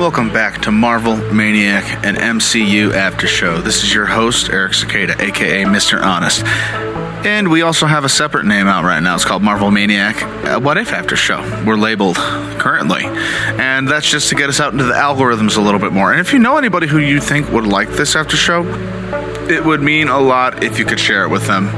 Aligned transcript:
Welcome 0.00 0.32
back 0.32 0.62
to 0.62 0.72
Marvel 0.72 1.18
Maniac 1.30 1.84
and 2.06 2.16
MCU 2.16 2.94
After 2.94 3.26
Show. 3.26 3.60
This 3.60 3.84
is 3.84 3.92
your 3.92 4.06
host, 4.06 4.48
Eric 4.48 4.72
Cicada, 4.72 5.12
aka 5.22 5.64
Mr. 5.64 6.02
Honest. 6.02 6.42
And 7.26 7.50
we 7.50 7.60
also 7.60 7.84
have 7.84 8.02
a 8.04 8.08
separate 8.08 8.46
name 8.46 8.66
out 8.66 8.82
right 8.84 9.00
now. 9.00 9.14
It's 9.14 9.26
called 9.26 9.42
Marvel 9.42 9.70
Maniac 9.70 10.22
uh, 10.22 10.58
What 10.58 10.78
If 10.78 10.94
After 10.94 11.16
Show. 11.16 11.42
We're 11.66 11.76
labeled 11.76 12.16
currently. 12.16 13.02
And 13.04 13.86
that's 13.86 14.08
just 14.08 14.30
to 14.30 14.36
get 14.36 14.48
us 14.48 14.58
out 14.58 14.72
into 14.72 14.84
the 14.84 14.94
algorithms 14.94 15.58
a 15.58 15.60
little 15.60 15.78
bit 15.78 15.92
more. 15.92 16.12
And 16.12 16.20
if 16.20 16.32
you 16.32 16.38
know 16.38 16.56
anybody 16.56 16.86
who 16.86 16.98
you 16.98 17.20
think 17.20 17.50
would 17.50 17.66
like 17.66 17.90
this 17.90 18.16
after 18.16 18.38
show, 18.38 18.64
it 19.50 19.62
would 19.62 19.82
mean 19.82 20.08
a 20.08 20.18
lot 20.18 20.64
if 20.64 20.78
you 20.78 20.86
could 20.86 20.98
share 20.98 21.24
it 21.24 21.28
with 21.28 21.46
them. 21.46 21.68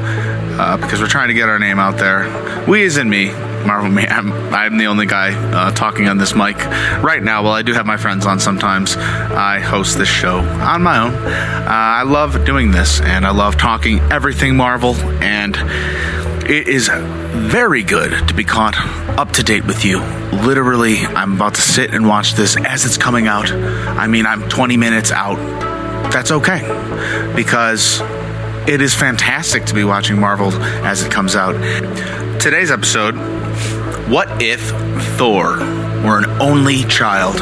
Uh, 0.60 0.76
because 0.76 1.00
we're 1.00 1.08
trying 1.08 1.28
to 1.28 1.34
get 1.34 1.48
our 1.48 1.58
name 1.58 1.80
out 1.80 1.98
there. 1.98 2.64
We, 2.68 2.86
as 2.86 2.98
in 2.98 3.10
me, 3.10 3.32
Marvel 3.66 3.90
Man. 3.90 4.10
I'm, 4.10 4.32
I'm 4.52 4.78
the 4.78 4.86
only 4.86 5.06
guy 5.06 5.32
uh, 5.32 5.70
talking 5.72 6.08
on 6.08 6.18
this 6.18 6.34
mic 6.34 6.56
right 7.02 7.22
now. 7.22 7.42
Well, 7.42 7.52
I 7.52 7.62
do 7.62 7.72
have 7.72 7.86
my 7.86 7.96
friends 7.96 8.26
on 8.26 8.40
sometimes. 8.40 8.96
I 8.96 9.60
host 9.60 9.98
this 9.98 10.08
show 10.08 10.38
on 10.38 10.82
my 10.82 10.98
own. 10.98 11.14
Uh, 11.14 11.66
I 11.68 12.02
love 12.02 12.44
doing 12.44 12.70
this, 12.70 13.00
and 13.00 13.26
I 13.26 13.30
love 13.30 13.56
talking 13.56 14.00
everything 14.12 14.56
Marvel, 14.56 14.94
and 15.22 15.56
it 16.48 16.68
is 16.68 16.88
very 16.88 17.82
good 17.82 18.28
to 18.28 18.34
be 18.34 18.44
caught 18.44 18.76
up 19.18 19.32
to 19.32 19.42
date 19.42 19.64
with 19.64 19.84
you. 19.84 20.00
Literally, 20.32 20.98
I'm 20.98 21.34
about 21.34 21.54
to 21.54 21.62
sit 21.62 21.94
and 21.94 22.06
watch 22.06 22.34
this 22.34 22.56
as 22.56 22.84
it's 22.84 22.96
coming 22.96 23.26
out. 23.26 23.50
I 23.50 24.06
mean, 24.06 24.26
I'm 24.26 24.48
20 24.48 24.76
minutes 24.76 25.12
out. 25.12 25.36
That's 26.12 26.30
okay 26.30 26.60
because 27.34 28.00
it 28.66 28.80
is 28.80 28.94
fantastic 28.94 29.64
to 29.66 29.74
be 29.74 29.82
watching 29.82 30.20
Marvel 30.20 30.52
as 30.84 31.02
it 31.02 31.10
comes 31.10 31.34
out. 31.34 31.54
Today's 32.40 32.70
episode 32.70 33.14
What 34.12 34.42
if 34.42 34.60
Thor 35.16 35.56
were 36.04 36.18
an 36.18 36.26
only 36.38 36.84
child? 36.84 37.36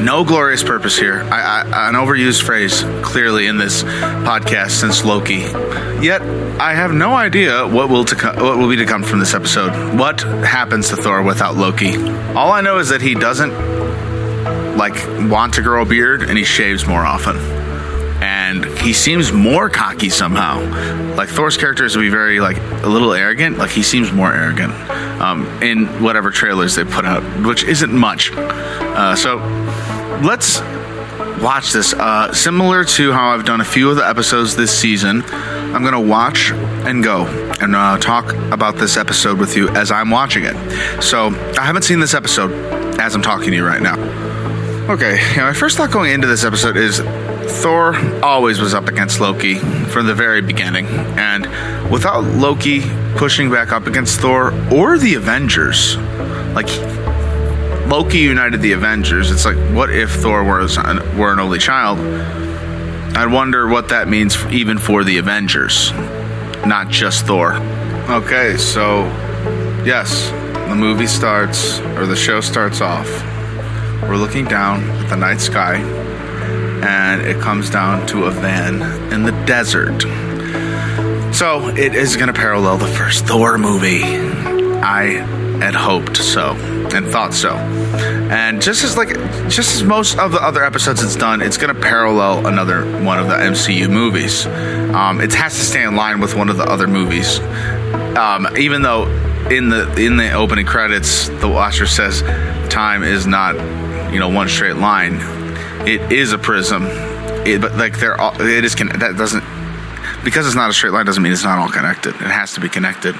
No 0.00 0.22
glorious 0.22 0.62
purpose 0.62 0.96
here. 0.96 1.24
I, 1.32 1.64
I, 1.66 1.88
an 1.88 1.96
overused 1.96 2.44
phrase, 2.44 2.84
clearly, 3.02 3.48
in 3.48 3.56
this 3.56 3.82
podcast 3.82 4.70
since 4.70 5.04
Loki. 5.04 5.38
Yet, 6.00 6.22
I 6.60 6.74
have 6.74 6.92
no 6.92 7.16
idea 7.16 7.66
what 7.66 7.88
will 7.88 8.04
to 8.04 8.14
co- 8.14 8.34
what 8.34 8.56
will 8.56 8.68
be 8.68 8.76
to 8.76 8.86
come 8.86 9.02
from 9.02 9.18
this 9.18 9.34
episode. 9.34 9.98
What 9.98 10.20
happens 10.20 10.90
to 10.90 10.96
Thor 10.96 11.24
without 11.24 11.56
Loki? 11.56 11.96
All 12.36 12.52
I 12.52 12.60
know 12.60 12.78
is 12.78 12.90
that 12.90 13.02
he 13.02 13.14
doesn't 13.14 14.76
like 14.76 14.94
want 15.28 15.54
to 15.54 15.62
grow 15.62 15.82
a 15.82 15.84
beard 15.84 16.22
and 16.22 16.38
he 16.38 16.44
shaves 16.44 16.86
more 16.86 17.04
often 17.04 17.57
and 18.48 18.64
he 18.78 18.92
seems 18.94 19.30
more 19.30 19.68
cocky 19.68 20.08
somehow. 20.08 20.58
Like 21.14 21.28
Thor's 21.28 21.56
character 21.56 21.84
is 21.84 21.92
to 21.92 21.98
be 21.98 22.08
very 22.08 22.40
like 22.40 22.56
a 22.82 22.88
little 22.88 23.12
arrogant. 23.12 23.58
Like 23.58 23.70
he 23.70 23.82
seems 23.82 24.10
more 24.10 24.32
arrogant 24.32 24.72
um, 25.20 25.46
in 25.62 25.86
whatever 26.02 26.30
trailers 26.30 26.74
they 26.74 26.84
put 26.84 27.04
out, 27.04 27.22
which 27.44 27.64
isn't 27.64 27.92
much. 27.92 28.32
Uh, 28.32 29.14
so 29.14 29.36
let's 30.24 30.60
watch 31.42 31.72
this. 31.72 31.92
Uh, 31.92 32.32
similar 32.32 32.84
to 32.84 33.12
how 33.12 33.28
I've 33.28 33.44
done 33.44 33.60
a 33.60 33.64
few 33.64 33.90
of 33.90 33.96
the 33.96 34.08
episodes 34.08 34.56
this 34.56 34.76
season, 34.76 35.22
I'm 35.28 35.84
gonna 35.84 36.00
watch 36.00 36.50
and 36.52 37.04
go 37.04 37.26
and 37.60 37.76
uh, 37.76 37.98
talk 37.98 38.32
about 38.50 38.76
this 38.76 38.96
episode 38.96 39.38
with 39.38 39.56
you 39.56 39.68
as 39.70 39.90
I'm 39.90 40.10
watching 40.10 40.44
it. 40.44 41.02
So 41.02 41.28
I 41.58 41.64
haven't 41.64 41.82
seen 41.82 42.00
this 42.00 42.14
episode 42.14 42.50
as 42.98 43.14
I'm 43.14 43.22
talking 43.22 43.50
to 43.50 43.56
you 43.56 43.66
right 43.66 43.82
now. 43.82 43.98
Okay, 44.88 45.20
know, 45.36 45.42
my 45.42 45.52
first 45.52 45.76
thought 45.76 45.90
going 45.90 46.12
into 46.12 46.26
this 46.26 46.44
episode 46.44 46.78
is 46.78 47.00
Thor 47.48 47.96
always 48.22 48.60
was 48.60 48.74
up 48.74 48.88
against 48.88 49.20
Loki 49.20 49.56
from 49.56 50.06
the 50.06 50.14
very 50.14 50.42
beginning. 50.42 50.86
And 50.86 51.46
without 51.90 52.24
Loki 52.24 52.82
pushing 53.16 53.50
back 53.50 53.72
up 53.72 53.86
against 53.86 54.20
Thor 54.20 54.52
or 54.72 54.98
the 54.98 55.14
Avengers, 55.14 55.96
like 56.54 56.68
Loki 57.88 58.18
united 58.18 58.60
the 58.60 58.72
Avengers, 58.72 59.30
it's 59.30 59.44
like, 59.44 59.56
what 59.74 59.90
if 59.90 60.10
Thor 60.10 60.44
was 60.44 60.76
an, 60.76 61.18
were 61.18 61.32
an 61.32 61.40
only 61.40 61.58
child? 61.58 61.98
I 63.16 63.26
wonder 63.26 63.66
what 63.66 63.88
that 63.88 64.08
means 64.08 64.36
even 64.46 64.78
for 64.78 65.02
the 65.02 65.18
Avengers, 65.18 65.92
not 66.66 66.88
just 66.88 67.26
Thor. 67.26 67.54
Okay, 68.08 68.56
so 68.56 69.04
yes, 69.84 70.30
the 70.68 70.76
movie 70.76 71.06
starts, 71.06 71.80
or 71.80 72.06
the 72.06 72.16
show 72.16 72.40
starts 72.40 72.80
off. 72.80 73.08
We're 74.02 74.16
looking 74.16 74.44
down 74.44 74.82
at 74.90 75.08
the 75.08 75.16
night 75.16 75.40
sky 75.40 75.82
and 76.88 77.20
it 77.20 77.38
comes 77.38 77.68
down 77.68 78.06
to 78.06 78.24
a 78.24 78.30
van 78.30 79.12
in 79.12 79.22
the 79.22 79.32
desert. 79.44 80.00
So 81.34 81.68
it 81.68 81.94
is 81.94 82.16
going 82.16 82.28
to 82.28 82.32
parallel 82.32 82.78
the 82.78 82.86
first 82.86 83.26
Thor 83.26 83.58
movie. 83.58 84.02
I 84.02 85.22
had 85.60 85.74
hoped 85.74 86.16
so 86.16 86.52
and 86.94 87.06
thought 87.06 87.34
so. 87.34 87.50
And 88.30 88.62
just 88.62 88.84
as 88.84 88.96
like 88.96 89.10
just 89.50 89.74
as 89.74 89.82
most 89.82 90.18
of 90.18 90.32
the 90.32 90.42
other 90.42 90.64
episodes 90.64 91.02
it's 91.02 91.14
done, 91.16 91.42
it's 91.42 91.58
going 91.58 91.74
to 91.74 91.80
parallel 91.80 92.46
another 92.46 92.84
one 93.04 93.18
of 93.18 93.26
the 93.26 93.34
MCU 93.34 93.90
movies. 93.90 94.46
Um, 94.46 95.20
it 95.20 95.34
has 95.34 95.54
to 95.56 95.60
stay 95.60 95.82
in 95.82 95.94
line 95.94 96.20
with 96.20 96.34
one 96.36 96.48
of 96.48 96.56
the 96.56 96.64
other 96.64 96.86
movies. 96.86 97.38
Um, 98.16 98.48
even 98.56 98.80
though 98.80 99.06
in 99.50 99.68
the 99.68 99.94
in 99.96 100.16
the 100.16 100.32
opening 100.32 100.64
credits, 100.64 101.28
the 101.28 101.48
watcher 101.48 101.86
says 101.86 102.22
time 102.70 103.02
is 103.02 103.26
not 103.26 103.56
you 104.10 104.18
know 104.18 104.30
one 104.30 104.48
straight 104.48 104.76
line 104.76 105.37
it 105.86 106.12
is 106.12 106.32
a 106.32 106.38
prism. 106.38 106.86
It, 107.46 107.60
but 107.60 107.76
like 107.76 107.98
they're 107.98 108.20
all, 108.20 108.40
it 108.40 108.64
is 108.64 108.74
that 108.74 109.14
doesn't 109.16 109.44
because 110.24 110.46
it's 110.46 110.56
not 110.56 110.70
a 110.70 110.72
straight 110.72 110.92
line 110.92 111.06
doesn't 111.06 111.22
mean 111.22 111.32
it's 111.32 111.44
not 111.44 111.58
all 111.58 111.70
connected. 111.70 112.14
It 112.14 112.30
has 112.30 112.54
to 112.54 112.60
be 112.60 112.68
connected, 112.68 113.14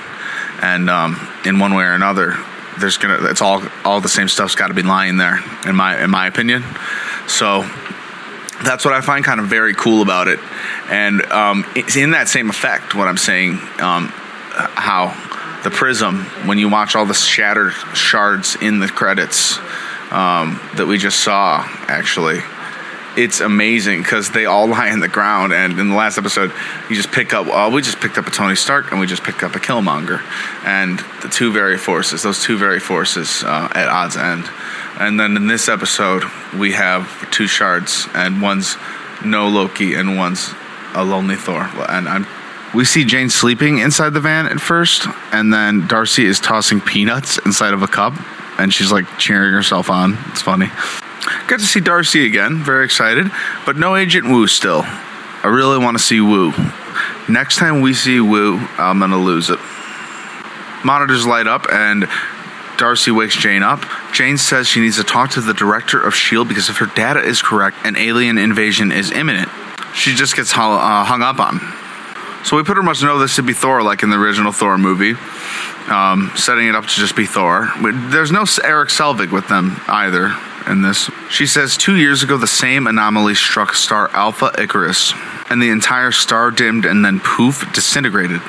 and 0.63 0.91
um, 0.91 1.29
in 1.45 1.59
one 1.59 1.75
way 1.75 1.85
or 1.85 1.95
another, 1.95 2.37
there's 2.79 2.99
gonna 2.99 3.31
it's 3.31 3.41
all 3.41 3.63
all 3.85 4.01
the 4.01 4.09
same 4.09 4.29
stuff's 4.29 4.55
got 4.55 4.69
to 4.69 4.75
be 4.75 4.83
lying 4.83 5.17
there 5.17 5.39
in 5.67 5.77
my 5.77 6.03
in 6.03 6.11
my 6.11 6.27
opinion. 6.27 6.65
So 7.27 7.63
that's 8.65 8.85
what 8.85 8.95
I 8.95 9.01
find 9.01 9.25
kind 9.25 9.41
of 9.41 9.47
very 9.47 9.75
cool 9.75 10.03
about 10.03 10.29
it, 10.29 10.41
and 10.91 11.23
um, 11.31 11.65
it's 11.77 11.97
in 11.97 12.13
that 12.13 12.29
same 12.29 12.51
effect. 12.51 12.95
What 12.95 13.09
I'm 13.09 13.17
saying, 13.17 13.53
um, 13.81 14.09
how 14.53 15.15
the 15.65 15.71
prism 15.71 16.25
when 16.47 16.59
you 16.59 16.69
watch 16.69 16.95
all 16.97 17.07
the 17.07 17.15
shattered 17.15 17.73
shards 17.95 18.57
in 18.61 18.81
the 18.81 18.89
credits 18.89 19.59
um, 20.11 20.61
that 20.77 20.87
we 20.87 20.99
just 20.99 21.21
saw 21.21 21.63
actually 21.87 22.41
it's 23.19 23.41
amazing 23.41 24.01
because 24.01 24.31
they 24.31 24.47
all 24.47 24.67
lie 24.69 24.91
in 24.91 25.01
the 25.01 25.09
ground. 25.09 25.53
And 25.53 25.79
in 25.79 25.89
the 25.89 25.97
last 25.97 26.19
episode, 26.19 26.53
you 26.89 26.97
just 26.97 27.11
pick 27.11 27.35
up. 27.35 27.47
Uh, 27.49 27.71
we 27.73 27.83
just 27.83 28.01
picked 28.01 28.17
up 28.17 28.27
a 28.27 28.31
Tony 28.31 28.55
Stark, 28.55 28.91
and 28.93 29.01
we 29.01 29.07
just 29.07 29.25
picked 29.25 29.43
up 29.43 29.55
a 29.55 29.59
Killmonger, 29.59 30.23
and 30.65 31.01
the 31.23 31.29
two 31.29 31.53
very 31.53 31.77
forces. 31.77 32.23
Those 32.23 32.43
two 32.43 32.57
very 32.57 32.81
forces 32.81 33.43
uh, 33.43 33.69
at 33.75 33.89
odds 33.89 34.17
end. 34.17 34.45
And 35.01 35.19
then 35.19 35.37
in 35.37 35.47
this 35.47 35.69
episode, 35.69 36.25
we 36.57 36.73
have 36.73 37.31
two 37.31 37.47
shards, 37.47 38.07
and 38.15 38.41
one's 38.41 38.77
no 39.25 39.49
Loki, 39.49 39.95
and 39.95 40.17
one's 40.17 40.53
a 40.95 41.05
lonely 41.05 41.37
Thor. 41.37 41.69
And 41.89 42.09
I'm. 42.09 42.27
We 42.75 42.85
see 42.85 43.07
Jane 43.07 43.31
sleeping 43.31 43.79
inside 43.79 44.11
the 44.11 44.21
van 44.21 44.47
at 44.47 44.61
first, 44.61 45.07
and 45.33 45.53
then 45.53 45.87
Darcy 45.87 46.27
is 46.27 46.39
tossing 46.39 46.83
peanuts 46.83 47.39
inside 47.39 47.73
of 47.73 47.83
a 47.83 47.87
cup, 47.87 48.13
and 48.59 48.73
she's 48.73 48.93
like 48.93 49.19
cheering 49.19 49.53
herself 49.53 49.91
on. 49.91 50.19
It's 50.29 50.43
funny. 50.43 50.67
Got 51.47 51.61
to 51.61 51.67
see 51.67 51.81
Darcy 51.81 52.27
again. 52.27 52.63
Very 52.63 52.85
excited. 52.85 53.31
But 53.65 53.77
no 53.77 53.97
Agent 53.97 54.27
Woo 54.27 54.47
still. 54.47 54.83
I 54.85 55.47
really 55.47 55.79
want 55.79 55.97
to 55.97 56.03
see 56.03 56.21
Woo. 56.21 56.53
Next 57.29 57.57
time 57.57 57.81
we 57.81 57.95
see 57.95 58.21
Woo, 58.21 58.59
I'm 58.79 58.99
going 58.99 59.11
to 59.11 59.17
lose 59.17 59.51
it. 59.51 59.59
Monitors 60.85 61.27
light 61.27 61.47
up 61.47 61.67
and 61.71 62.09
Darcy 62.77 63.11
wakes 63.11 63.37
Jane 63.37 63.63
up. 63.63 63.85
Jane 64.13 64.39
says 64.39 64.69
she 64.69 64.81
needs 64.81 64.97
to 64.97 65.05
talk 65.05 65.31
to 65.31 65.41
the 65.41 65.53
director 65.53 66.01
of 66.01 66.15
S.H.I.E.L.D. 66.15 66.49
because 66.49 66.71
if 66.71 66.79
her 66.79 66.87
data 66.87 67.21
is 67.21 67.43
correct, 67.43 67.77
an 67.85 67.97
alien 67.97 68.39
invasion 68.39 68.93
is 68.93 69.11
imminent. 69.11 69.49
She 69.95 70.15
just 70.15 70.37
gets 70.37 70.53
uh, 70.53 71.05
hung 71.05 71.23
up 71.23 71.41
on. 71.41 71.59
So 72.45 72.57
we 72.57 72.63
pretty 72.63 72.83
much 72.83 73.03
know 73.03 73.19
this 73.19 73.37
to 73.37 73.43
be 73.43 73.53
Thor, 73.53 73.83
like 73.83 74.03
in 74.03 74.11
the 74.11 74.17
original 74.17 74.53
Thor 74.53 74.79
movie, 74.79 75.15
um, 75.91 76.33
setting 76.37 76.69
it 76.69 76.75
up 76.75 76.85
to 76.85 76.95
just 76.95 77.17
be 77.17 77.27
Thor. 77.27 77.69
There's 77.83 78.33
no 78.33 78.45
Erik 78.63 78.89
Selvig 78.89 79.33
with 79.33 79.49
them 79.49 79.81
either 79.87 80.35
in 80.67 80.83
this. 80.83 81.11
She 81.31 81.47
says 81.47 81.77
two 81.77 81.97
years 81.97 82.23
ago 82.23 82.37
the 82.37 82.47
same 82.47 82.87
anomaly 82.87 83.35
struck 83.35 83.75
star 83.75 84.09
Alpha 84.13 84.53
Icarus, 84.59 85.13
and 85.51 85.61
the 85.61 85.71
entire 85.71 86.13
star 86.13 86.51
dimmed 86.51 86.85
and 86.85 87.05
then 87.05 87.21
poof 87.21 87.71
disintegrated. 87.73 88.41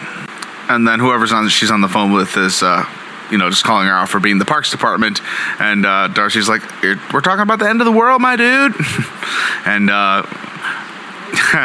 And 0.69 0.87
then 0.87 0.99
whoever's 0.99 1.31
on 1.31 1.47
she's 1.49 1.71
on 1.71 1.81
the 1.81 1.87
phone 1.87 2.11
with 2.11 2.37
is 2.37 2.61
uh, 2.61 2.85
you 3.31 3.37
know, 3.37 3.49
just 3.49 3.63
calling 3.63 3.87
her 3.87 3.93
out 3.93 4.09
for 4.09 4.19
being 4.19 4.37
the 4.37 4.45
parks 4.45 4.71
department. 4.71 5.21
And 5.59 5.85
uh, 5.85 6.07
Darcy's 6.09 6.49
like, 6.49 6.61
"We're 6.83 7.21
talking 7.21 7.41
about 7.41 7.59
the 7.59 7.69
end 7.69 7.81
of 7.81 7.85
the 7.85 7.91
world, 7.91 8.21
my 8.21 8.35
dude." 8.35 8.75
and 9.65 9.89
uh, 9.89 10.23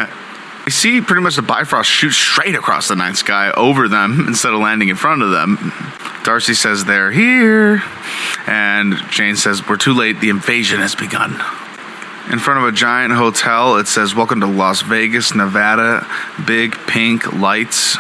you 0.67 0.73
see, 0.73 1.01
pretty 1.01 1.23
much 1.23 1.37
the 1.37 1.43
Bifrost 1.43 1.91
shoot 1.91 2.13
straight 2.13 2.55
across 2.55 2.89
the 2.89 2.97
night 2.97 3.17
sky 3.17 3.51
over 3.51 3.89
them 3.89 4.27
instead 4.27 4.53
of 4.53 4.61
landing 4.61 4.89
in 4.89 4.97
front 4.97 5.23
of 5.23 5.31
them. 5.31 5.73
Darcy 6.25 6.55
says 6.55 6.85
they're 6.85 7.11
here, 7.11 7.83
and 8.47 8.95
Jane 9.11 9.37
says 9.37 9.67
we're 9.69 9.77
too 9.77 9.93
late. 9.93 10.21
The 10.21 10.31
invasion 10.31 10.81
has 10.81 10.95
begun. 10.95 11.33
In 12.33 12.39
front 12.39 12.61
of 12.61 12.65
a 12.65 12.73
giant 12.73 13.13
hotel, 13.13 13.77
it 13.77 13.87
says, 13.87 14.15
Welcome 14.15 14.41
to 14.41 14.47
Las 14.47 14.81
Vegas, 14.81 15.35
Nevada. 15.35 16.07
Big 16.47 16.73
pink 16.87 17.35
lights. 17.35 17.99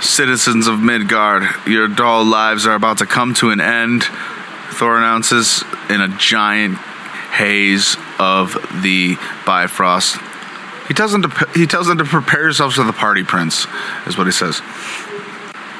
Citizens 0.00 0.68
of 0.68 0.80
Midgard, 0.80 1.42
your 1.66 1.88
dull 1.88 2.24
lives 2.24 2.66
are 2.66 2.74
about 2.74 2.98
to 2.98 3.06
come 3.06 3.34
to 3.34 3.50
an 3.50 3.60
end. 3.60 4.04
Thor 4.70 4.98
announces 4.98 5.64
in 5.90 6.00
a 6.00 6.08
giant 6.18 6.76
haze 6.76 7.96
of 8.20 8.52
the 8.82 9.16
Bifrost. 9.44 10.18
He 10.88 10.94
tells 10.94 11.12
them 11.12 11.22
to 11.22 11.48
he 11.54 11.66
tells 11.66 11.86
them 11.86 11.98
to 11.98 12.04
prepare 12.04 12.42
yourselves 12.42 12.76
for 12.76 12.84
the 12.84 12.92
party, 12.92 13.24
Prince, 13.24 13.66
is 14.06 14.18
what 14.18 14.26
he 14.26 14.32
says. 14.32 14.60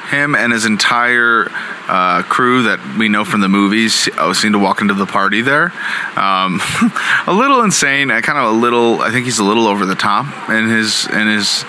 Him 0.09 0.35
and 0.35 0.53
his 0.53 0.65
entire 0.65 1.47
uh, 1.87 2.21
crew 2.23 2.63
that 2.63 2.97
we 2.97 3.09
know 3.09 3.25
from 3.25 3.41
the 3.41 3.49
movies 3.49 4.07
uh, 4.17 4.33
seem 4.33 4.53
to 4.53 4.59
walk 4.59 4.81
into 4.81 4.93
the 4.93 5.07
party 5.07 5.41
there. 5.41 5.73
Um, 6.15 6.61
a 7.27 7.33
little 7.33 7.63
insane, 7.63 8.11
uh, 8.11 8.21
kind 8.21 8.37
of 8.37 8.55
a 8.55 8.57
little. 8.57 9.01
I 9.01 9.11
think 9.11 9.25
he's 9.25 9.39
a 9.39 9.43
little 9.43 9.67
over 9.67 9.85
the 9.85 9.95
top 9.95 10.49
in 10.49 10.69
his 10.69 11.07
in 11.07 11.27
his 11.27 11.65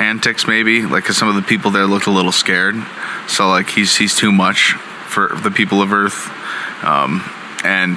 antics, 0.00 0.46
maybe. 0.46 0.82
Like, 0.82 1.06
some 1.06 1.28
of 1.28 1.34
the 1.36 1.42
people 1.42 1.70
there 1.70 1.86
looked 1.86 2.06
a 2.06 2.10
little 2.10 2.32
scared. 2.32 2.76
So 3.28 3.48
like 3.48 3.70
he's 3.70 3.96
he's 3.96 4.16
too 4.16 4.32
much 4.32 4.72
for 5.08 5.28
the 5.42 5.50
people 5.50 5.82
of 5.82 5.92
Earth. 5.92 6.28
Um, 6.84 7.22
and 7.64 7.96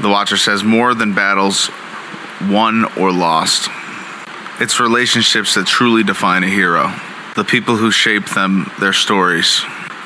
the 0.00 0.08
Watcher 0.08 0.36
says 0.36 0.64
more 0.64 0.94
than 0.94 1.14
battles 1.14 1.70
won 2.42 2.84
or 2.98 3.12
lost. 3.12 3.70
It's 4.58 4.80
relationships 4.80 5.54
that 5.54 5.66
truly 5.66 6.02
define 6.02 6.42
a 6.42 6.48
hero. 6.48 6.92
The 7.34 7.44
people 7.44 7.76
who 7.76 7.90
shape 7.90 8.30
them, 8.30 8.70
their 8.80 8.94
stories. 8.94 9.60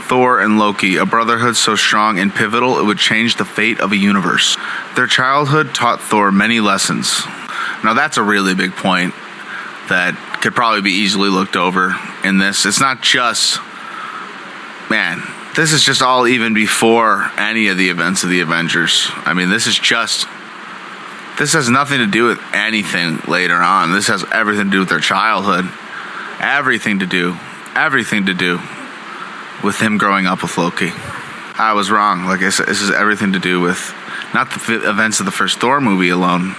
Thor 0.09 0.41
and 0.41 0.59
Loki, 0.59 0.97
a 0.97 1.07
brotherhood 1.07 1.55
so 1.55 1.77
strong 1.77 2.19
and 2.19 2.35
pivotal 2.35 2.81
it 2.81 2.85
would 2.85 2.99
change 2.99 3.37
the 3.37 3.45
fate 3.45 3.79
of 3.79 3.93
a 3.93 3.97
universe. 3.97 4.57
Their 4.97 5.07
childhood 5.07 5.73
taught 5.73 6.01
Thor 6.01 6.33
many 6.33 6.59
lessons. 6.59 7.25
Now, 7.85 7.95
that's 7.95 8.17
a 8.17 8.23
really 8.25 8.57
big 8.57 8.73
point 8.73 9.15
that 9.89 10.17
could 10.43 10.55
probably 10.55 10.83
be 10.83 10.91
easily 10.91 11.29
looked 11.29 11.55
over 11.55 11.95
in 12.25 12.39
this. 12.39 12.67
It's 12.67 12.81
not 12.81 13.03
just, 13.03 13.61
man, 14.91 15.23
this 15.55 15.73
is 15.73 15.85
just 15.85 16.03
all 16.03 16.27
even 16.27 16.55
before 16.55 17.31
any 17.37 17.69
of 17.69 17.77
the 17.77 17.91
events 17.91 18.25
of 18.25 18.31
the 18.31 18.41
Avengers. 18.41 19.09
I 19.15 19.35
mean, 19.35 19.49
this 19.49 19.69
is 19.69 19.79
just. 19.79 20.27
This 21.41 21.55
has 21.55 21.71
nothing 21.71 22.01
to 22.01 22.07
do 22.07 22.27
with 22.27 22.39
anything 22.53 23.19
later 23.27 23.57
on. 23.57 23.93
This 23.93 24.09
has 24.09 24.23
everything 24.31 24.67
to 24.67 24.71
do 24.71 24.81
with 24.81 24.91
their 24.91 25.01
childhood. 25.01 25.65
Everything 26.39 26.99
to 26.99 27.07
do. 27.07 27.35
Everything 27.75 28.27
to 28.27 28.35
do 28.35 28.61
with 29.65 29.81
him 29.81 29.97
growing 29.97 30.27
up 30.27 30.43
with 30.43 30.59
Loki. 30.59 30.91
I 30.93 31.73
was 31.73 31.91
wrong. 31.91 32.27
Like 32.27 32.43
I 32.43 32.51
said, 32.51 32.67
this 32.67 32.83
is 32.83 32.91
everything 32.91 33.33
to 33.33 33.39
do 33.39 33.59
with 33.59 33.95
not 34.35 34.51
the 34.51 34.87
events 34.87 35.21
of 35.21 35.25
the 35.25 35.33
first 35.33 35.61
Thor 35.61 35.81
movie 35.81 36.11
alone, 36.11 36.55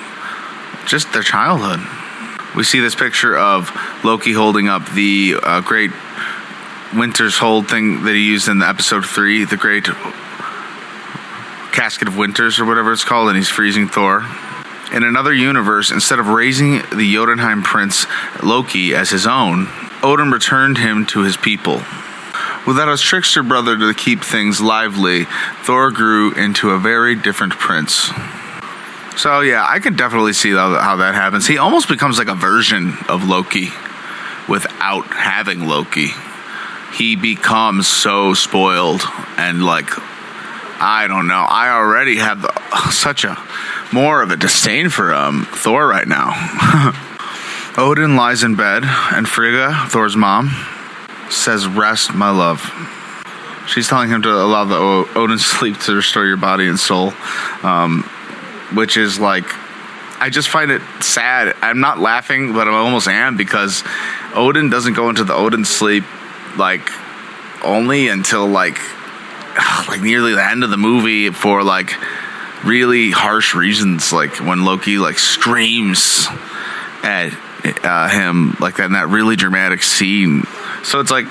just 0.88 1.14
their 1.14 1.22
childhood. 1.22 1.80
We 2.56 2.64
see 2.64 2.80
this 2.80 2.96
picture 2.96 3.38
of 3.38 3.70
Loki 4.04 4.34
holding 4.34 4.68
up 4.68 4.90
the 4.94 5.36
uh, 5.44 5.62
great 5.62 5.92
Winter's 6.96 7.38
Hold 7.38 7.70
thing 7.70 8.06
that 8.06 8.16
he 8.16 8.26
used 8.26 8.48
in 8.48 8.58
the 8.58 8.68
episode 8.68 9.06
three, 9.06 9.46
the 9.46 9.58
great 9.58 9.86
casket 11.72 12.08
of 12.08 12.18
Winters 12.18 12.60
or 12.60 12.66
whatever 12.66 12.92
it's 12.92 13.04
called, 13.04 13.28
and 13.28 13.38
he's 13.38 13.48
freezing 13.48 13.88
Thor. 13.88 14.26
In 14.92 15.04
another 15.04 15.34
universe, 15.34 15.90
instead 15.90 16.20
of 16.20 16.28
raising 16.28 16.82
the 16.94 17.14
Jotunheim 17.14 17.64
prince 17.64 18.06
Loki 18.44 18.94
as 18.94 19.10
his 19.10 19.26
own, 19.26 19.70
Odin 20.04 20.32
returned 20.32 20.78
him 20.78 21.06
to 21.08 21.22
his 21.22 21.38
people. 21.38 21.82
Without 22.68 22.90
his 22.90 23.02
trickster 23.02 23.42
brother 23.42 23.78
to 23.78 23.94
keep 23.94 24.22
things 24.22 24.60
lively, 24.60 25.26
Thor 25.64 25.92
grew 25.92 26.34
into 26.34 26.72
a 26.72 26.80
very 26.80 27.16
different 27.16 27.54
prince. 27.54 28.12
So 29.16 29.42
yeah, 29.42 29.66
I 29.68 29.80
could 29.80 29.96
definitely 29.96 30.34
see 30.34 30.52
how, 30.52 30.96
that 30.98 31.16
happens. 31.16 31.48
He 31.48 31.58
almost 31.58 31.88
becomes 31.88 32.18
like 32.18 32.28
a 32.28 32.36
version 32.36 32.94
of 33.08 33.28
Loki 33.28 33.70
without 34.50 35.08
having 35.08 35.68
Loki. 35.68 36.10
He 36.94 37.16
becomes 37.16 37.88
so 37.88 38.34
spoiled 38.34 39.04
and 39.38 39.64
like 39.64 39.90
I 40.84 41.06
don't 41.08 41.28
know. 41.28 41.46
I 41.48 41.70
already 41.70 42.18
have 42.18 42.42
the, 42.42 42.90
such 42.92 43.24
a 43.24 43.36
more 43.94 44.22
of 44.22 44.32
a 44.32 44.38
disdain 44.38 44.90
for 44.90 45.14
um, 45.14 45.46
Thor 45.52 45.88
right 45.88 46.08
now. 46.08 46.32
Odin 47.78 48.16
lies 48.16 48.44
in 48.44 48.56
bed, 48.56 48.84
and 48.86 49.28
Frigga, 49.28 49.88
Thor's 49.88 50.16
mom, 50.16 50.52
says, 51.30 51.68
Rest, 51.68 52.14
my 52.14 52.30
love. 52.30 52.70
She's 53.68 53.88
telling 53.88 54.10
him 54.10 54.22
to 54.24 54.30
allow 54.30 54.66
the 54.66 54.76
o- 54.76 55.10
Odin 55.16 55.38
sleep 55.40 55.78
to 55.82 55.96
restore 55.96 56.26
your 56.26 56.38
body 56.38 56.68
and 56.68 56.80
soul, 56.80 57.14
um, 57.64 58.04
which 58.74 58.98
is 58.98 59.20
like, 59.20 59.46
I 60.20 60.30
just 60.30 60.50
find 60.50 60.70
it 60.70 60.82
sad. 61.02 61.56
I'm 61.62 61.80
not 61.80 62.00
laughing, 62.00 62.54
but 62.54 62.68
I 62.68 62.72
almost 62.72 63.08
am 63.08 63.38
because 63.38 63.84
Odin 64.36 64.70
doesn't 64.70 64.94
go 64.94 65.10
into 65.10 65.24
the 65.24 65.34
Odin 65.34 65.66
sleep 65.66 66.04
like 66.58 66.92
only 67.64 68.08
until 68.08 68.48
like 68.48 68.80
like 69.88 70.02
nearly 70.02 70.34
the 70.34 70.46
end 70.46 70.64
of 70.64 70.70
the 70.70 70.78
movie 70.78 71.32
for 71.32 71.64
like 71.64 71.94
really 72.64 73.12
harsh 73.12 73.56
reasons 73.56 74.14
like 74.14 74.36
when 74.38 74.64
loki 74.64 74.98
like 74.98 75.18
screams 75.18 76.28
at 77.04 77.34
uh, 77.84 78.10
him 78.10 78.56
like 78.60 78.78
that 78.78 78.86
in 78.86 78.94
that 78.94 79.08
really 79.08 79.36
dramatic 79.36 79.84
scene 79.84 80.44
so 80.84 81.00
it's 81.00 81.12
like 81.12 81.26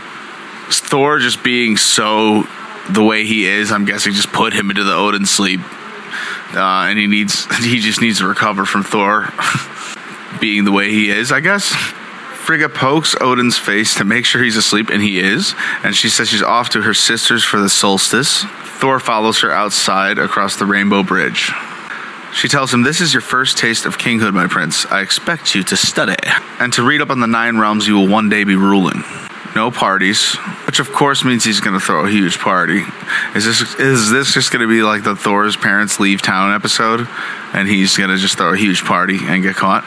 thor 0.71 1.19
just 1.19 1.43
being 1.43 1.77
so 1.77 2.45
the 2.91 3.03
way 3.03 3.25
he 3.25 3.47
is 3.47 3.71
i'm 3.71 3.85
guessing 3.85 4.13
just 4.13 4.33
put 4.33 4.53
him 4.53 4.71
into 4.71 4.85
the 4.85 4.95
odin 4.95 5.27
sleep 5.27 5.61
uh, 6.55 6.87
and 6.89 6.99
he 6.99 7.07
needs 7.07 7.45
he 7.65 7.79
just 7.79 8.01
needs 8.01 8.19
to 8.19 8.27
recover 8.27 8.65
from 8.65 8.83
thor 8.83 9.29
being 10.41 10.65
the 10.65 10.73
way 10.73 10.91
he 10.91 11.11
is 11.11 11.33
i 11.33 11.41
guess 11.41 11.73
Frigga 12.41 12.71
pokes 12.71 13.15
Odin's 13.21 13.59
face 13.59 13.95
to 13.97 14.05
make 14.05 14.25
sure 14.25 14.43
he's 14.43 14.57
asleep, 14.57 14.89
and 14.89 15.01
he 15.01 15.21
is. 15.21 15.55
And 15.85 15.95
she 15.95 16.09
says 16.09 16.31
she's 16.31 16.43
off 16.43 16.71
to 16.71 16.83
her 16.83 16.95
sisters 16.95 17.45
for 17.45 17.61
the 17.61 17.69
solstice. 17.69 18.45
Thor 18.81 18.99
follows 18.99 19.41
her 19.41 19.53
outside 19.53 20.19
across 20.19 20.57
the 20.57 20.65
Rainbow 20.65 21.03
Bridge. 21.03 21.53
She 22.33 22.49
tells 22.49 22.73
him, 22.73 22.83
This 22.83 23.03
is 23.03 23.13
your 23.13 23.21
first 23.21 23.59
taste 23.59 23.85
of 23.85 23.99
kinghood, 23.99 24.33
my 24.33 24.47
prince. 24.47 24.87
I 24.87 25.03
expect 25.03 25.55
you 25.55 25.63
to 25.65 25.77
study 25.77 26.17
and 26.59 26.73
to 26.73 26.83
read 26.83 27.03
up 27.03 27.11
on 27.11 27.21
the 27.21 27.27
nine 27.27 27.59
realms 27.59 27.87
you 27.87 27.95
will 27.95 28.09
one 28.09 28.31
day 28.31 28.43
be 28.45 28.57
ruling. 28.57 29.05
No 29.55 29.71
parties, 29.71 30.35
which 30.65 30.81
of 30.81 30.93
course 30.93 31.25
means 31.25 31.45
he's 31.45 31.61
going 31.61 31.79
to 31.79 31.85
throw 31.85 32.07
a 32.07 32.11
huge 32.11 32.39
party. 32.39 32.83
Is 33.35 33.45
this 33.45 33.75
is 33.79 34.11
this 34.11 34.33
just 34.33 34.51
going 34.51 34.63
to 34.63 34.69
be 34.69 34.83
like 34.83 35.03
the 35.03 35.15
Thor's 35.15 35.57
parents 35.57 36.01
leave 36.01 36.23
town 36.23 36.55
episode, 36.55 37.07
and 37.53 37.69
he's 37.69 37.99
going 37.99 38.09
to 38.09 38.17
just 38.17 38.39
throw 38.39 38.55
a 38.55 38.57
huge 38.57 38.85
party 38.85 39.19
and 39.21 39.43
get 39.43 39.57
caught? 39.57 39.85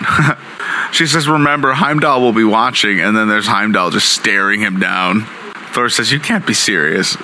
she 0.94 1.07
says, 1.07 1.28
"Remember, 1.28 1.74
Heimdall 1.74 2.22
will 2.22 2.34
be 2.34 2.44
watching," 2.44 3.00
and 3.00 3.18
then 3.18 3.28
there's 3.28 3.48
Heimdall 3.48 3.90
just 3.90 4.10
staring 4.10 4.60
him 4.60 4.80
down. 4.80 5.25
Thor 5.72 5.90
says, 5.90 6.12
"You 6.12 6.19
can't 6.19 6.45
be 6.45 6.54
serious." 6.54 7.18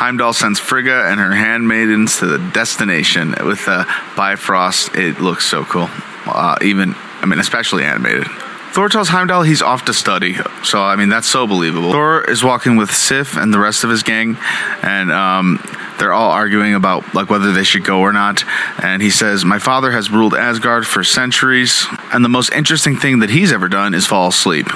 Heimdall 0.00 0.32
sends 0.32 0.58
Frigga 0.58 1.10
and 1.10 1.20
her 1.20 1.34
handmaidens 1.34 2.20
to 2.20 2.26
the 2.26 2.38
destination 2.52 3.34
with 3.44 3.66
the 3.66 3.86
Bifrost. 4.16 4.94
It 4.94 5.20
looks 5.20 5.44
so 5.44 5.62
cool, 5.66 5.90
uh, 6.24 6.56
even 6.62 6.94
I 7.20 7.26
mean, 7.26 7.38
especially 7.38 7.84
animated. 7.84 8.26
Thor 8.72 8.88
tells 8.88 9.10
Heimdall 9.10 9.42
he's 9.42 9.60
off 9.60 9.84
to 9.84 9.92
study. 9.92 10.38
So, 10.62 10.82
I 10.82 10.96
mean, 10.96 11.10
that's 11.10 11.26
so 11.26 11.46
believable. 11.46 11.92
Thor 11.92 12.22
is 12.22 12.42
walking 12.42 12.76
with 12.76 12.90
Sif 12.90 13.36
and 13.36 13.52
the 13.52 13.58
rest 13.58 13.84
of 13.84 13.90
his 13.90 14.02
gang, 14.02 14.38
and 14.82 15.12
um, 15.12 15.62
they're 15.98 16.14
all 16.14 16.30
arguing 16.30 16.72
about 16.72 17.14
like 17.14 17.28
whether 17.28 17.52
they 17.52 17.64
should 17.64 17.84
go 17.84 18.00
or 18.00 18.14
not. 18.14 18.42
And 18.82 19.02
he 19.02 19.10
says, 19.10 19.44
"My 19.44 19.58
father 19.58 19.90
has 19.90 20.10
ruled 20.10 20.34
Asgard 20.34 20.86
for 20.86 21.04
centuries, 21.04 21.84
and 22.10 22.24
the 22.24 22.30
most 22.30 22.50
interesting 22.54 22.96
thing 22.96 23.18
that 23.18 23.28
he's 23.28 23.52
ever 23.52 23.68
done 23.68 23.92
is 23.92 24.06
fall 24.06 24.28
asleep. 24.28 24.66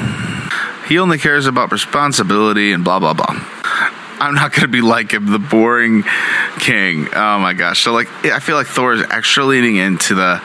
He 0.86 0.98
only 0.98 1.16
cares 1.16 1.46
about 1.46 1.72
responsibility 1.72 2.72
and 2.72 2.84
blah 2.84 2.98
blah 2.98 3.14
blah." 3.14 3.53
I'm 4.20 4.34
not 4.34 4.52
gonna 4.52 4.68
be 4.68 4.80
like 4.80 5.12
him, 5.12 5.26
the 5.26 5.38
boring 5.38 6.04
king. 6.58 7.08
Oh 7.14 7.38
my 7.38 7.52
gosh! 7.52 7.82
So 7.82 7.92
like, 7.92 8.08
I 8.24 8.38
feel 8.38 8.56
like 8.56 8.66
Thor 8.66 8.94
is 8.94 9.02
extra 9.10 9.44
leaning 9.44 9.76
into 9.76 10.14
the 10.14 10.40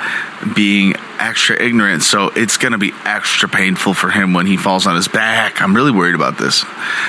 being 0.55 0.95
extra 1.19 1.61
ignorant, 1.61 2.03
so 2.03 2.29
it's 2.29 2.57
gonna 2.57 2.77
be 2.77 2.93
extra 3.05 3.47
painful 3.47 3.93
for 3.93 4.09
him 4.09 4.33
when 4.33 4.47
he 4.47 4.57
falls 4.57 4.88
on 4.88 4.95
his 4.95 5.07
back. 5.07 5.61
I'm 5.61 5.75
really 5.75 5.91
worried 5.91 6.15
about 6.15 6.38
this. 6.38 6.65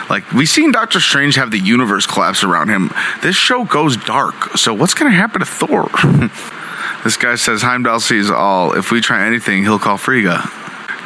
Like 0.09 0.31
we've 0.33 0.49
seen 0.49 0.73
Doctor 0.73 1.00
Strange 1.00 1.37
have 1.37 1.50
the 1.50 1.59
universe 1.59 2.07
collapse 2.07 2.45
around 2.45 2.69
him. 2.69 2.90
This 3.23 3.37
show 3.37 3.64
goes 3.64 3.97
dark, 3.97 4.57
so 4.57 4.75
what's 4.75 4.95
gonna 4.95 5.11
happen 5.11 5.40
to 5.40 5.47
Thor? 5.47 5.88
this 7.05 7.17
guy 7.17 7.37
says 7.37 7.62
Heimdall 7.62 8.00
sees 8.00 8.31
all. 8.31 8.76
If 8.76 8.90
we 8.90 9.00
try 9.00 9.26
anything, 9.26 9.62
he'll 9.62 9.79
call 9.79 9.97
Frigga 9.97 10.60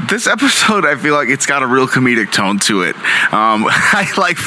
this 0.08 0.26
episode 0.26 0.84
i 0.84 0.96
feel 0.96 1.14
like 1.14 1.28
it's 1.28 1.46
got 1.46 1.62
a 1.62 1.66
real 1.66 1.86
comedic 1.86 2.32
tone 2.32 2.58
to 2.58 2.82
it. 2.82 2.96
Um, 3.32 3.66
i 3.68 4.10
like 4.16 4.38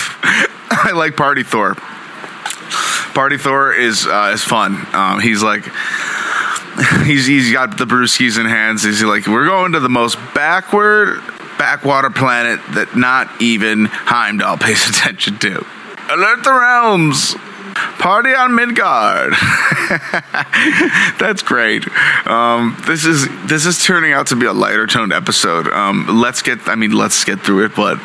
i 0.72 0.92
like 0.92 1.16
party 1.16 1.44
thor. 1.44 1.76
Party 3.14 3.38
thor 3.38 3.74
is 3.74 4.06
uh, 4.06 4.32
is 4.34 4.44
fun. 4.44 4.86
Um, 4.94 5.20
he's 5.20 5.42
like 5.42 5.64
he's 7.06 7.26
he's 7.26 7.52
got 7.52 7.78
the 7.78 7.86
brewskis 7.86 8.40
in 8.40 8.46
hands. 8.46 8.84
He's 8.84 9.02
like 9.04 9.28
we're 9.28 9.48
going 9.48 9.72
to 9.72 9.80
the 9.80 9.90
most 9.90 10.18
backward 10.36 11.22
backwater 11.58 12.10
planet 12.10 12.60
that 12.74 12.96
not 12.96 13.42
even 13.42 13.86
heimdall 13.86 14.58
pays 14.58 14.88
attention 14.90 15.40
to. 15.40 15.66
Alert 16.10 16.44
the 16.44 16.54
realms 16.54 17.36
Party 18.00 18.34
on 18.34 18.56
Midgard. 18.56 19.34
That's 21.20 21.42
great. 21.44 21.88
Um, 22.28 22.78
this 22.86 23.06
is 23.06 23.28
this 23.48 23.66
is 23.66 23.84
turning 23.84 24.14
out 24.14 24.28
to 24.28 24.36
be 24.36 24.46
a 24.46 24.54
lighter 24.54 24.88
toned 24.88 25.14
episode. 25.14 25.68
Um, 25.68 26.20
let's 26.22 26.42
get. 26.42 26.68
I 26.68 26.76
mean, 26.76 26.92
let's 26.92 27.24
get 27.24 27.42
through 27.42 27.66
it. 27.66 27.76
But 27.76 28.00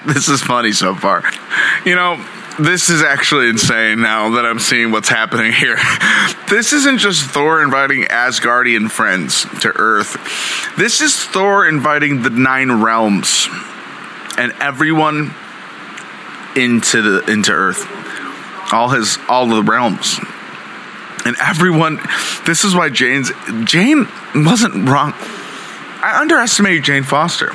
this 0.06 0.28
is 0.28 0.42
funny 0.42 0.72
so 0.72 0.94
far. 0.94 1.22
You 1.84 1.94
know, 1.94 2.24
this 2.58 2.90
is 2.90 3.02
actually 3.02 3.48
insane 3.48 4.00
now 4.00 4.30
that 4.30 4.44
I'm 4.44 4.58
seeing 4.58 4.90
what's 4.90 5.08
happening 5.08 5.52
here. 5.52 5.76
This 6.48 6.72
isn't 6.72 7.00
just 7.00 7.24
Thor 7.24 7.62
inviting 7.62 8.04
Asgardian 8.04 8.90
friends 8.90 9.44
to 9.60 9.68
Earth. 9.68 10.16
This 10.78 11.02
is 11.02 11.14
Thor 11.14 11.68
inviting 11.68 12.22
the 12.22 12.30
nine 12.30 12.72
realms 12.80 13.48
and 14.38 14.52
everyone 14.52 15.34
into 16.56 17.02
the 17.02 17.30
into 17.30 17.52
Earth. 17.52 17.84
All 18.72 18.90
his 18.90 19.18
all 19.28 19.46
the 19.46 19.62
realms. 19.62 20.18
And 21.24 21.36
everyone 21.40 22.00
this 22.46 22.64
is 22.64 22.74
why 22.74 22.88
Jane's 22.88 23.30
Jane 23.64 24.08
wasn't 24.34 24.88
wrong. 24.88 25.14
I 26.00 26.18
underestimated 26.20 26.84
Jane 26.84 27.02
Foster. 27.02 27.52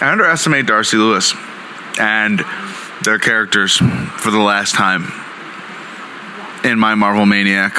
I 0.00 0.10
underestimated 0.10 0.66
Darcy 0.66 0.96
Lewis 0.96 1.34
and 1.98 2.42
their 3.04 3.18
characters 3.18 3.76
for 3.76 4.30
the 4.30 4.38
last 4.38 4.74
time 4.74 5.12
in 6.64 6.78
my 6.78 6.94
Marvel 6.94 7.26
Maniac 7.26 7.74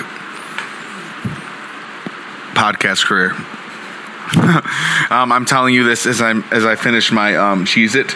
podcast 2.54 3.06
career. 3.06 3.32
um, 5.12 5.32
I'm 5.32 5.46
telling 5.46 5.74
you 5.74 5.84
this 5.84 6.06
as 6.06 6.22
I'm 6.22 6.44
as 6.52 6.66
I 6.66 6.76
finish 6.76 7.12
my 7.12 7.36
um, 7.36 7.66
Cheez 7.66 7.96
It 7.96 8.16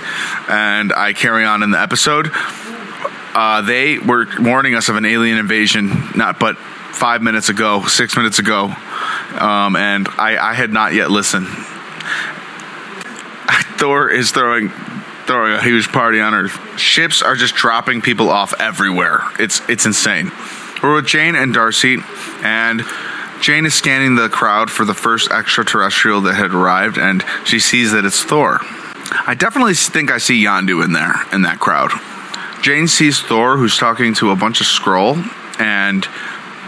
and 0.50 0.94
I 0.94 1.13
carry 1.13 1.44
on 1.44 1.63
in 1.63 1.72
the 1.72 1.82
episode. 1.82 2.32
Uh, 3.38 3.62
they 3.62 4.00
were 4.00 4.25
warning 4.39 4.74
us 4.74 4.89
of 4.89 4.96
an 4.96 5.06
alien 5.06 5.38
invasion, 5.38 5.91
not 6.15 6.39
but 6.39 6.58
five 6.58 7.22
minutes 7.22 7.50
ago, 7.50 7.86
six 7.86 8.17
minutes 8.17 8.39
ago, 8.39 8.63
um, 9.39 9.75
and 9.75 10.08
I, 10.08 10.39
I 10.39 10.56
had 10.56 10.74
not 10.74 10.96
yet 10.96 11.12
listened. 11.12 11.46
Thor 13.77 14.10
is 14.10 14.32
throwing 14.32 14.70
throwing 15.27 15.53
a 15.53 15.62
huge 15.62 15.89
party 15.89 16.20
on 16.20 16.34
Earth. 16.34 16.79
Ships 16.79 17.22
are 17.22 17.36
just 17.36 17.53
dropping 17.53 18.01
people 18.01 18.32
off 18.32 18.60
everywhere. 18.60 19.22
It's 19.38 19.62
it's 19.70 19.86
insane. 19.86 20.32
We're 20.82 20.96
with 20.96 21.06
Jane 21.06 21.36
and 21.36 21.53
Darcy, 21.53 22.00
and 22.41 22.82
Jane 23.39 23.67
is 23.67 23.75
scanning 23.75 24.15
the 24.15 24.29
crowd 24.29 24.72
for 24.72 24.84
the 24.84 24.96
first 24.96 25.29
extraterrestrial 25.29 26.22
that 26.22 26.34
had 26.34 26.56
arrived, 26.56 26.98
and 26.98 27.24
she 27.46 27.60
sees 27.60 27.91
that 27.91 28.03
it's 28.03 28.24
Thor. 28.24 28.62
I 29.27 29.36
definitely 29.38 29.75
think 29.75 30.10
I 30.10 30.17
see 30.17 30.44
Yondu 30.44 30.84
in 30.84 30.94
there 30.94 31.13
in 31.32 31.44
that 31.44 31.60
crowd. 31.60 31.91
Jane 32.61 32.87
sees 32.87 33.19
Thor, 33.19 33.57
who's 33.57 33.77
talking 33.77 34.13
to 34.15 34.31
a 34.31 34.35
bunch 34.35 34.61
of 34.61 34.67
Skrull, 34.67 35.17
and 35.59 36.07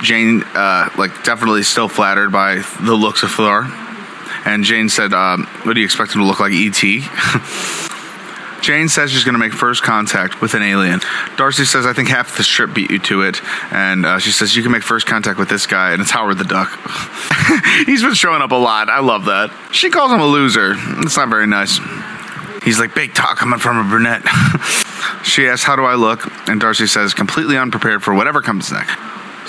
Jane, 0.01 0.43
uh, 0.53 0.89
like, 0.97 1.23
definitely 1.23 1.63
still 1.63 1.89
flattered 1.89 2.31
by 2.31 2.63
the 2.81 2.95
looks 2.95 3.23
of 3.23 3.31
Thor. 3.31 3.67
And 4.45 4.63
Jane 4.63 4.89
said, 4.89 5.13
um, 5.13 5.45
"What 5.63 5.73
do 5.73 5.79
you 5.81 5.85
expect 5.85 6.13
him 6.13 6.21
to 6.21 6.27
look 6.27 6.39
like, 6.39 6.53
E.T.?" 6.53 7.03
Jane 8.61 8.89
says 8.89 9.11
she's 9.11 9.23
going 9.23 9.33
to 9.33 9.39
make 9.39 9.53
first 9.53 9.83
contact 9.83 10.41
with 10.41 10.53
an 10.53 10.61
alien. 10.61 10.99
Darcy 11.37 11.65
says, 11.65 11.85
I 11.85 11.93
think 11.93 12.09
half 12.09 12.37
the 12.37 12.43
strip 12.43 12.73
beat 12.73 12.91
you 12.91 12.99
to 12.99 13.21
it. 13.21 13.41
And 13.71 14.05
uh, 14.05 14.19
she 14.19 14.31
says, 14.31 14.55
You 14.55 14.63
can 14.63 14.71
make 14.71 14.83
first 14.83 15.07
contact 15.07 15.39
with 15.39 15.49
this 15.49 15.65
guy, 15.65 15.91
and 15.91 16.01
it's 16.01 16.11
Howard 16.11 16.37
the 16.37 16.43
Duck. 16.43 16.69
He's 17.85 18.03
been 18.03 18.13
showing 18.13 18.41
up 18.41 18.51
a 18.51 18.55
lot. 18.55 18.89
I 18.89 18.99
love 18.99 19.25
that. 19.25 19.51
She 19.71 19.89
calls 19.89 20.11
him 20.11 20.19
a 20.19 20.25
loser. 20.25 20.75
It's 20.77 21.17
not 21.17 21.29
very 21.29 21.47
nice. 21.47 21.79
He's 22.63 22.79
like, 22.79 22.95
Big 22.95 23.13
talk 23.13 23.37
coming 23.37 23.59
from 23.59 23.77
a 23.77 23.89
brunette. 23.89 24.21
she 25.23 25.47
asks, 25.47 25.63
How 25.63 25.75
do 25.75 25.83
I 25.83 25.95
look? 25.95 26.25
And 26.47 26.59
Darcy 26.59 26.87
says, 26.87 27.13
Completely 27.13 27.57
unprepared 27.57 28.03
for 28.03 28.13
whatever 28.13 28.41
comes 28.41 28.71
next. 28.71 28.97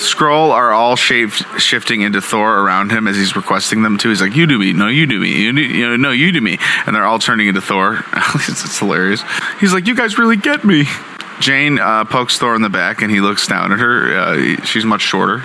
Skrull 0.01 0.51
are 0.51 0.73
all 0.73 0.97
shaped, 0.97 1.45
shifting 1.61 2.01
into 2.01 2.23
Thor 2.23 2.61
around 2.61 2.91
him 2.91 3.07
as 3.07 3.17
he's 3.17 3.37
requesting 3.37 3.83
them 3.83 3.99
to. 3.99 4.09
He's 4.09 4.23
like, 4.23 4.35
"You 4.35 4.47
do 4.47 4.59
me, 4.59 4.73
no, 4.73 4.89
you 4.89 5.05
do 5.05 5.21
me, 5.21 5.29
you, 5.43 5.53
do, 5.53 5.61
you 5.61 5.91
know, 5.91 5.97
no, 5.97 6.11
you 6.11 6.33
do 6.33 6.41
me," 6.41 6.59
and 6.87 6.97
they're 6.97 7.05
all 7.05 7.19
turning 7.19 7.49
into 7.49 7.61
Thor. 7.61 8.03
it's, 8.35 8.49
it's 8.49 8.79
hilarious. 8.79 9.23
He's 9.61 9.75
like, 9.75 9.87
"You 9.87 9.95
guys 9.95 10.17
really 10.17 10.37
get 10.37 10.65
me." 10.65 10.87
Jane 11.41 11.79
uh, 11.79 12.05
pokes 12.07 12.39
Thor 12.39 12.55
in 12.55 12.63
the 12.63 12.71
back, 12.71 13.03
and 13.03 13.11
he 13.11 13.21
looks 13.21 13.47
down 13.47 13.73
at 13.73 13.79
her. 13.79 14.19
Uh, 14.19 14.65
she's 14.65 14.87
much 14.87 15.03
shorter. 15.03 15.45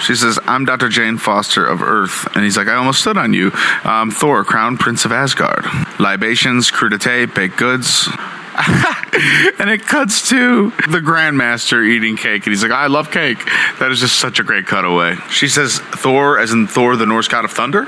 She 0.00 0.14
says, 0.14 0.38
I'm 0.44 0.64
Dr. 0.64 0.88
Jane 0.88 1.18
Foster 1.18 1.64
of 1.64 1.82
Earth. 1.82 2.26
And 2.34 2.44
he's 2.44 2.56
like, 2.56 2.68
I 2.68 2.74
almost 2.74 3.00
stood 3.00 3.16
on 3.16 3.32
you. 3.32 3.50
Um, 3.84 4.10
Thor, 4.10 4.44
Crown 4.44 4.76
Prince 4.76 5.04
of 5.04 5.12
Asgard. 5.12 5.64
Libations, 5.98 6.70
crudité, 6.70 7.32
baked 7.32 7.56
goods. 7.56 8.08
and 9.58 9.68
it 9.68 9.84
cuts 9.86 10.30
to 10.30 10.70
the 10.88 11.00
Grandmaster 11.00 11.86
eating 11.86 12.16
cake, 12.16 12.46
and 12.46 12.52
he's 12.52 12.62
like, 12.62 12.72
"I 12.72 12.86
love 12.86 13.10
cake." 13.10 13.44
That 13.78 13.90
is 13.90 14.00
just 14.00 14.18
such 14.18 14.40
a 14.40 14.42
great 14.42 14.66
cutaway. 14.66 15.16
She 15.30 15.46
says, 15.46 15.78
"Thor, 15.78 16.38
as 16.38 16.52
in 16.52 16.66
Thor, 16.66 16.96
the 16.96 17.04
Norse 17.04 17.28
god 17.28 17.44
of 17.44 17.50
thunder." 17.50 17.86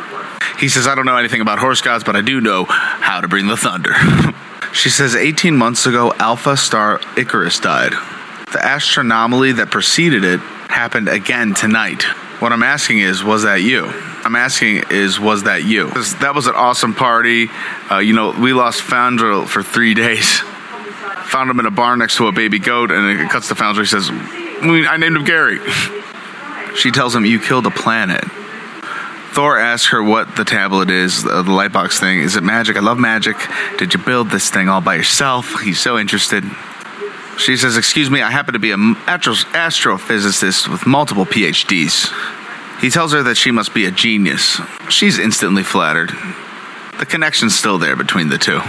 He 0.58 0.68
says, 0.68 0.86
"I 0.86 0.94
don't 0.94 1.06
know 1.06 1.16
anything 1.16 1.40
about 1.40 1.58
horse 1.58 1.80
gods, 1.80 2.04
but 2.04 2.16
I 2.16 2.20
do 2.20 2.42
know 2.42 2.64
how 2.64 3.22
to 3.22 3.28
bring 3.28 3.46
the 3.46 3.56
thunder." 3.56 3.94
she 4.74 4.90
says, 4.90 5.16
"18 5.16 5.56
months 5.56 5.86
ago, 5.86 6.12
Alpha 6.18 6.54
Star 6.54 7.00
Icarus 7.16 7.58
died. 7.60 7.92
The 8.52 8.62
astronomaly 8.62 9.52
that 9.52 9.70
preceded 9.70 10.22
it 10.22 10.40
happened 10.78 11.08
again 11.08 11.54
tonight." 11.54 12.04
What 12.40 12.52
I'm 12.52 12.62
asking 12.62 13.00
is, 13.00 13.25
was 13.25 13.42
that 13.42 13.62
you? 13.62 13.87
I'm 14.25 14.37
asking 14.37 14.85
is, 14.90 15.18
was 15.18 15.42
that 15.42 15.64
you? 15.64 15.90
That 16.20 16.32
was 16.37 16.47
an 16.47 16.54
awesome 16.54 16.94
party. 16.94 17.49
Uh, 17.90 17.99
you 17.99 18.14
know, 18.14 18.30
we 18.30 18.52
lost 18.52 18.80
Fandral 18.80 19.44
for 19.47 19.62
three 19.64 19.94
days 19.94 20.40
found 21.28 21.50
him 21.50 21.61
in 21.61 21.66
a 21.66 21.70
barn 21.70 21.99
next 21.99 22.16
to 22.16 22.26
a 22.26 22.32
baby 22.32 22.58
goat, 22.58 22.90
and 22.90 23.20
it 23.20 23.30
cuts 23.30 23.49
to 23.49 23.54
Fandral. 23.54 23.87
Says, 23.87 24.11
"I 24.11 24.97
named 24.97 25.16
him 25.16 25.25
Gary." 25.25 25.61
She 26.76 26.92
tells 26.92 27.16
him, 27.16 27.25
"You 27.25 27.40
killed 27.40 27.66
a 27.66 27.70
planet." 27.70 28.23
Thor 29.32 29.58
asks 29.58 29.88
her 29.88 30.02
what 30.02 30.37
the 30.37 30.44
tablet 30.44 30.90
is, 30.90 31.25
the, 31.25 31.42
the 31.42 31.50
lightbox 31.50 31.99
thing. 31.99 32.20
Is 32.20 32.37
it 32.37 32.44
magic? 32.44 32.76
I 32.76 32.80
love 32.80 32.99
magic. 32.99 33.37
Did 33.78 33.94
you 33.94 34.00
build 34.00 34.30
this 34.30 34.49
thing 34.49 34.68
all 34.68 34.80
by 34.80 34.94
yourself? 34.94 35.61
He's 35.62 35.80
so 35.80 35.99
interested. 35.99 36.44
She 37.38 37.57
says, 37.57 37.76
Excuse 37.76 38.11
me, 38.11 38.21
I 38.21 38.30
happen 38.30 38.52
to 38.52 38.59
be 38.59 38.73
an 38.73 38.97
astro- 39.07 39.35
astrophysicist 39.52 40.68
with 40.68 40.87
multiple 40.87 41.25
PhDs. 41.25 42.12
He 42.80 42.90
tells 42.90 43.12
her 43.12 43.23
that 43.25 43.37
she 43.37 43.50
must 43.50 43.75
be 43.75 43.87
a 43.87 43.90
genius. 43.90 44.61
She's 44.88 45.18
instantly 45.18 45.62
flattered. 45.62 46.11
The 46.99 47.07
connection's 47.07 47.57
still 47.57 47.78
there 47.78 47.97
between 47.97 48.28
the 48.28 48.38
two 48.38 48.61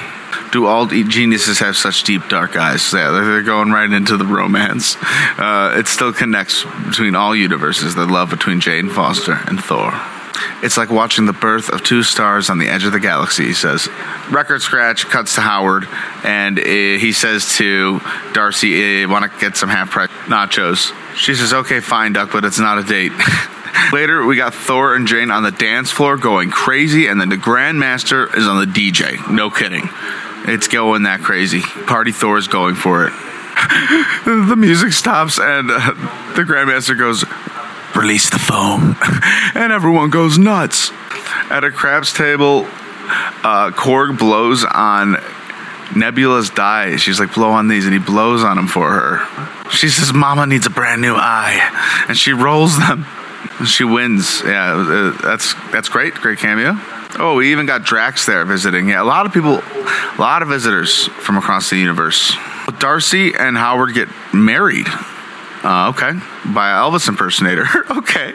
do 0.52 0.66
all 0.66 0.86
geniuses 0.88 1.60
have 1.60 1.78
such 1.78 2.04
deep 2.04 2.28
dark 2.28 2.56
eyes? 2.56 2.94
Yeah, 2.94 3.12
they're 3.12 3.44
going 3.44 3.72
right 3.72 3.92
into 3.92 4.18
the 4.18 4.26
romance. 4.26 4.96
Uh, 5.02 5.76
it 5.78 5.88
still 5.88 6.14
connects 6.14 6.64
between 6.86 7.16
all 7.16 7.36
universes. 7.36 7.96
The 7.96 8.06
love 8.06 8.30
between 8.30 8.60
Jane 8.60 8.90
Foster 8.90 9.40
and 9.48 9.64
Thor. 9.64 9.92
It's 10.63 10.77
like 10.77 10.89
watching 10.89 11.25
the 11.25 11.34
birth 11.34 11.69
of 11.69 11.84
two 11.84 12.03
stars 12.03 12.50
on 12.50 12.58
the 12.58 12.67
edge 12.67 12.84
of 12.86 12.91
the 12.91 13.00
galaxy, 13.00 13.46
he 13.46 13.53
says. 13.53 13.88
Record 14.29 14.62
scratch 14.62 15.05
cuts 15.08 15.36
to 15.36 15.41
Howard, 15.41 15.88
and 16.24 16.60
uh, 16.60 16.63
he 16.63 17.12
says 17.12 17.55
to 17.58 18.00
Darcy, 18.34 19.03
uh, 19.03 19.10
Want 19.10 19.31
to 19.31 19.39
get 19.39 19.58
some 19.58 19.69
half 19.69 19.91
price 19.91 20.10
nachos? 20.25 20.93
She 21.15 21.36
says, 21.36 21.53
Okay, 21.53 21.79
fine, 21.79 22.13
Duck, 22.13 22.31
but 22.31 22.46
it's 22.46 22.60
not 22.60 22.77
a 22.77 22.84
date. 22.84 23.12
Later, 23.93 24.25
we 24.25 24.36
got 24.36 24.53
Thor 24.53 24.96
and 24.96 25.08
Jane 25.08 25.31
on 25.31 25.43
the 25.43 25.51
dance 25.51 25.91
floor 25.91 26.17
going 26.17 26.50
crazy, 26.51 27.08
and 27.08 27.19
then 27.19 27.29
the 27.29 27.38
Grandmaster 27.38 28.36
is 28.36 28.48
on 28.48 28.60
the 28.60 28.65
DJ. 28.65 29.29
No 29.31 29.50
kidding. 29.50 29.89
It's 30.46 30.67
going 30.67 31.03
that 31.03 31.22
crazy. 31.22 31.62
Party 31.62 32.12
Thor 32.12 32.38
is 32.38 32.48
going 32.48 32.75
for 32.75 33.05
it. 33.05 33.13
the 34.25 34.55
music 34.58 34.93
stops 34.93 35.38
and 35.38 35.69
uh, 35.69 35.93
the 36.36 36.43
Grandmaster 36.43 36.98
goes, 36.98 37.24
Release 37.96 38.29
the 38.29 38.39
foam. 38.39 38.96
and 39.55 39.74
everyone 39.74 40.10
goes 40.10 40.38
nuts. 40.38 40.91
At 41.50 41.63
a 41.63 41.72
craps 41.72 42.13
table, 42.13 42.65
uh, 43.43 43.72
Korg 43.72 44.17
blows 44.17 44.63
on 44.63 45.17
Nebula's 45.96 46.50
die. 46.50 46.98
She's 46.98 47.19
like, 47.19 47.34
blow 47.34 47.50
on 47.50 47.67
these, 47.67 47.86
and 47.86 47.93
he 47.93 48.00
blows 48.00 48.43
on 48.43 48.58
them 48.58 48.67
for 48.67 48.91
her. 48.91 49.69
She 49.72 49.89
says, 49.89 50.13
Mama 50.13 50.46
needs 50.46 50.65
a 50.65 50.69
brand 50.69 51.01
new 51.01 51.15
eye. 51.15 52.05
And 52.08 52.17
she 52.17 52.34
rolls 52.34 52.77
them. 52.77 53.05
She 53.65 53.84
wins. 53.84 54.41
Yeah, 54.46 54.74
uh, 54.74 55.22
that's 55.22 55.53
that's 55.72 55.89
great. 55.89 56.13
Great 56.13 56.39
cameo. 56.39 56.75
Oh, 57.19 57.36
we 57.36 57.51
even 57.51 57.65
got 57.65 57.84
Drax 57.84 58.25
there 58.25 58.46
visiting. 58.46 58.88
Yeah, 58.88 59.01
a 59.01 59.03
lot 59.03 59.25
of 59.25 59.34
people, 59.34 59.55
a 59.60 60.15
lot 60.17 60.41
of 60.41 60.48
visitors 60.48 61.08
from 61.08 61.36
across 61.38 61.69
the 61.69 61.75
universe. 61.75 62.34
Darcy 62.79 63.34
and 63.36 63.58
Howard 63.58 63.93
get 63.93 64.08
married. 64.34 64.88
Uh, 65.63 65.89
okay, 65.89 66.12
by 66.54 66.70
Elvis 66.70 67.08
impersonator. 67.10 67.66
okay. 67.92 68.34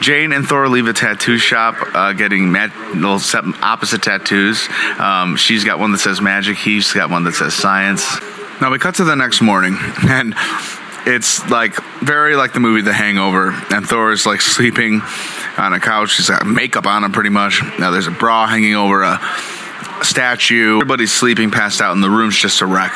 Jane 0.00 0.32
and 0.32 0.46
Thor 0.46 0.68
leave 0.68 0.86
a 0.86 0.92
tattoo 0.92 1.38
shop, 1.38 1.76
uh, 1.94 2.12
getting 2.12 2.50
mat- 2.50 2.72
opposite 3.62 4.02
tattoos. 4.02 4.68
Um, 4.98 5.36
she's 5.36 5.64
got 5.64 5.78
one 5.78 5.92
that 5.92 5.98
says 5.98 6.20
magic. 6.20 6.56
He's 6.56 6.92
got 6.92 7.10
one 7.10 7.24
that 7.24 7.34
says 7.34 7.54
science. 7.54 8.20
Now 8.60 8.70
we 8.70 8.78
cut 8.78 8.96
to 8.96 9.04
the 9.04 9.16
next 9.16 9.40
morning, 9.40 9.76
and 10.08 10.34
it's 11.06 11.48
like 11.50 11.74
very 12.00 12.36
like 12.36 12.52
the 12.52 12.60
movie 12.60 12.82
The 12.82 12.92
Hangover, 12.92 13.50
and 13.70 13.86
Thor 13.86 14.12
is 14.12 14.26
like 14.26 14.40
sleeping 14.40 15.02
on 15.58 15.72
a 15.72 15.80
couch. 15.80 16.16
He's 16.16 16.28
got 16.28 16.46
makeup 16.46 16.86
on 16.86 17.04
him 17.04 17.12
pretty 17.12 17.30
much. 17.30 17.62
Now 17.78 17.90
there's 17.90 18.06
a 18.06 18.12
bra 18.12 18.46
hanging 18.46 18.74
over 18.74 19.02
a, 19.02 19.20
statue. 20.02 20.76
Everybody's 20.76 21.12
sleeping, 21.12 21.50
passed 21.50 21.80
out, 21.80 21.92
and 21.92 22.02
the 22.02 22.10
room's 22.10 22.36
just 22.36 22.60
a 22.60 22.66
wreck. 22.66 22.92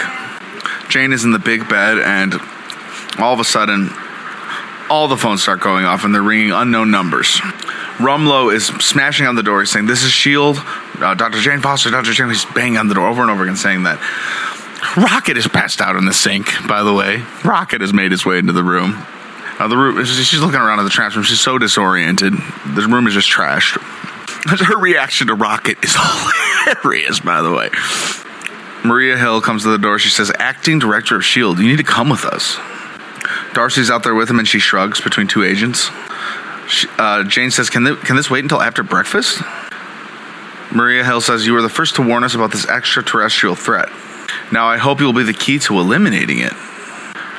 Jane 0.89 1.13
is 1.13 1.25
in 1.25 1.33
the 1.33 1.39
big 1.39 1.69
bed, 1.69 1.99
and 1.99 2.35
all 3.19 3.33
of 3.33 3.41
a 3.41 3.45
sudden, 3.45 3.91
all 4.91 5.09
the 5.09 5.17
phones 5.17 5.43
start 5.43 5.61
going 5.61 5.85
off, 5.85 6.05
and 6.05 6.15
they're 6.15 6.23
ringing 6.23 6.53
unknown 6.53 6.91
numbers. 6.91 7.41
Rumlow 7.99 8.55
is 8.55 8.67
smashing 8.67 9.27
on 9.27 9.35
the 9.35 9.43
door, 9.43 9.65
saying, 9.67 9.87
"This 9.87 10.03
is 10.03 10.13
Shield, 10.13 10.63
uh, 11.01 11.15
Dr. 11.15 11.41
Jane 11.41 11.61
Foster, 11.61 11.91
Dr. 11.91 12.13
Jane." 12.13 12.29
He's 12.29 12.45
banging 12.45 12.79
on 12.79 12.89
the 12.89 12.95
door 12.95 13.07
over 13.07 13.23
and 13.23 13.31
over 13.31 13.43
again, 13.43 13.57
saying 13.57 13.83
that. 13.85 13.99
Rocket 14.97 15.37
is 15.37 15.49
passed 15.49 15.81
out 15.81 15.97
in 15.97 16.05
the 16.05 16.15
sink, 16.15 16.67
by 16.69 16.83
the 16.83 16.93
way. 16.93 17.23
Rocket 17.45 17.81
has 17.81 17.93
made 17.93 18.13
his 18.13 18.25
way 18.25 18.39
into 18.39 18.53
the 18.53 18.63
room. 18.63 19.05
Uh, 19.59 19.67
the 19.67 19.77
room, 19.77 20.05
she's 20.05 20.41
looking 20.41 20.61
around 20.61 20.79
at 20.79 20.85
the 20.85 20.91
trash 20.91 21.17
room. 21.17 21.25
She's 21.25 21.41
so 21.41 21.59
disoriented. 21.59 22.33
The 22.33 22.87
room 22.89 23.09
is 23.09 23.15
just 23.15 23.29
trashed. 23.29 23.77
Her 24.47 24.79
reaction 24.79 25.27
to 25.27 25.35
Rocket 25.35 25.83
is 25.83 25.97
hilarious, 26.65 27.19
by 27.19 27.43
the 27.43 27.53
way. 27.53 27.71
Maria 28.85 29.17
Hill 29.17 29.41
comes 29.41 29.65
to 29.65 29.71
the 29.71 29.79
door. 29.79 29.99
She 29.99 30.11
says, 30.11 30.31
Acting 30.39 30.79
director 30.79 31.17
of 31.17 31.23
S.H.I.E.L.D., 31.23 31.63
you 31.63 31.69
need 31.69 31.79
to 31.79 31.83
come 31.83 32.09
with 32.09 32.25
us. 32.25 32.57
Darcy's 33.55 33.91
out 33.91 34.03
there 34.03 34.15
with 34.15 34.29
him 34.31 34.39
and 34.39 34.47
she 34.47 34.59
shrugs 34.59 35.01
between 35.01 35.27
two 35.27 35.45
agents. 35.45 35.91
She, 36.69 36.87
uh, 36.99 37.25
Jane 37.25 37.51
says, 37.51 37.71
can, 37.71 37.97
can 37.97 38.17
this 38.17 38.31
wait 38.31 38.45
until 38.45 38.61
after 38.61 38.83
breakfast? 38.83 39.43
Maria 40.73 41.03
Hill 41.05 41.21
says, 41.21 41.47
You 41.47 41.55
were 41.55 41.63
the 41.63 41.69
first 41.69 41.97
to 41.97 42.03
warn 42.03 42.25
us 42.25 42.35
about 42.35 42.53
this 42.53 42.67
extraterrestrial 42.67 43.55
threat. 43.55 43.89
Now 44.53 44.67
I 44.67 44.77
hope 44.77 45.01
you'll 45.01 45.13
be 45.13 45.23
the 45.23 45.33
key 45.33 45.59
to 45.61 45.79
eliminating 45.79 46.41
it. 46.41 46.53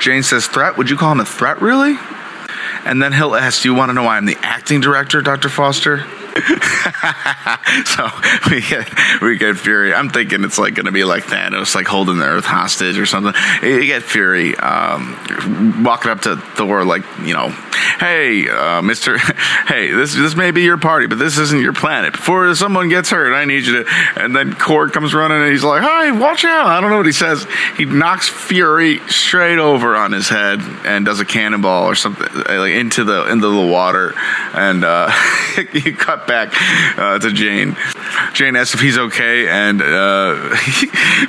Jane 0.00 0.22
says, 0.22 0.46
Threat? 0.46 0.76
Would 0.76 0.90
you 0.90 0.96
call 0.96 1.12
him 1.12 1.20
a 1.20 1.24
threat, 1.24 1.60
really? 1.60 1.96
And 2.84 3.02
then 3.02 3.12
Hill 3.12 3.36
asks, 3.36 3.62
Do 3.62 3.68
you 3.68 3.74
want 3.74 3.90
to 3.90 3.92
know 3.92 4.02
why 4.02 4.16
I'm 4.16 4.26
the 4.26 4.38
acting 4.42 4.80
director, 4.80 5.22
Dr. 5.22 5.48
Foster? 5.48 6.04
so 7.84 8.08
we 8.50 8.60
get 8.60 8.88
we 9.20 9.36
get 9.36 9.56
Fury. 9.56 9.92
I'm 9.92 10.10
thinking 10.10 10.44
it's 10.44 10.58
like 10.58 10.74
going 10.74 10.86
to 10.86 10.92
be 10.92 11.04
like 11.04 11.24
Thanos, 11.24 11.74
like 11.74 11.86
holding 11.86 12.18
the 12.18 12.24
Earth 12.24 12.44
hostage 12.44 12.98
or 12.98 13.06
something. 13.06 13.34
You 13.62 13.84
get 13.86 14.02
Fury 14.02 14.56
um, 14.56 15.82
walking 15.82 16.10
up 16.10 16.20
to 16.22 16.36
Thor, 16.36 16.84
like 16.84 17.02
you 17.24 17.34
know, 17.34 17.48
hey, 17.98 18.48
uh, 18.48 18.82
Mister, 18.82 19.18
hey, 19.66 19.90
this 19.90 20.14
this 20.14 20.36
may 20.36 20.50
be 20.50 20.62
your 20.62 20.78
party, 20.78 21.06
but 21.06 21.18
this 21.18 21.38
isn't 21.38 21.60
your 21.60 21.72
planet. 21.72 22.12
Before 22.12 22.54
someone 22.54 22.88
gets 22.88 23.10
hurt, 23.10 23.34
I 23.34 23.44
need 23.44 23.64
you 23.66 23.84
to. 23.84 23.90
And 24.16 24.34
then 24.34 24.52
Korg 24.52 24.92
comes 24.92 25.14
running, 25.14 25.42
and 25.42 25.50
he's 25.50 25.64
like, 25.64 25.82
"Hi, 25.82 26.10
watch 26.12 26.44
out!" 26.44 26.66
I 26.66 26.80
don't 26.80 26.90
know 26.90 26.98
what 26.98 27.06
he 27.06 27.12
says. 27.12 27.46
He 27.76 27.84
knocks 27.84 28.28
Fury 28.28 29.00
straight 29.08 29.58
over 29.58 29.96
on 29.96 30.12
his 30.12 30.28
head 30.28 30.60
and 30.84 31.04
does 31.04 31.20
a 31.20 31.24
cannonball 31.24 31.84
or 31.84 31.94
something 31.94 32.28
like 32.34 32.74
into 32.74 33.04
the 33.04 33.30
into 33.30 33.48
the 33.48 33.66
water, 33.66 34.14
and 34.54 34.84
uh, 34.84 35.10
you 35.72 35.96
cut 35.96 36.19
back 36.26 36.52
uh, 36.98 37.18
to 37.18 37.32
Jane. 37.32 37.76
Jane 38.32 38.56
asks 38.56 38.74
if 38.74 38.80
he's 38.80 38.98
okay, 38.98 39.48
and 39.48 39.80
uh, 39.80 39.84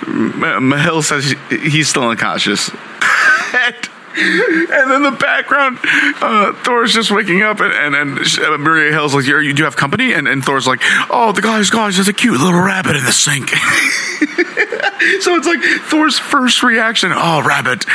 Mahil 0.06 1.04
says 1.04 1.36
he's 1.50 1.88
still 1.88 2.04
unconscious. 2.04 2.70
and, 3.54 3.90
and 4.16 4.92
then 4.92 5.04
the 5.04 5.18
background, 5.20 5.80
uh, 5.84 6.54
Thor's 6.64 6.94
just 6.94 7.12
waking 7.12 7.42
up, 7.42 7.60
and, 7.60 7.74
and, 7.74 7.96
and 7.96 8.40
uh, 8.40 8.58
Maria 8.58 8.92
Hill's 8.92 9.14
like, 9.14 9.26
you 9.26 9.54
do 9.54 9.64
have 9.64 9.76
company? 9.76 10.14
And, 10.14 10.28
and 10.28 10.44
Thor's 10.44 10.68
like, 10.68 10.82
oh, 11.10 11.32
the 11.32 11.42
guy's 11.42 11.70
guys, 11.70 11.96
there's 11.96 12.08
a 12.08 12.14
cute 12.14 12.40
little 12.40 12.62
rabbit 12.62 12.96
in 12.96 13.04
the 13.04 13.12
sink. 13.12 13.50
so 15.22 15.36
it's 15.36 15.48
like 15.48 15.62
Thor's 15.90 16.20
first 16.20 16.64
reaction, 16.64 17.12
oh, 17.14 17.42
rabbit. 17.44 17.86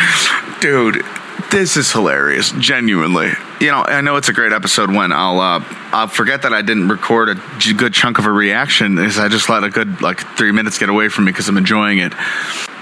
Dude, 0.60 1.04
this 1.50 1.76
is 1.76 1.92
hilarious, 1.92 2.50
genuinely. 2.52 3.32
You 3.60 3.70
know, 3.70 3.82
I 3.82 4.00
know 4.00 4.16
it's 4.16 4.28
a 4.28 4.32
great 4.32 4.52
episode 4.52 4.90
when 4.90 5.12
I'll 5.12 5.40
uh, 5.40 5.64
I'll 5.92 6.08
forget 6.08 6.42
that 6.42 6.52
I 6.52 6.62
didn't 6.62 6.88
record 6.88 7.28
a 7.28 7.34
good 7.74 7.94
chunk 7.94 8.18
of 8.18 8.26
a 8.26 8.30
reaction 8.30 8.98
is 8.98 9.18
I 9.18 9.28
just 9.28 9.48
let 9.48 9.64
a 9.64 9.70
good 9.70 10.02
like 10.02 10.20
three 10.36 10.52
minutes 10.52 10.78
get 10.78 10.88
away 10.88 11.08
from 11.08 11.24
me 11.24 11.32
because 11.32 11.48
I'm 11.48 11.56
enjoying 11.56 11.98
it. 11.98 12.12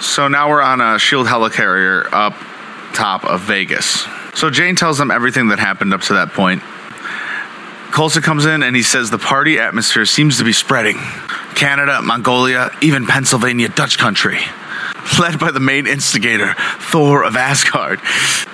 So 0.00 0.28
now 0.28 0.48
we're 0.48 0.62
on 0.62 0.80
a 0.80 0.98
Shield 0.98 1.26
helicarrier 1.26 2.08
up 2.12 2.34
top 2.94 3.24
of 3.24 3.42
Vegas. 3.42 4.06
So 4.34 4.50
Jane 4.50 4.76
tells 4.76 4.98
them 4.98 5.10
everything 5.10 5.48
that 5.48 5.58
happened 5.58 5.92
up 5.92 6.02
to 6.02 6.14
that 6.14 6.32
point. 6.32 6.62
Coulson 7.92 8.22
comes 8.22 8.44
in 8.44 8.62
and 8.62 8.74
he 8.74 8.82
says 8.82 9.10
the 9.10 9.18
party 9.18 9.60
atmosphere 9.60 10.04
seems 10.04 10.38
to 10.38 10.44
be 10.44 10.52
spreading. 10.52 10.96
Canada, 11.54 12.02
Mongolia, 12.02 12.70
even 12.82 13.06
Pennsylvania, 13.06 13.68
Dutch 13.68 13.98
country 13.98 14.40
led 15.18 15.38
by 15.38 15.50
the 15.50 15.60
main 15.60 15.86
instigator, 15.86 16.54
Thor 16.78 17.24
of 17.24 17.36
Asgard, 17.36 18.00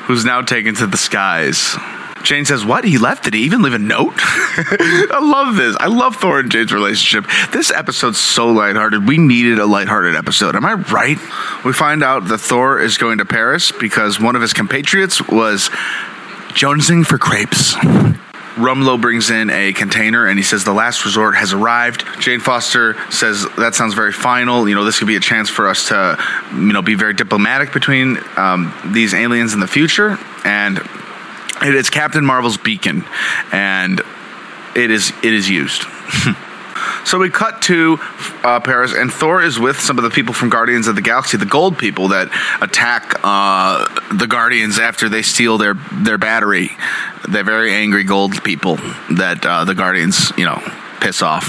who's 0.07 0.25
now 0.25 0.43
taken 0.43 0.75
to 0.77 0.87
the 0.87 0.97
skies. 0.97 1.77
Jane 2.23 2.45
says, 2.45 2.65
What? 2.65 2.85
He 2.85 2.99
left? 2.99 3.25
Did 3.25 3.35
he 3.35 3.41
even 3.41 3.63
leave 3.63 3.73
a 3.73 3.79
note? 3.79 4.15
I 4.19 5.21
love 5.23 5.57
this. 5.57 5.77
I 5.81 5.87
love 5.87 6.17
Thor 6.17 6.41
and 6.41 6.51
Jane's 6.51 6.73
relationship. 6.73 7.31
This 7.51 7.71
episode's 7.71 8.19
so 8.19 8.49
lighthearted. 8.49 9.09
We 9.09 9.19
needed 9.19 9.59
a 9.59 9.67
lighthearted 9.67 10.17
episode. 10.17 10.55
Am 10.57 10.65
I 10.65 10.75
right? 10.75 11.19
We 11.65 11.73
find 11.73 12.03
out 12.03 12.29
that 12.29 12.39
Thor 12.39 12.81
is 12.81 12.99
going 12.99 13.19
to 13.19 13.25
Paris 13.25 13.73
because 13.73 14.21
one 14.21 14.37
of 14.37 14.43
his 14.43 14.53
compatriots 14.53 15.27
was 15.29 15.71
jonesing 16.51 17.07
for 17.07 17.19
crepes. 17.19 17.75
Rumlow 18.61 19.01
brings 19.01 19.31
in 19.31 19.51
a 19.51 19.73
container 19.73 20.27
and 20.27 20.39
he 20.39 20.43
says 20.43 20.65
the 20.65 20.73
last 20.73 21.05
resort 21.05 21.35
has 21.37 21.53
arrived. 21.53 22.05
Jane 22.21 22.41
Foster 22.41 22.97
says 23.11 23.47
that 23.57 23.75
sounds 23.75 23.95
very 23.95 24.13
final. 24.13 24.69
You 24.69 24.75
know, 24.75 24.85
this 24.85 24.99
could 24.99 25.09
be 25.09 25.17
a 25.17 25.21
chance 25.21 25.49
for 25.49 25.69
us 25.69 25.89
to, 25.89 26.19
you 26.53 26.73
know, 26.73 26.83
be 26.83 26.95
very 26.95 27.15
diplomatic 27.15 27.73
between 27.73 28.19
um, 28.37 28.73
these 28.87 29.15
aliens 29.15 29.55
in 29.55 29.61
the 29.61 29.67
future. 29.67 30.19
And 30.45 30.79
it 31.63 31.75
is 31.75 31.91
Captain 31.91 32.25
Marvel's 32.25 32.57
beacon, 32.57 33.05
and 33.53 34.01
it 34.75 34.91
is 34.91 35.13
it 35.23 35.33
is 35.33 35.49
used. 35.49 35.85
So 37.05 37.19
we 37.19 37.31
cut 37.31 37.63
to 37.63 37.99
uh, 38.45 38.61
Paris, 38.61 38.95
and 38.95 39.13
Thor 39.13 39.43
is 39.43 39.59
with 39.59 39.81
some 39.81 39.99
of 39.99 40.05
the 40.05 40.11
people 40.11 40.35
from 40.35 40.49
Guardians 40.49 40.87
of 40.87 40.95
the 40.95 41.03
Galaxy, 41.03 41.37
the 41.37 41.47
gold 41.47 41.79
people 41.79 42.09
that 42.09 42.29
attack 42.61 43.21
uh, 43.25 43.87
the 44.15 44.27
Guardians 44.27 44.79
after 44.79 45.09
they 45.09 45.23
steal 45.23 45.59
their 45.59 45.75
their 45.93 46.19
battery. 46.19 46.71
They're 47.29 47.45
very 47.45 47.73
angry 47.73 48.05
gold 48.05 48.43
people 48.45 48.77
that 49.11 49.45
uh, 49.45 49.65
the 49.65 49.75
Guardians, 49.75 50.33
you 50.37 50.45
know, 50.45 50.61
piss 51.01 51.23
off, 51.23 51.47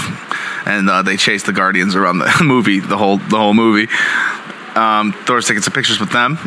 and 0.66 0.88
uh, 0.88 1.02
they 1.02 1.16
chase 1.16 1.42
the 1.44 1.52
Guardians 1.52 1.94
around 1.94 2.18
the 2.18 2.32
movie, 2.44 2.80
the 2.80 2.96
whole 2.96 3.18
the 3.18 3.38
whole 3.38 3.54
movie. 3.54 3.92
Um, 4.74 5.12
Thor's 5.12 5.46
taking 5.46 5.62
some 5.62 5.74
pictures 5.74 6.00
with 6.00 6.10
them. 6.10 6.38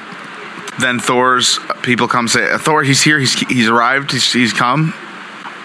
Then 0.80 1.00
Thor's 1.00 1.60
people 1.84 2.08
come 2.08 2.28
say, 2.28 2.58
"Thor, 2.58 2.84
he's 2.84 3.02
here. 3.02 3.20
He's 3.20 3.34
he's 3.34 3.70
arrived. 3.70 4.12
He's, 4.12 4.32
he's 4.34 4.52
come." 4.52 4.94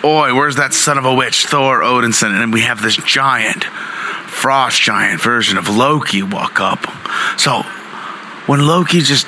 Oi, 0.03 0.35
where's 0.35 0.57
that 0.57 0.73
son 0.73 0.97
of 0.97 1.05
a 1.05 1.15
witch, 1.15 1.45
Thor 1.45 1.83
Odinson? 1.83 2.31
And 2.31 2.53
we 2.53 2.63
have 2.63 2.81
this 2.81 2.97
giant, 2.97 3.65
frost 3.65 4.81
giant 4.81 5.21
version 5.21 5.59
of 5.59 5.69
Loki 5.69 6.23
walk 6.23 6.59
up. 6.59 6.87
So, 7.39 7.63
when 8.47 8.67
Loki 8.67 9.01
just 9.01 9.27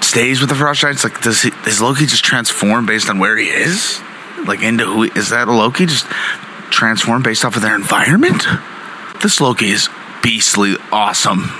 stays 0.00 0.40
with 0.40 0.48
the 0.48 0.54
frost 0.54 0.80
giants, 0.80 1.04
like, 1.04 1.20
does, 1.20 1.42
he, 1.42 1.50
does 1.64 1.82
Loki 1.82 2.06
just 2.06 2.24
transform 2.24 2.86
based 2.86 3.10
on 3.10 3.18
where 3.18 3.36
he 3.36 3.48
is? 3.48 4.00
Like, 4.46 4.62
into 4.62 4.86
who 4.86 5.02
is 5.02 5.28
that 5.28 5.46
Loki 5.46 5.84
just 5.84 6.06
transform 6.70 7.22
based 7.22 7.44
off 7.44 7.56
of 7.56 7.62
their 7.62 7.74
environment? 7.74 8.46
This 9.22 9.42
Loki 9.42 9.68
is 9.68 9.90
beastly 10.22 10.76
awesome. 10.90 11.52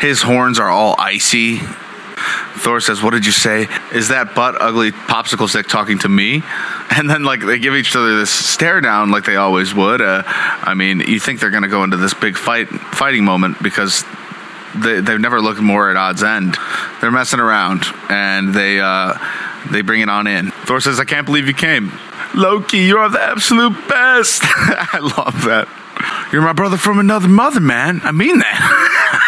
His 0.00 0.22
horns 0.22 0.60
are 0.60 0.68
all 0.68 0.94
icy 0.98 1.60
Thor 2.56 2.80
says, 2.80 3.02
"What 3.02 3.12
did 3.12 3.26
you 3.26 3.32
say? 3.32 3.68
Is 3.92 4.08
that 4.08 4.34
butt 4.34 4.60
ugly 4.60 4.92
popsicle 4.92 5.48
stick 5.48 5.66
talking 5.66 5.98
to 6.00 6.08
me?" 6.08 6.42
And 6.94 7.08
then 7.08 7.24
like 7.24 7.40
they 7.40 7.58
give 7.58 7.74
each 7.74 7.96
other 7.96 8.18
this 8.18 8.30
stare 8.30 8.80
down 8.80 9.10
like 9.10 9.24
they 9.24 9.36
always 9.36 9.74
would. 9.74 10.00
Uh, 10.00 10.22
I 10.26 10.74
mean, 10.74 11.00
you 11.00 11.18
think 11.18 11.40
they're 11.40 11.50
going 11.50 11.62
to 11.62 11.68
go 11.68 11.84
into 11.84 11.96
this 11.96 12.12
big 12.12 12.36
fight 12.36 12.68
fighting 12.68 13.24
moment 13.24 13.62
because 13.62 14.04
they, 14.74 15.00
they've 15.00 15.20
never 15.20 15.40
looked 15.40 15.60
more 15.60 15.90
at 15.90 15.96
odds 15.96 16.22
end. 16.22 16.56
They're 17.00 17.10
messing 17.10 17.40
around 17.40 17.84
and 18.08 18.52
they 18.52 18.78
uh, 18.80 19.14
they 19.70 19.80
bring 19.82 20.00
it 20.00 20.08
on 20.08 20.26
in. 20.26 20.50
Thor 20.50 20.80
says, 20.80 21.00
"I 21.00 21.04
can't 21.04 21.26
believe 21.26 21.46
you 21.46 21.54
came." 21.54 21.92
Loki, 22.34 22.78
you're 22.78 23.08
the 23.08 23.20
absolute 23.20 23.88
best. 23.88 24.42
I 24.44 24.98
love 25.00 25.44
that. 25.44 25.68
You're 26.32 26.42
my 26.42 26.54
brother 26.54 26.76
from 26.76 26.98
another 26.98 27.28
mother, 27.28 27.60
man. 27.60 28.00
I 28.04 28.12
mean 28.12 28.38
that. 28.38 29.18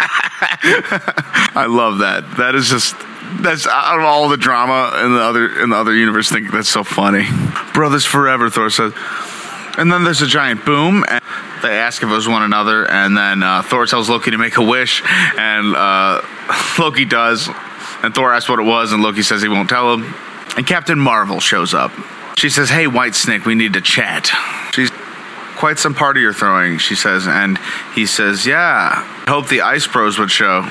I 1.55 1.67
love 1.67 1.99
that. 1.99 2.37
That 2.37 2.55
is 2.55 2.69
just 2.69 2.97
that's 3.41 3.67
out 3.67 3.99
of 3.99 4.05
all 4.05 4.29
the 4.29 4.37
drama 4.37 5.01
in 5.05 5.13
the 5.13 5.21
other 5.21 5.63
in 5.63 5.71
the 5.71 5.77
other 5.77 5.95
universe. 5.95 6.29
Think 6.29 6.51
that's 6.53 6.69
so 6.69 6.85
funny. 6.85 7.27
Brothers 7.73 8.05
forever, 8.05 8.51
Thor 8.51 8.71
says. 8.71 8.93
And 9.77 9.91
then 9.91 10.05
there's 10.05 10.23
a 10.23 10.27
giant 10.29 10.65
boom, 10.65 11.05
and 11.09 11.21
they 11.63 11.77
ask 11.77 12.01
if 12.03 12.09
it 12.09 12.13
was 12.13 12.29
one 12.29 12.43
another. 12.43 12.89
And 12.89 13.17
then 13.17 13.43
uh, 13.43 13.63
Thor 13.63 13.87
tells 13.87 14.09
Loki 14.09 14.31
to 14.31 14.39
make 14.39 14.57
a 14.57 14.63
wish, 14.63 15.03
and 15.37 15.75
uh, 15.75 16.23
Loki 16.79 17.05
does. 17.05 17.49
And 18.03 18.15
Thor 18.15 18.33
asks 18.33 18.49
what 18.49 18.61
it 18.61 18.65
was, 18.65 18.93
and 18.93 19.03
Loki 19.03 19.23
says 19.23 19.43
he 19.43 19.49
won't 19.49 19.69
tell 19.69 19.95
him. 19.95 20.15
And 20.57 20.67
Captain 20.67 20.99
Marvel 20.99 21.41
shows 21.41 21.75
up. 21.75 21.91
She 22.37 22.51
says, 22.51 22.71
"Hey, 22.71 22.87
White 22.87 23.15
Snake, 23.15 23.47
we 23.47 23.55
need 23.55 23.73
to 23.73 23.81
chat." 23.81 24.31
She's 24.73 24.91
quite 25.57 25.79
some 25.79 25.95
party 25.95 26.21
you're 26.21 26.33
throwing, 26.33 26.79
she 26.79 26.95
says, 26.95 27.27
and 27.27 27.59
he 27.95 28.07
says, 28.07 28.47
"Yeah, 28.47 29.03
hope 29.27 29.49
the 29.49 29.63
Ice 29.63 29.87
Bros 29.87 30.19
would 30.19 30.31
show." 30.31 30.69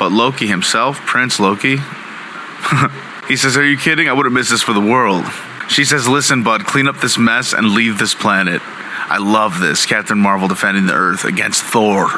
But 0.00 0.12
Loki 0.12 0.46
himself, 0.46 0.96
Prince 1.00 1.38
Loki, 1.38 1.76
he 3.28 3.36
says, 3.36 3.58
Are 3.58 3.64
you 3.64 3.76
kidding? 3.76 4.08
I 4.08 4.14
wouldn't 4.14 4.34
miss 4.34 4.48
this 4.48 4.62
for 4.62 4.72
the 4.72 4.80
world. 4.80 5.26
She 5.68 5.84
says, 5.84 6.08
Listen, 6.08 6.42
bud, 6.42 6.64
clean 6.64 6.88
up 6.88 6.96
this 7.00 7.18
mess 7.18 7.52
and 7.52 7.68
leave 7.68 7.98
this 7.98 8.14
planet. 8.14 8.62
I 8.64 9.18
love 9.18 9.60
this. 9.60 9.84
Captain 9.84 10.18
Marvel 10.18 10.48
defending 10.48 10.86
the 10.86 10.94
Earth 10.94 11.26
against 11.26 11.62
Thor. 11.62 12.08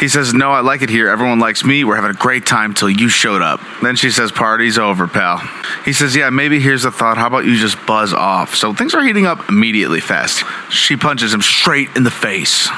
He 0.00 0.08
says, 0.08 0.32
No, 0.32 0.50
I 0.50 0.60
like 0.60 0.80
it 0.80 0.88
here. 0.88 1.10
Everyone 1.10 1.38
likes 1.38 1.62
me. 1.62 1.84
We're 1.84 1.96
having 1.96 2.10
a 2.10 2.14
great 2.14 2.46
time 2.46 2.72
till 2.72 2.88
you 2.88 3.10
showed 3.10 3.42
up. 3.42 3.60
Then 3.82 3.94
she 3.94 4.10
says, 4.10 4.32
Party's 4.32 4.78
over, 4.78 5.06
pal. 5.06 5.38
He 5.84 5.92
says, 5.92 6.16
Yeah, 6.16 6.30
maybe 6.30 6.58
here's 6.58 6.86
a 6.86 6.90
thought. 6.90 7.18
How 7.18 7.26
about 7.26 7.44
you 7.44 7.54
just 7.56 7.84
buzz 7.84 8.14
off? 8.14 8.54
So 8.54 8.72
things 8.72 8.94
are 8.94 9.02
heating 9.02 9.26
up 9.26 9.50
immediately 9.50 10.00
fast. 10.00 10.42
She 10.70 10.96
punches 10.96 11.34
him 11.34 11.42
straight 11.42 11.94
in 11.96 12.02
the 12.02 12.10
face. 12.10 12.70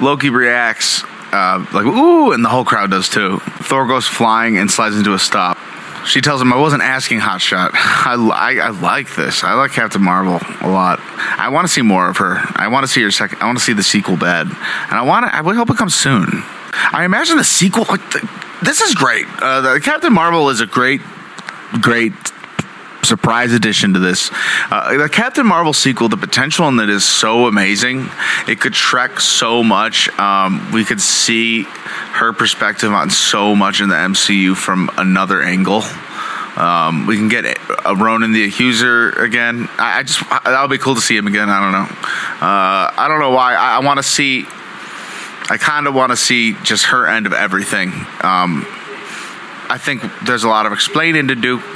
Loki 0.00 0.30
reacts 0.30 1.02
uh, 1.32 1.64
like 1.72 1.86
ooh, 1.86 2.32
and 2.32 2.44
the 2.44 2.48
whole 2.48 2.64
crowd 2.64 2.90
does 2.90 3.08
too. 3.08 3.38
Thor 3.62 3.86
goes 3.86 4.06
flying 4.06 4.58
and 4.58 4.70
slides 4.70 4.96
into 4.96 5.14
a 5.14 5.18
stop. 5.18 5.58
She 6.06 6.20
tells 6.20 6.40
him, 6.40 6.52
"I 6.52 6.56
wasn't 6.56 6.82
asking, 6.82 7.20
Hotshot. 7.20 7.70
I, 7.74 8.14
I, 8.14 8.66
I 8.66 8.70
like 8.70 9.14
this. 9.14 9.44
I 9.44 9.54
like 9.54 9.72
Captain 9.72 10.02
Marvel 10.02 10.40
a 10.60 10.70
lot. 10.70 10.98
I 11.00 11.48
want 11.50 11.66
to 11.66 11.72
see 11.72 11.82
more 11.82 12.08
of 12.08 12.16
her. 12.18 12.38
I 12.56 12.68
want 12.68 12.84
to 12.84 12.88
see 12.88 13.02
her 13.02 13.10
second. 13.10 13.42
I 13.42 13.46
want 13.46 13.58
to 13.58 13.64
see 13.64 13.72
the 13.72 13.82
sequel, 13.82 14.16
bad, 14.16 14.46
and 14.46 14.92
I 14.92 15.02
want. 15.02 15.26
I 15.26 15.42
hope 15.54 15.70
it 15.70 15.76
comes 15.76 15.94
soon. 15.94 16.42
I 16.92 17.04
imagine 17.04 17.36
the 17.36 17.44
sequel. 17.44 17.84
Like, 17.88 18.00
this 18.62 18.80
is 18.80 18.94
great. 18.94 19.26
Uh, 19.40 19.60
the 19.60 19.80
Captain 19.80 20.12
Marvel 20.12 20.48
is 20.50 20.60
a 20.60 20.66
great, 20.66 21.00
great 21.80 22.12
surprise 23.02 23.52
addition 23.52 23.94
to 23.94 23.98
this. 23.98 24.30
Uh, 24.70 24.96
the 24.96 25.08
Captain 25.08 25.46
Marvel 25.46 25.72
sequel, 25.72 26.08
the 26.08 26.16
potential 26.16 26.68
in 26.68 26.78
it 26.78 26.90
is 26.90 27.04
so 27.04 27.46
amazing. 27.46 28.08
It 28.46 28.60
could 28.60 28.74
trek 28.74 29.20
so 29.20 29.62
much. 29.62 30.08
Um, 30.18 30.72
we 30.72 30.84
could 30.84 31.00
see 31.00 31.62
her 31.64 32.32
perspective 32.32 32.92
on 32.92 33.10
so 33.10 33.54
much 33.54 33.80
in 33.80 33.88
the 33.88 33.96
MCU 33.96 34.56
from 34.56 34.90
another 34.96 35.42
angle. 35.42 35.82
Um, 36.56 37.06
we 37.06 37.16
can 37.16 37.28
get 37.28 37.44
a 37.84 37.94
Ronan 37.94 38.32
the 38.32 38.44
Accuser 38.44 39.10
again. 39.10 39.68
I, 39.78 40.00
I 40.00 40.02
just 40.02 40.20
that 40.28 40.58
would 40.60 40.70
be 40.70 40.78
cool 40.78 40.94
to 40.94 41.00
see 41.00 41.16
him 41.16 41.26
again. 41.26 41.48
I 41.48 41.60
don't 41.60 41.72
know. 41.72 41.88
Uh, 42.44 42.90
I 42.96 43.06
don't 43.08 43.20
know 43.20 43.30
why. 43.30 43.54
I, 43.54 43.76
I 43.76 43.78
want 43.80 43.98
to 43.98 44.02
see. 44.02 44.46
I 45.48 45.56
kind 45.58 45.86
of 45.86 45.94
want 45.94 46.10
to 46.10 46.16
see 46.16 46.54
just 46.62 46.86
her 46.86 47.06
end 47.06 47.26
of 47.26 47.32
everything. 47.32 47.92
Um, 48.20 48.66
I 49.70 49.78
think 49.78 50.02
there's 50.26 50.42
a 50.42 50.48
lot 50.48 50.66
of 50.66 50.72
explaining 50.72 51.28
to 51.28 51.36
do 51.36 51.58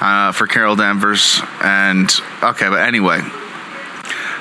uh, 0.00 0.32
for 0.32 0.48
Carol 0.48 0.74
Danvers. 0.74 1.40
And 1.62 2.12
okay, 2.42 2.68
but 2.68 2.80
anyway, 2.80 3.20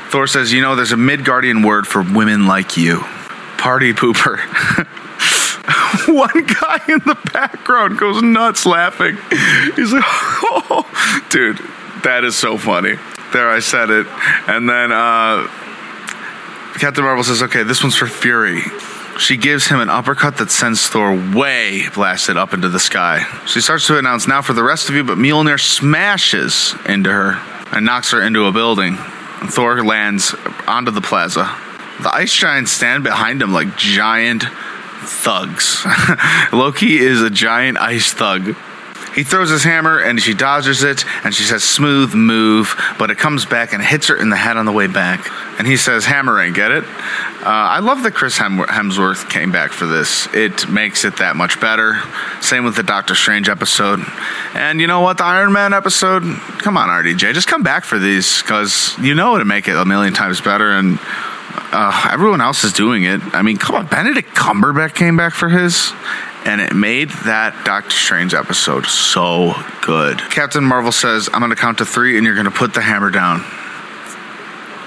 Thor 0.09 0.25
says, 0.25 0.51
you 0.51 0.61
know, 0.61 0.75
there's 0.75 0.91
a 0.91 0.95
Midgardian 0.95 1.63
word 1.63 1.85
for 1.85 2.01
women 2.01 2.47
like 2.47 2.77
you, 2.77 3.01
party 3.59 3.93
pooper. 3.93 4.39
One 6.07 6.45
guy 6.45 6.81
in 6.87 6.99
the 7.05 7.17
background 7.31 7.99
goes 7.99 8.23
nuts 8.23 8.65
laughing. 8.65 9.15
He's 9.75 9.93
like, 9.93 10.03
oh, 10.07 11.27
dude, 11.29 11.59
that 12.03 12.23
is 12.23 12.35
so 12.35 12.57
funny. 12.57 12.95
There, 13.31 13.47
I 13.47 13.59
said 13.59 13.91
it. 13.91 14.07
And 14.47 14.67
then 14.67 14.91
uh, 14.91 15.47
Captain 16.79 17.03
Marvel 17.03 17.23
says, 17.23 17.43
okay, 17.43 17.61
this 17.61 17.83
one's 17.83 17.95
for 17.95 18.07
Fury. 18.07 18.63
She 19.21 19.37
gives 19.37 19.67
him 19.67 19.79
an 19.79 19.89
uppercut 19.91 20.37
that 20.37 20.49
sends 20.49 20.87
Thor 20.87 21.13
way 21.13 21.87
blasted 21.93 22.37
up 22.37 22.55
into 22.55 22.69
the 22.69 22.79
sky. 22.79 23.23
She 23.45 23.61
starts 23.61 23.85
to 23.85 23.99
announce, 23.99 24.27
now 24.27 24.41
for 24.41 24.53
the 24.53 24.63
rest 24.63 24.89
of 24.89 24.95
you, 24.95 25.03
but 25.03 25.19
Mjolnir 25.19 25.59
smashes 25.59 26.73
into 26.87 27.11
her 27.11 27.33
and 27.71 27.85
knocks 27.85 28.09
her 28.11 28.21
into 28.23 28.45
a 28.45 28.51
building. 28.51 28.97
And 29.39 29.53
Thor 29.53 29.83
lands 29.83 30.33
onto 30.65 30.89
the 30.89 31.01
plaza. 31.01 31.55
The 32.01 32.11
ice 32.11 32.33
giants 32.33 32.71
stand 32.71 33.03
behind 33.03 33.43
him 33.43 33.53
like 33.53 33.77
giant 33.77 34.43
thugs. 35.03 35.85
Loki 36.51 36.97
is 36.97 37.21
a 37.21 37.29
giant 37.29 37.77
ice 37.77 38.11
thug. 38.11 38.55
He 39.15 39.23
throws 39.23 39.49
his 39.49 39.63
hammer 39.63 39.99
and 39.99 40.21
she 40.21 40.33
dodges 40.33 40.83
it 40.83 41.05
and 41.23 41.33
she 41.33 41.43
says, 41.43 41.63
smooth 41.63 42.13
move, 42.13 42.75
but 42.97 43.11
it 43.11 43.17
comes 43.17 43.45
back 43.45 43.73
and 43.73 43.83
hits 43.83 44.07
her 44.07 44.15
in 44.15 44.29
the 44.29 44.37
head 44.37 44.57
on 44.57 44.65
the 44.65 44.71
way 44.71 44.87
back. 44.87 45.29
And 45.57 45.67
he 45.67 45.77
says, 45.77 46.05
hammering, 46.05 46.53
get 46.53 46.71
it? 46.71 46.83
Uh, 46.83 47.45
I 47.45 47.79
love 47.79 48.03
that 48.03 48.13
Chris 48.13 48.37
Hemsworth 48.37 49.29
came 49.29 49.51
back 49.51 49.71
for 49.71 49.85
this. 49.85 50.27
It 50.33 50.69
makes 50.69 51.05
it 51.05 51.17
that 51.17 51.35
much 51.35 51.59
better. 51.59 52.01
Same 52.39 52.63
with 52.63 52.75
the 52.75 52.83
Doctor 52.83 53.15
Strange 53.15 53.49
episode. 53.49 53.99
And 54.53 54.79
you 54.79 54.87
know 54.87 55.01
what? 55.01 55.17
The 55.17 55.25
Iron 55.25 55.51
Man 55.51 55.73
episode, 55.73 56.23
come 56.59 56.77
on, 56.77 56.87
RDJ, 56.87 57.33
just 57.33 57.47
come 57.47 57.63
back 57.63 57.83
for 57.83 57.99
these 57.99 58.41
because 58.41 58.97
you 58.99 59.15
know 59.15 59.35
it'll 59.35 59.47
make 59.47 59.67
it 59.67 59.75
a 59.75 59.85
million 59.85 60.13
times 60.13 60.39
better. 60.39 60.71
And 60.71 60.99
uh, 61.71 62.09
everyone 62.11 62.41
else 62.41 62.63
is 62.63 62.73
doing 62.73 63.03
it. 63.03 63.21
I 63.33 63.41
mean, 63.41 63.57
come 63.57 63.75
on, 63.75 63.87
Benedict 63.87 64.35
Cumberbatch 64.35 64.93
came 64.93 65.17
back 65.17 65.33
for 65.33 65.49
his, 65.49 65.91
and 66.45 66.59
it 66.59 66.73
made 66.73 67.09
that 67.25 67.65
Doctor 67.65 67.91
Strange 67.91 68.33
episode 68.33 68.85
so 68.85 69.53
good. 69.81 70.17
Captain 70.17 70.63
Marvel 70.63 70.91
says, 70.91 71.29
I'm 71.31 71.39
going 71.39 71.51
to 71.51 71.55
count 71.55 71.77
to 71.79 71.85
three, 71.85 72.17
and 72.17 72.25
you're 72.25 72.35
going 72.35 72.45
to 72.45 72.51
put 72.51 72.73
the 72.73 72.81
hammer 72.81 73.11
down. 73.11 73.43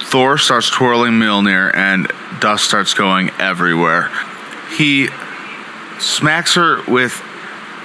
Thor 0.03 0.39
starts 0.39 0.71
twirling 0.71 1.13
Mjolnir, 1.13 1.75
and 1.75 2.11
dust 2.41 2.65
starts 2.65 2.95
going 2.95 3.31
everywhere. 3.39 4.11
He 4.77 5.09
smacks 5.99 6.55
her 6.55 6.83
with 6.89 7.23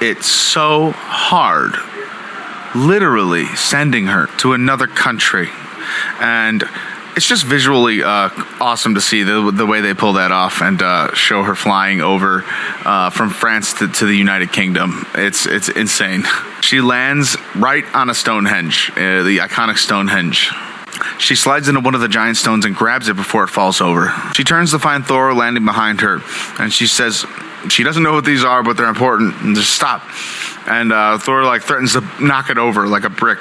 it 0.01 0.23
so 0.23 0.91
hard, 0.91 1.73
literally 2.75 3.45
sending 3.55 4.07
her 4.07 4.27
to 4.37 4.53
another 4.53 4.87
country. 4.87 5.49
And 6.19 6.63
it's 7.15 7.27
just 7.27 7.45
visually 7.45 8.03
uh, 8.03 8.29
awesome 8.59 8.95
to 8.95 9.01
see 9.01 9.23
the 9.23 9.51
the 9.51 9.65
way 9.65 9.81
they 9.81 9.93
pull 9.93 10.13
that 10.13 10.31
off 10.31 10.61
and 10.61 10.81
uh, 10.81 11.13
show 11.13 11.43
her 11.43 11.55
flying 11.55 12.01
over 12.01 12.43
uh, 12.85 13.09
from 13.09 13.29
France 13.29 13.73
to, 13.79 13.87
to, 13.87 14.05
the 14.05 14.15
United 14.15 14.51
Kingdom. 14.51 15.05
It's 15.15 15.45
it's 15.45 15.69
insane. 15.69 16.23
She 16.61 16.81
lands 16.81 17.37
right 17.55 17.83
on 17.93 18.09
a 18.09 18.13
Stonehenge, 18.13 18.91
uh, 18.91 19.23
the 19.23 19.39
iconic 19.39 19.77
Stonehenge. 19.77 20.51
She 21.17 21.35
slides 21.35 21.67
into 21.67 21.81
one 21.81 21.95
of 21.95 22.01
the 22.01 22.07
giant 22.07 22.37
stones 22.37 22.65
and 22.65 22.75
grabs 22.75 23.07
it 23.07 23.15
before 23.15 23.43
it 23.43 23.49
falls 23.49 23.81
over. 23.81 24.13
She 24.35 24.43
turns 24.43 24.71
to 24.71 24.79
find 24.79 25.05
Thor 25.05 25.33
landing 25.33 25.65
behind 25.65 26.01
her, 26.01 26.19
and 26.59 26.71
she 26.71 26.87
says 26.87 27.25
she 27.69 27.83
doesn't 27.83 28.03
know 28.03 28.13
what 28.13 28.25
these 28.25 28.43
are, 28.43 28.63
but 28.63 28.77
they're 28.77 28.87
important. 28.89 29.35
And 29.41 29.55
just 29.55 29.73
stop. 29.73 30.03
And 30.67 30.91
uh, 30.91 31.17
Thor 31.17 31.43
like 31.43 31.63
threatens 31.63 31.93
to 31.93 32.01
knock 32.21 32.49
it 32.49 32.57
over 32.57 32.87
like 32.87 33.03
a 33.03 33.09
brick. 33.09 33.39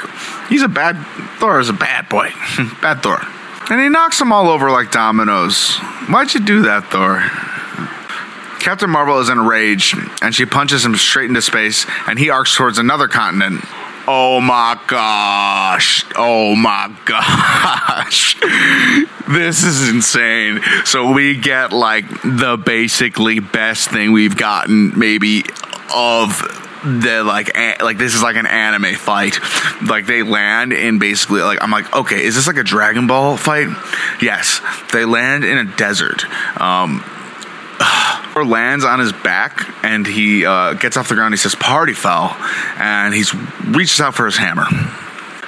He's 0.48 0.62
a 0.62 0.68
bad 0.68 0.96
Thor 1.38 1.61
is 1.61 1.68
a 1.68 1.74
bad 1.74 2.09
boy, 2.09 2.31
bad 2.81 3.02
Thor. 3.02 3.20
And 3.70 3.81
he 3.81 3.88
knocks 3.88 4.18
them 4.18 4.33
all 4.33 4.48
over 4.48 4.70
like 4.70 4.90
dominoes. 4.90 5.76
Why'd 6.09 6.33
you 6.35 6.40
do 6.40 6.62
that, 6.62 6.87
Thor? 6.87 7.20
Captain 8.61 8.90
Marvel 8.90 9.20
is 9.20 9.28
enraged, 9.28 9.96
and 10.20 10.35
she 10.35 10.44
punches 10.44 10.85
him 10.85 10.96
straight 10.96 11.28
into 11.28 11.42
space, 11.42 11.87
and 12.07 12.18
he 12.18 12.31
arcs 12.31 12.57
towards 12.57 12.78
another 12.78 13.09
continent. 13.09 13.64
Oh 14.11 14.40
my 14.40 14.81
gosh. 14.87 16.02
Oh 16.16 16.57
my 16.57 16.90
gosh. 17.04 18.40
this 19.28 19.62
is 19.62 19.90
insane. 19.90 20.61
So 20.87 21.12
we 21.12 21.37
get 21.37 21.72
like 21.72 22.09
the 22.22 22.57
basically 22.57 23.38
best 23.38 23.90
thing 23.90 24.12
we've 24.12 24.37
gotten 24.37 24.98
maybe 24.98 25.44
of 25.94 26.67
the 26.83 27.23
like 27.25 27.51
a, 27.57 27.77
like 27.83 27.99
this 27.99 28.14
is 28.14 28.23
like 28.23 28.37
an 28.37 28.47
anime 28.47 28.95
fight. 28.95 29.38
Like 29.83 30.07
they 30.07 30.23
land 30.23 30.73
in 30.73 30.99
basically 30.99 31.43
like 31.43 31.59
i'm 31.62 31.71
like 31.71 31.93
okay 31.95 32.25
is 32.25 32.35
this 32.35 32.47
like 32.47 32.57
a 32.57 32.62
dragon 32.62 33.07
ball 33.07 33.37
fight? 33.37 33.69
Yes. 34.21 34.61
They 34.93 35.05
land 35.05 35.45
in 35.45 35.59
a 35.59 35.64
desert. 35.64 36.25
Um 36.61 37.05
or 38.35 38.45
lands 38.45 38.85
on 38.85 38.99
his 38.99 39.12
back 39.12 39.69
and 39.85 40.07
he 40.07 40.45
uh, 40.45 40.75
gets 40.75 40.97
off 40.97 41.09
the 41.09 41.14
ground. 41.14 41.33
He 41.33 41.38
says 41.38 41.55
party 41.55 41.93
foul. 41.93 42.31
And 42.77 43.14
he's 43.14 43.35
reaches 43.35 44.01
out 44.01 44.14
for 44.14 44.27
his 44.27 44.37
hammer. 44.37 44.67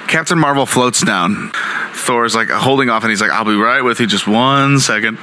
Captain 0.07 0.37
marvel 0.37 0.65
floats 0.65 1.01
down 1.01 1.51
thor's 1.93 2.35
like 2.35 2.49
holding 2.49 2.89
off 2.89 3.03
and 3.03 3.09
he's 3.09 3.21
like 3.21 3.31
i'll 3.31 3.45
be 3.45 3.55
right 3.55 3.81
with 3.81 3.99
you 3.99 4.07
just 4.07 4.27
one 4.27 4.79
second 4.79 5.17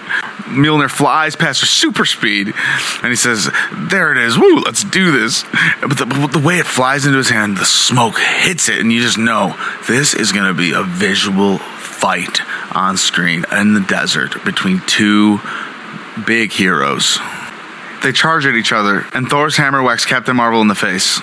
Mjolnir 0.49 0.91
flies 0.91 1.37
past 1.37 1.61
her 1.61 1.67
super 1.67 2.05
speed, 2.05 2.53
and 3.03 3.11
he 3.11 3.17
says, 3.17 3.51
"There 3.73 4.13
it 4.13 4.19
is! 4.19 4.39
Woo! 4.39 4.61
Let's 4.61 4.83
do 4.83 5.13
this!" 5.13 5.45
But 5.81 5.99
the, 5.99 6.07
but 6.07 6.33
the 6.33 6.39
way 6.39 6.59
it 6.59 6.67
flies 6.67 7.05
into 7.07 7.19
his 7.19 7.29
hand, 7.29 7.59
the 7.59 7.67
smoke 7.67 8.19
hits 8.19 8.69
it, 8.69 8.79
and 8.79 8.91
you 8.91 9.03
just 9.03 9.19
know 9.19 9.57
this 9.87 10.15
is 10.15 10.33
going 10.33 10.47
to 10.47 10.55
be 10.55 10.73
a 10.73 10.83
visual 10.83 11.59
fight 11.59 12.41
on 12.75 12.97
screen 12.97 13.45
in 13.53 13.75
the 13.75 13.81
desert 13.81 14.43
between 14.45 14.81
two 14.87 15.41
big 16.27 16.53
heroes. 16.53 17.19
They 18.03 18.13
charge 18.13 18.47
at 18.47 18.55
each 18.55 18.73
other, 18.73 19.05
and 19.13 19.29
Thor's 19.29 19.57
hammer 19.57 19.83
whacks 19.83 20.05
Captain 20.05 20.37
Marvel 20.37 20.63
in 20.63 20.69
the 20.69 20.75
face. 20.75 21.21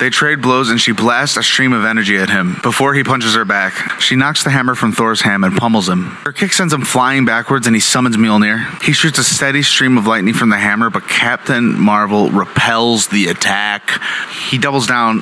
They 0.00 0.10
trade 0.10 0.42
blows 0.42 0.70
and 0.70 0.80
she 0.80 0.90
blasts 0.90 1.36
a 1.36 1.42
stream 1.42 1.72
of 1.72 1.84
energy 1.84 2.16
at 2.16 2.28
him 2.28 2.56
before 2.62 2.94
he 2.94 3.04
punches 3.04 3.34
her 3.36 3.44
back. 3.44 4.00
She 4.00 4.16
knocks 4.16 4.42
the 4.42 4.50
hammer 4.50 4.74
from 4.74 4.92
Thor's 4.92 5.20
hand 5.20 5.44
and 5.44 5.56
pummels 5.56 5.88
him. 5.88 6.06
Her 6.24 6.32
kick 6.32 6.52
sends 6.52 6.72
him 6.72 6.82
flying 6.82 7.24
backwards 7.24 7.66
and 7.68 7.76
he 7.76 7.80
summons 7.80 8.16
Mjolnir. 8.16 8.82
He 8.82 8.92
shoots 8.92 9.18
a 9.18 9.24
steady 9.24 9.62
stream 9.62 9.96
of 9.96 10.06
lightning 10.06 10.34
from 10.34 10.50
the 10.50 10.58
hammer, 10.58 10.90
but 10.90 11.06
Captain 11.08 11.78
Marvel 11.78 12.30
repels 12.30 13.06
the 13.06 13.28
attack. 13.28 14.00
He 14.50 14.58
doubles 14.58 14.88
down 14.88 15.20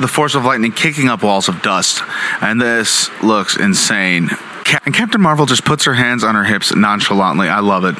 the 0.00 0.08
force 0.08 0.34
of 0.34 0.44
lightning 0.44 0.72
kicking 0.72 1.08
up 1.08 1.22
walls 1.22 1.48
of 1.48 1.60
dust, 1.60 2.02
and 2.40 2.60
this 2.60 3.10
looks 3.22 3.56
insane. 3.56 4.30
and 4.86 4.94
Captain 4.94 5.20
Marvel 5.20 5.44
just 5.44 5.64
puts 5.64 5.84
her 5.84 5.94
hands 5.94 6.24
on 6.24 6.34
her 6.34 6.44
hips 6.44 6.74
nonchalantly. 6.74 7.48
I 7.48 7.60
love 7.60 7.84
it. 7.84 7.96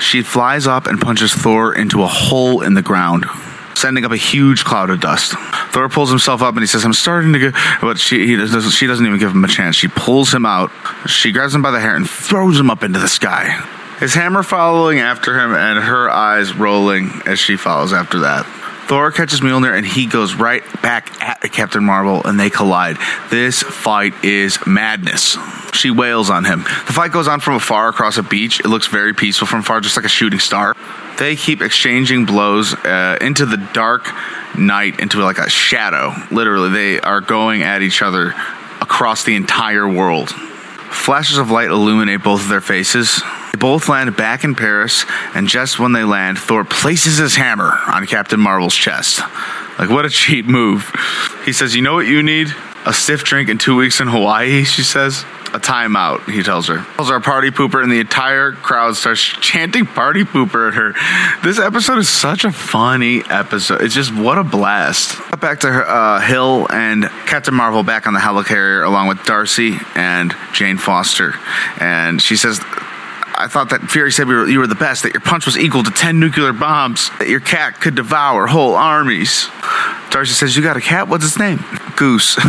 She 0.00 0.22
flies 0.22 0.66
up 0.66 0.88
and 0.88 1.00
punches 1.00 1.32
Thor 1.32 1.72
into 1.72 2.02
a 2.02 2.08
hole 2.08 2.62
in 2.62 2.74
the 2.74 2.82
ground 2.82 3.26
sending 3.74 4.04
up 4.04 4.12
a 4.12 4.16
huge 4.16 4.64
cloud 4.64 4.90
of 4.90 5.00
dust. 5.00 5.34
Thor 5.70 5.88
pulls 5.88 6.10
himself 6.10 6.42
up 6.42 6.54
and 6.54 6.62
he 6.62 6.66
says, 6.66 6.84
"I'm 6.84 6.92
starting 6.92 7.32
to 7.32 7.38
get," 7.38 7.54
but 7.80 7.98
she 7.98 8.26
he 8.26 8.36
doesn't, 8.36 8.70
she 8.70 8.86
doesn't 8.86 9.06
even 9.06 9.18
give 9.18 9.32
him 9.32 9.44
a 9.44 9.48
chance. 9.48 9.76
She 9.76 9.88
pulls 9.88 10.32
him 10.32 10.46
out. 10.46 10.70
She 11.06 11.32
grabs 11.32 11.54
him 11.54 11.62
by 11.62 11.70
the 11.70 11.80
hair 11.80 11.96
and 11.96 12.08
throws 12.08 12.58
him 12.58 12.70
up 12.70 12.82
into 12.82 12.98
the 12.98 13.08
sky. 13.08 13.64
His 14.00 14.14
hammer 14.14 14.42
following 14.42 14.98
after 14.98 15.38
him 15.38 15.54
and 15.54 15.82
her 15.84 16.10
eyes 16.10 16.52
rolling 16.54 17.22
as 17.26 17.38
she 17.38 17.56
follows 17.56 17.92
after 17.92 18.20
that. 18.20 18.44
Thor 18.86 19.10
catches 19.12 19.40
Mjolnir 19.40 19.76
and 19.76 19.86
he 19.86 20.06
goes 20.06 20.34
right 20.34 20.62
back 20.82 21.22
at 21.22 21.40
Captain 21.52 21.82
Marvel 21.82 22.22
and 22.24 22.38
they 22.38 22.50
collide. 22.50 22.98
This 23.30 23.62
fight 23.62 24.12
is 24.22 24.58
madness. 24.66 25.38
She 25.72 25.90
wails 25.90 26.28
on 26.28 26.44
him. 26.44 26.64
The 26.86 26.92
fight 26.92 27.12
goes 27.12 27.28
on 27.28 27.40
from 27.40 27.54
afar 27.54 27.88
across 27.88 28.18
a 28.18 28.22
beach. 28.22 28.60
It 28.60 28.66
looks 28.66 28.86
very 28.88 29.14
peaceful 29.14 29.46
from 29.46 29.62
far, 29.62 29.80
just 29.80 29.96
like 29.96 30.04
a 30.04 30.10
shooting 30.10 30.38
star. 30.38 30.74
They 31.18 31.36
keep 31.36 31.62
exchanging 31.62 32.26
blows 32.26 32.74
uh, 32.74 33.18
into 33.20 33.46
the 33.46 33.56
dark 33.72 34.08
night, 34.56 35.00
into 35.00 35.20
like 35.22 35.38
a 35.38 35.48
shadow. 35.48 36.12
Literally, 36.30 36.70
they 36.70 37.00
are 37.00 37.20
going 37.20 37.62
at 37.62 37.82
each 37.82 38.02
other 38.02 38.34
across 38.80 39.24
the 39.24 39.36
entire 39.36 39.88
world. 39.88 40.30
Flashes 40.30 41.38
of 41.38 41.50
light 41.50 41.68
illuminate 41.68 42.22
both 42.22 42.42
of 42.42 42.48
their 42.48 42.60
faces. 42.60 43.22
They 43.52 43.58
both 43.58 43.88
land 43.88 44.16
back 44.16 44.44
in 44.44 44.54
Paris, 44.54 45.04
and 45.34 45.48
just 45.48 45.78
when 45.78 45.92
they 45.92 46.04
land, 46.04 46.38
Thor 46.38 46.64
places 46.64 47.18
his 47.18 47.36
hammer 47.36 47.78
on 47.86 48.06
Captain 48.06 48.40
Marvel's 48.40 48.74
chest. 48.74 49.20
Like, 49.78 49.90
what 49.90 50.04
a 50.04 50.10
cheap 50.10 50.46
move. 50.46 50.92
He 51.44 51.52
says, 51.52 51.74
You 51.74 51.82
know 51.82 51.94
what 51.94 52.06
you 52.06 52.22
need? 52.22 52.54
A 52.86 52.92
stiff 52.92 53.24
drink 53.24 53.48
in 53.48 53.58
two 53.58 53.76
weeks 53.76 54.00
in 54.00 54.08
Hawaii, 54.08 54.64
she 54.64 54.82
says. 54.82 55.24
A 55.54 55.60
timeout, 55.60 56.28
he 56.28 56.42
tells 56.42 56.66
her. 56.66 56.78
Her 56.78 57.14
a 57.14 57.20
party 57.20 57.50
pooper, 57.50 57.80
and 57.80 57.92
the 57.92 58.00
entire 58.00 58.50
crowd 58.50 58.96
starts 58.96 59.22
chanting 59.22 59.86
party 59.86 60.24
pooper 60.24 60.66
at 60.66 60.74
her. 60.74 60.94
This 61.44 61.60
episode 61.60 61.98
is 61.98 62.08
such 62.08 62.44
a 62.44 62.50
funny 62.50 63.22
episode. 63.30 63.80
It's 63.80 63.94
just 63.94 64.12
what 64.12 64.36
a 64.36 64.42
blast. 64.42 65.16
Back 65.38 65.60
to 65.60 65.70
her, 65.70 65.86
uh, 65.86 66.20
Hill 66.20 66.66
and 66.72 67.04
Captain 67.26 67.54
Marvel 67.54 67.84
back 67.84 68.08
on 68.08 68.14
the 68.14 68.18
helicarrier 68.18 68.84
along 68.84 69.06
with 69.06 69.22
Darcy 69.22 69.76
and 69.94 70.34
Jane 70.52 70.76
Foster. 70.76 71.34
And 71.78 72.20
she 72.20 72.34
says, 72.34 72.58
I 73.36 73.46
thought 73.48 73.70
that 73.70 73.82
Fury 73.90 74.10
said 74.10 74.26
we 74.26 74.34
were, 74.34 74.48
you 74.48 74.58
were 74.60 74.66
the 74.66 74.74
best, 74.74 75.02
that 75.02 75.12
your 75.12 75.20
punch 75.20 75.46
was 75.46 75.58
equal 75.58 75.82
to 75.82 75.90
10 75.90 76.18
nuclear 76.18 76.52
bombs, 76.52 77.10
that 77.18 77.28
your 77.28 77.40
cat 77.40 77.80
could 77.80 77.94
devour 77.94 78.46
whole 78.46 78.74
armies. 78.74 79.48
Darcy 80.10 80.32
says, 80.32 80.56
You 80.56 80.62
got 80.62 80.76
a 80.76 80.80
cat? 80.80 81.08
What's 81.08 81.24
its 81.24 81.38
name? 81.38 81.58
Goose. 81.96 82.38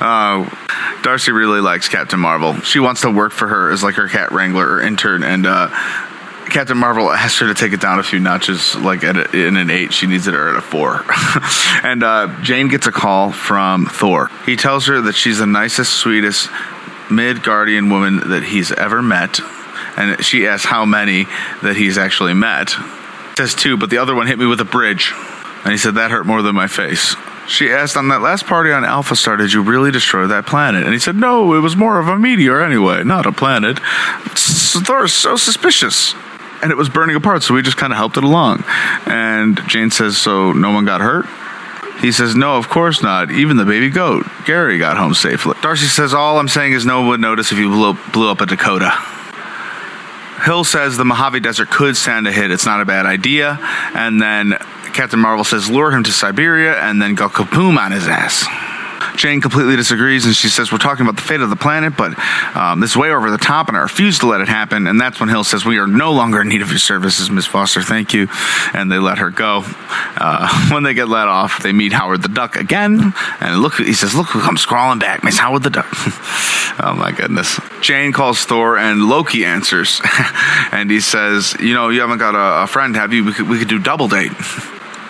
uh, 0.00 0.48
Darcy 1.04 1.30
really 1.30 1.60
likes 1.60 1.88
Captain 1.88 2.18
Marvel. 2.18 2.54
She 2.62 2.80
wants 2.80 3.02
to 3.02 3.10
work 3.10 3.32
for 3.32 3.46
her 3.46 3.70
as 3.70 3.84
like 3.84 3.94
her 3.94 4.08
cat 4.08 4.32
wrangler 4.32 4.66
or 4.66 4.80
intern, 4.80 5.22
and 5.22 5.46
uh, 5.46 5.68
Captain 6.46 6.76
Marvel 6.76 7.10
asked 7.10 7.38
her 7.38 7.46
to 7.46 7.54
take 7.54 7.72
it 7.72 7.80
down 7.80 8.00
a 8.00 8.02
few 8.02 8.18
notches, 8.18 8.74
like 8.74 9.04
at 9.04 9.16
a, 9.16 9.46
in 9.46 9.56
an 9.56 9.70
eight. 9.70 9.92
She 9.92 10.06
needs 10.06 10.26
it 10.26 10.34
at 10.34 10.56
a 10.56 10.60
four. 10.60 11.04
and 11.84 12.02
uh, 12.02 12.40
Jane 12.42 12.68
gets 12.68 12.86
a 12.88 12.92
call 12.92 13.30
from 13.30 13.86
Thor. 13.86 14.30
He 14.44 14.56
tells 14.56 14.86
her 14.86 15.00
that 15.02 15.14
she's 15.14 15.38
the 15.38 15.46
nicest, 15.46 15.92
sweetest 15.92 16.48
Midgardian 17.08 17.90
woman 17.90 18.30
that 18.30 18.42
he's 18.42 18.72
ever 18.72 19.02
met 19.02 19.38
and 19.96 20.24
she 20.24 20.46
asks 20.46 20.66
how 20.66 20.84
many 20.84 21.26
that 21.62 21.76
he's 21.76 21.98
actually 21.98 22.34
met. 22.34 22.74
Says 23.36 23.54
two, 23.54 23.76
but 23.76 23.90
the 23.90 23.98
other 23.98 24.14
one 24.14 24.26
hit 24.26 24.38
me 24.38 24.46
with 24.46 24.60
a 24.60 24.64
bridge. 24.64 25.12
And 25.64 25.72
he 25.72 25.78
said 25.78 25.94
that 25.94 26.10
hurt 26.10 26.26
more 26.26 26.42
than 26.42 26.54
my 26.54 26.66
face. 26.66 27.16
She 27.46 27.70
asked, 27.70 27.96
on 27.96 28.08
that 28.08 28.22
last 28.22 28.46
party 28.46 28.72
on 28.72 28.84
Alpha 28.84 29.14
Star, 29.14 29.36
did 29.36 29.52
you 29.52 29.62
really 29.62 29.90
destroy 29.90 30.26
that 30.26 30.46
planet? 30.46 30.84
And 30.84 30.92
he 30.92 30.98
said, 30.98 31.16
no, 31.16 31.54
it 31.54 31.60
was 31.60 31.76
more 31.76 31.98
of 31.98 32.08
a 32.08 32.18
meteor 32.18 32.62
anyway, 32.62 33.04
not 33.04 33.26
a 33.26 33.32
planet. 33.32 33.78
Thor 34.34 35.04
is 35.04 35.12
so 35.12 35.36
suspicious. 35.36 36.14
And 36.62 36.70
it 36.70 36.76
was 36.76 36.88
burning 36.88 37.16
apart, 37.16 37.42
so 37.42 37.52
we 37.52 37.60
just 37.60 37.76
kind 37.76 37.92
of 37.92 37.98
helped 37.98 38.16
it 38.16 38.24
along. 38.24 38.64
And 39.06 39.60
Jane 39.68 39.90
says, 39.90 40.16
so 40.16 40.52
no 40.52 40.70
one 40.70 40.86
got 40.86 41.02
hurt? 41.02 41.26
He 42.00 42.12
says, 42.12 42.34
No, 42.34 42.56
of 42.56 42.68
course 42.68 43.02
not. 43.02 43.30
Even 43.30 43.56
the 43.56 43.64
baby 43.64 43.88
goat, 43.88 44.26
Gary, 44.44 44.78
got 44.78 44.96
home 44.98 45.14
safely. 45.14 45.54
Darcy 45.62 45.86
says, 45.86 46.12
All 46.12 46.38
I'm 46.38 46.48
saying 46.48 46.72
is 46.72 46.84
no 46.84 47.00
one 47.00 47.08
would 47.08 47.20
notice 47.20 47.52
if 47.52 47.58
you 47.58 47.70
blew, 47.70 47.94
blew 48.12 48.30
up 48.30 48.40
a 48.40 48.46
Dakota. 48.46 48.90
Hill 50.44 50.64
says 50.64 50.96
the 50.96 51.04
Mojave 51.04 51.40
Desert 51.40 51.70
could 51.70 51.96
stand 51.96 52.26
a 52.26 52.32
hit. 52.32 52.50
It's 52.50 52.66
not 52.66 52.80
a 52.80 52.84
bad 52.84 53.06
idea. 53.06 53.58
And 53.94 54.20
then 54.20 54.58
Captain 54.94 55.18
Marvel 55.18 55.44
says 55.44 55.68
lure 55.68 55.90
him 55.90 56.04
to 56.04 56.12
Siberia 56.12 56.80
and 56.80 57.02
then 57.02 57.14
go 57.14 57.28
kaboom 57.28 57.78
on 57.78 57.92
his 57.92 58.08
ass. 58.08 58.46
Jane 59.16 59.40
completely 59.40 59.76
disagrees 59.76 60.26
and 60.26 60.34
she 60.34 60.48
says, 60.48 60.72
We're 60.72 60.78
talking 60.78 61.06
about 61.06 61.16
the 61.16 61.22
fate 61.22 61.40
of 61.40 61.50
the 61.50 61.56
planet, 61.56 61.96
but 61.96 62.18
um, 62.56 62.80
this 62.80 62.90
is 62.90 62.96
way 62.96 63.10
over 63.10 63.30
the 63.30 63.38
top 63.38 63.68
and 63.68 63.76
I 63.76 63.80
refuse 63.80 64.18
to 64.20 64.26
let 64.26 64.40
it 64.40 64.48
happen. 64.48 64.86
And 64.86 65.00
that's 65.00 65.20
when 65.20 65.28
Hill 65.28 65.44
says, 65.44 65.64
We 65.64 65.78
are 65.78 65.86
no 65.86 66.12
longer 66.12 66.40
in 66.40 66.48
need 66.48 66.62
of 66.62 66.70
your 66.70 66.78
services, 66.78 67.30
Miss 67.30 67.46
Foster. 67.46 67.82
Thank 67.82 68.12
you. 68.12 68.28
And 68.72 68.90
they 68.90 68.98
let 68.98 69.18
her 69.18 69.30
go. 69.30 69.62
Uh, 69.64 70.68
when 70.72 70.82
they 70.82 70.94
get 70.94 71.08
let 71.08 71.28
off, 71.28 71.62
they 71.62 71.72
meet 71.72 71.92
Howard 71.92 72.22
the 72.22 72.28
Duck 72.28 72.56
again. 72.56 73.14
And 73.40 73.60
look, 73.60 73.74
he 73.74 73.94
says, 73.94 74.14
Look 74.14 74.28
who 74.28 74.40
comes 74.40 74.66
crawling 74.66 74.98
back, 74.98 75.22
Miss 75.22 75.38
Howard 75.38 75.62
the 75.62 75.70
Duck. 75.70 75.86
oh 76.80 76.94
my 76.98 77.12
goodness. 77.12 77.60
Jane 77.80 78.12
calls 78.12 78.44
Thor 78.44 78.76
and 78.78 79.08
Loki 79.08 79.44
answers. 79.44 80.00
and 80.72 80.90
he 80.90 81.00
says, 81.00 81.54
You 81.60 81.74
know, 81.74 81.88
you 81.90 82.00
haven't 82.00 82.18
got 82.18 82.34
a, 82.34 82.64
a 82.64 82.66
friend, 82.66 82.96
have 82.96 83.12
you? 83.12 83.24
We 83.24 83.32
could, 83.32 83.48
we 83.48 83.58
could 83.58 83.68
do 83.68 83.78
double 83.78 84.08
date 84.08 84.32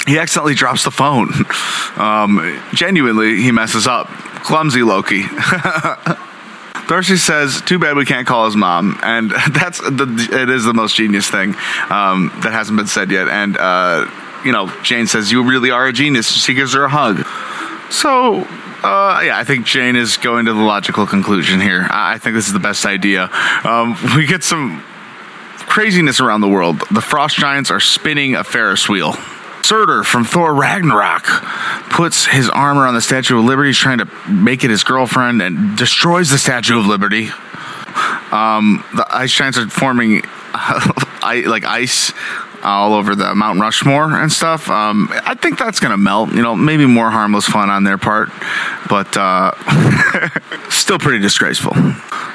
he 0.07 0.19
accidentally 0.19 0.55
drops 0.55 0.85
the 0.85 0.91
phone. 0.91 1.31
Um, 1.97 2.61
genuinely, 2.75 3.43
he 3.43 3.53
messes 3.53 3.87
up. 3.87 4.09
Clumsy 4.09 4.83
Loki. 4.83 5.23
Darcy 6.87 7.17
says, 7.17 7.63
"Too 7.63 7.79
bad 7.79 7.97
we 7.97 8.05
can't 8.05 8.27
call 8.27 8.45
his 8.45 8.57
mom," 8.57 8.99
and 9.03 9.31
that's 9.53 9.81
the 9.81 10.29
it 10.33 10.51
is 10.51 10.65
the 10.65 10.75
most 10.75 10.97
genius 10.97 11.29
thing 11.29 11.55
um, 11.89 12.31
that 12.43 12.53
hasn't 12.53 12.77
been 12.77 12.87
said 12.87 13.11
yet. 13.11 13.29
And 13.29 13.57
uh, 13.57 14.11
you 14.45 14.53
know, 14.53 14.71
Jane 14.83 15.07
says, 15.07 15.33
"You 15.33 15.43
really 15.43 15.71
are 15.71 15.87
a 15.87 15.93
genius." 15.93 16.31
She 16.31 16.55
gives 16.55 16.75
her 16.75 16.85
a 16.85 16.91
hug. 16.91 17.27
So 17.91 18.47
uh, 18.85 19.23
yeah, 19.25 19.39
I 19.39 19.45
think 19.45 19.65
Jane 19.65 19.97
is 19.97 20.19
going 20.19 20.45
to 20.45 20.53
the 20.53 20.61
logical 20.61 21.07
conclusion 21.07 21.61
here. 21.61 21.87
I 21.91 22.19
think 22.19 22.35
this 22.35 22.47
is 22.47 22.53
the 22.53 22.59
best 22.59 22.85
idea. 22.85 23.31
Um, 23.65 23.97
we 24.15 24.27
get 24.27 24.45
some 24.45 24.83
craziness 25.61 26.21
around 26.21 26.43
the 26.43 26.49
world. 26.49 26.83
The 26.91 27.01
frost 27.01 27.37
giants 27.37 27.71
are 27.71 27.81
spinning 27.81 28.35
a 28.35 28.45
Ferris 28.45 28.89
wheel. 28.89 29.17
Surtur 29.65 30.05
from 30.05 30.25
Thor 30.25 30.55
Ragnarok 30.55 31.25
puts 31.89 32.27
his 32.27 32.51
armor 32.51 32.87
on 32.87 32.93
the 32.93 33.01
Statue 33.01 33.39
of 33.39 33.47
Liberty, 33.47 33.73
trying 33.73 33.99
to 33.99 34.09
make 34.29 34.63
it 34.63 34.71
his 34.71 34.85
girlfriend, 34.85 35.41
and 35.41 35.77
destroys 35.79 36.29
the 36.29 36.37
Statue 36.37 36.79
of 36.79 36.87
Liberty. 36.87 37.31
Um, 38.31 38.85
the 38.95 39.07
ice 39.11 39.33
giants 39.33 39.57
are 39.57 39.67
forming 39.69 40.23
like 41.23 41.65
ice 41.65 42.13
all 42.65 42.95
over 42.95 43.15
the 43.15 43.35
Mount 43.35 43.61
Rushmore 43.61 44.17
and 44.17 44.33
stuff. 44.33 44.69
Um, 44.69 45.09
I 45.13 45.35
think 45.35 45.59
that's 45.59 45.81
to 45.81 45.97
melt. 45.97 46.33
You 46.33 46.43
know, 46.43 46.57
maybe 46.57 46.87
more 46.87 47.11
harmless 47.11 47.47
fun 47.47 47.71
on 47.71 47.85
their 47.85 47.99
part, 47.99 48.31
but 48.89 49.17
uh, 49.17 49.53
still 50.71 50.99
pretty 50.99 51.21
disgraceful. 51.21 51.73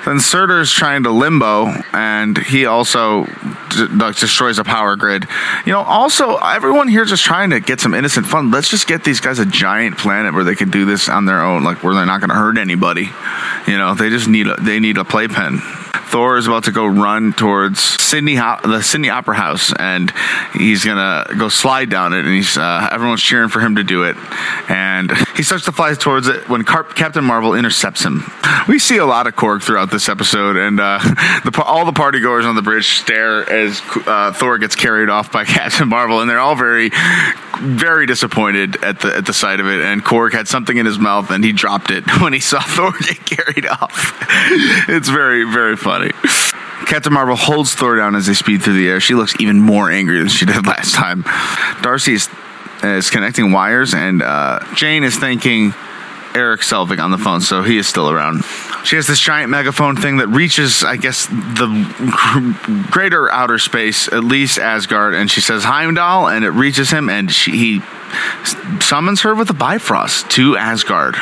Then 0.06 0.20
Surtur's 0.20 0.72
trying 0.72 1.04
to 1.04 1.12
limbo, 1.12 1.68
and 1.94 2.38
he 2.38 2.66
also 2.66 3.26
d- 3.26 3.88
destroys 4.20 4.60
a 4.60 4.64
power 4.64 4.96
grid. 4.96 5.28
You 5.66 5.74
know, 5.74 5.82
also 5.82 6.38
everyone 6.38 6.88
here 6.88 7.06
just 7.06 7.24
trying 7.24 7.50
to 7.50 7.60
get 7.60 7.80
some 7.80 7.94
innocent 7.94 8.26
fun. 8.26 8.52
Let's 8.52 8.70
just 8.70 8.88
get 8.88 9.04
these 9.04 9.20
guys 9.20 9.40
a 9.40 9.46
giant 9.46 9.98
planet 9.98 10.34
where 10.34 10.44
they 10.44 10.56
can 10.56 10.70
do 10.70 10.86
this 10.86 11.10
on 11.10 11.26
their 11.26 11.42
own, 11.42 11.64
like 11.64 11.84
where 11.84 11.94
they're 11.94 12.06
not 12.06 12.22
going 12.22 12.30
to 12.30 12.36
hurt 12.36 12.58
anybody. 12.58 13.10
You 13.68 13.78
know, 13.78 13.94
they 13.94 14.10
just 14.10 14.28
need 14.28 14.48
a, 14.48 14.56
they 14.62 14.80
need 14.80 14.98
a 14.98 15.04
playpen. 15.04 15.60
Thor 16.10 16.38
is 16.38 16.48
about 16.48 16.64
to 16.64 16.72
go 16.72 16.88
run 16.88 17.34
towards 17.34 17.80
Sydney, 17.80 18.36
the 18.36 18.82
Sydney 18.82 19.12
Opera 19.12 19.36
House, 19.36 19.72
and 19.78 20.12
he's 20.54 20.84
gonna 20.84 21.26
go 21.38 21.50
slide 21.50 21.92
down 21.92 22.14
it, 22.14 22.26
and 22.26 22.34
he's 22.34 22.58
uh, 22.58 22.90
everyone's 22.92 23.22
cheering 23.22 23.50
for 23.50 23.60
him 23.60 23.76
to 23.76 23.84
do 23.84 24.04
it, 24.04 24.18
and 24.68 25.16
he 25.38 25.44
starts 25.44 25.66
to 25.66 25.72
fly 25.72 25.94
towards 25.94 26.28
it 26.28 26.50
when 26.50 26.64
Captain 26.64 27.24
Marvel 27.24 27.54
intercepts 27.54 28.04
him. 28.04 28.24
We 28.68 28.80
see 28.80 28.98
a 28.98 29.06
lot 29.06 29.28
of 29.28 29.36
Korg 29.36 29.62
throughout 29.62 29.92
this 29.92 30.10
episode, 30.10 30.58
and 30.58 30.80
uh, 30.80 30.98
the, 31.46 31.64
all 31.64 31.86
the 31.86 31.94
party 31.94 32.20
goers 32.22 32.46
on 32.46 32.56
the 32.56 32.64
bridge 32.64 32.88
stare 32.88 33.48
as 33.48 33.80
uh, 34.08 34.34
Thor 34.34 34.58
gets 34.58 34.76
carried 34.76 35.10
off 35.10 35.32
by 35.32 35.46
Captain 35.60 35.88
Marvel, 35.88 36.22
and 36.22 36.30
they're 36.30 36.40
all 36.40 36.56
very, 36.56 36.90
very 37.60 38.06
disappointed 38.06 38.84
at 38.84 39.00
the 39.02 39.18
at 39.18 39.26
the 39.26 39.34
sight 39.34 39.60
of 39.60 39.68
it. 39.68 39.82
And 39.82 40.04
Korg 40.04 40.34
had 40.34 40.48
something 40.48 40.78
in 40.78 40.86
his 40.86 41.00
mouth, 41.00 41.32
and 41.32 41.44
he 41.44 41.52
dropped 41.52 41.92
it 41.92 42.04
when 42.22 42.34
he 42.34 42.40
saw 42.40 42.62
Thor 42.66 42.92
get 43.00 43.26
carried 43.26 43.68
off. 43.68 44.18
it's 44.90 45.10
very, 45.10 45.44
very 45.44 45.76
funny. 45.76 46.12
Captain 46.86 47.14
Marvel 47.14 47.36
holds 47.36 47.76
Thor 47.76 47.98
down 47.98 48.16
as 48.16 48.26
they 48.26 48.34
speed 48.34 48.64
through 48.64 48.74
the 48.74 48.90
air. 48.90 49.00
She 49.00 49.14
looks 49.14 49.36
even 49.40 49.60
more 49.60 49.92
angry 49.92 50.20
than 50.20 50.30
she 50.30 50.46
did 50.46 50.66
last 50.66 50.96
time. 50.96 51.24
Darcy 51.82 52.14
is, 52.14 52.30
is 52.82 53.10
connecting 53.10 53.52
wires, 53.52 53.94
and 53.94 54.24
uh, 54.24 54.60
Jane 54.76 55.04
is 55.04 55.16
thanking 55.18 55.74
Erik 56.34 56.62
Selvig 56.62 57.04
on 57.04 57.12
the 57.12 57.18
phone, 57.18 57.42
so 57.42 57.62
he 57.62 57.78
is 57.78 57.88
still 57.88 58.10
around. 58.10 58.44
She 58.84 58.96
has 58.96 59.08
this 59.08 59.20
giant 59.20 59.50
megaphone 59.50 59.96
thing 59.96 60.18
that 60.18 60.28
reaches, 60.28 60.84
I 60.84 60.96
guess, 60.96 61.28
the 61.28 62.88
greater 62.92 63.32
outer 63.32 63.60
space, 63.60 64.08
at 64.08 64.24
least 64.24 64.58
Asgard, 64.58 65.14
and 65.14 65.30
she 65.30 65.42
says 65.42 65.64
Heimdall, 65.64 66.28
and 66.28 66.46
it 66.46 66.52
reaches 66.52 66.90
him, 66.90 67.10
and 67.10 67.32
she, 67.32 67.52
he 67.52 67.82
summons 68.80 69.22
her 69.22 69.36
with 69.36 69.50
a 69.50 69.54
Bifrost 69.54 70.30
to 70.32 70.58
Asgard. 70.58 71.16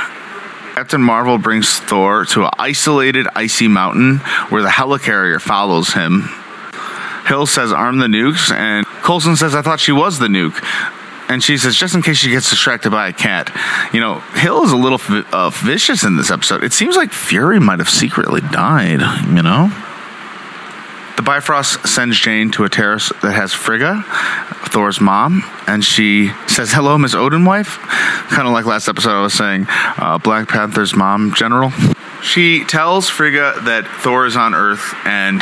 Captain 0.76 1.02
Marvel 1.02 1.40
brings 1.40 1.80
Thor 1.80 2.26
to 2.26 2.44
an 2.44 2.52
isolated 2.60 3.28
icy 3.36 3.68
mountain 3.68 4.18
where 4.50 4.62
the 4.62 4.70
helicarrier 4.70 5.42
follows 5.42 5.94
him. 5.94 6.30
Hill 7.26 7.48
says, 7.48 7.74
arm 7.74 7.98
the 7.98 8.06
nukes, 8.06 8.54
and 8.56 8.86
Coulson 9.02 9.36
says, 9.36 9.56
I 9.56 9.64
thought 9.64 9.80
she 9.80 9.92
was 9.92 10.20
the 10.20 10.28
nuke. 10.28 10.64
And 11.30 11.44
she 11.44 11.58
says, 11.58 11.76
just 11.76 11.94
in 11.94 12.02
case 12.02 12.18
she 12.18 12.30
gets 12.30 12.50
distracted 12.50 12.90
by 12.90 13.10
a 13.10 13.14
cat. 13.14 13.52
You 13.94 14.00
know, 14.00 14.20
Hill 14.36 14.64
is 14.64 14.72
a 14.72 14.78
little 14.78 15.00
uh, 15.34 15.50
vicious 15.50 16.04
in 16.04 16.16
this 16.16 16.32
episode. 16.32 16.64
It 16.64 16.72
seems 16.74 16.96
like 16.96 17.12
Fury 17.12 17.60
might 17.60 17.80
have 17.80 17.90
secretly 17.90 18.42
died, 18.42 19.02
you 19.28 19.44
know? 19.44 19.70
The 21.18 21.24
Bifrost 21.24 21.88
sends 21.88 22.18
Jane 22.20 22.52
to 22.52 22.64
a 22.64 22.70
terrace 22.70 23.12
that 23.24 23.34
has 23.34 23.52
Frigga, 23.52 24.04
Thor's 24.68 25.02
mom, 25.02 25.44
and 25.66 25.84
she 25.84 26.32
says, 26.48 26.72
Hello, 26.72 26.96
Miss 27.00 27.16
Odin 27.16 27.44
wife. 27.44 27.80
Kind 28.30 28.48
of 28.48 28.54
like 28.54 28.66
last 28.66 28.88
episode, 28.88 29.18
I 29.18 29.22
was 29.22 29.34
saying, 29.34 29.66
uh, 29.70 30.20
Black 30.20 30.48
Panther's 30.48 30.96
mom, 30.96 31.34
General. 31.34 31.72
She 32.22 32.64
tells 32.66 33.10
Frigga 33.10 33.62
that 33.64 33.88
Thor 34.02 34.28
is 34.28 34.38
on 34.38 34.54
Earth 34.54 34.94
and 35.06 35.42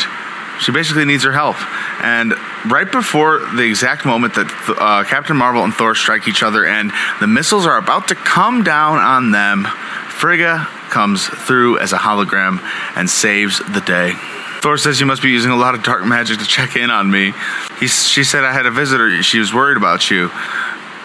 she 0.59 0.71
basically 0.71 1.05
needs 1.05 1.23
her 1.23 1.31
help. 1.31 1.55
And 2.03 2.33
right 2.69 2.89
before 2.89 3.39
the 3.55 3.63
exact 3.63 4.05
moment 4.05 4.35
that 4.35 4.47
uh, 4.79 5.03
Captain 5.03 5.35
Marvel 5.35 5.63
and 5.63 5.73
Thor 5.73 5.95
strike 5.95 6.27
each 6.27 6.43
other 6.43 6.65
and 6.65 6.91
the 7.19 7.27
missiles 7.27 7.65
are 7.65 7.77
about 7.77 8.07
to 8.09 8.15
come 8.15 8.63
down 8.63 8.97
on 8.97 9.31
them, 9.31 9.65
Frigga 10.09 10.67
comes 10.89 11.27
through 11.27 11.79
as 11.79 11.93
a 11.93 11.97
hologram 11.97 12.59
and 12.95 13.09
saves 13.09 13.59
the 13.59 13.81
day. 13.81 14.13
Thor 14.61 14.77
says 14.77 14.99
you 14.99 15.05
must 15.05 15.21
be 15.21 15.29
using 15.29 15.51
a 15.51 15.55
lot 15.55 15.75
of 15.75 15.83
dark 15.83 16.05
magic 16.05 16.39
to 16.39 16.45
check 16.45 16.75
in 16.75 16.89
on 16.89 17.11
me. 17.11 17.33
He, 17.79 17.87
she 17.87 18.23
said 18.23 18.43
I 18.43 18.53
had 18.53 18.65
a 18.65 18.71
visitor. 18.71 19.21
She 19.21 19.39
was 19.39 19.53
worried 19.53 19.77
about 19.77 20.09
you. 20.09 20.31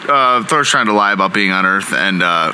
Uh, 0.09 0.45
Thor's 0.45 0.69
trying 0.69 0.87
to 0.87 0.95
lie 0.95 1.13
about 1.13 1.35
being 1.35 1.51
on 1.51 1.67
Earth, 1.67 1.93
and 1.93 2.23
uh, 2.23 2.53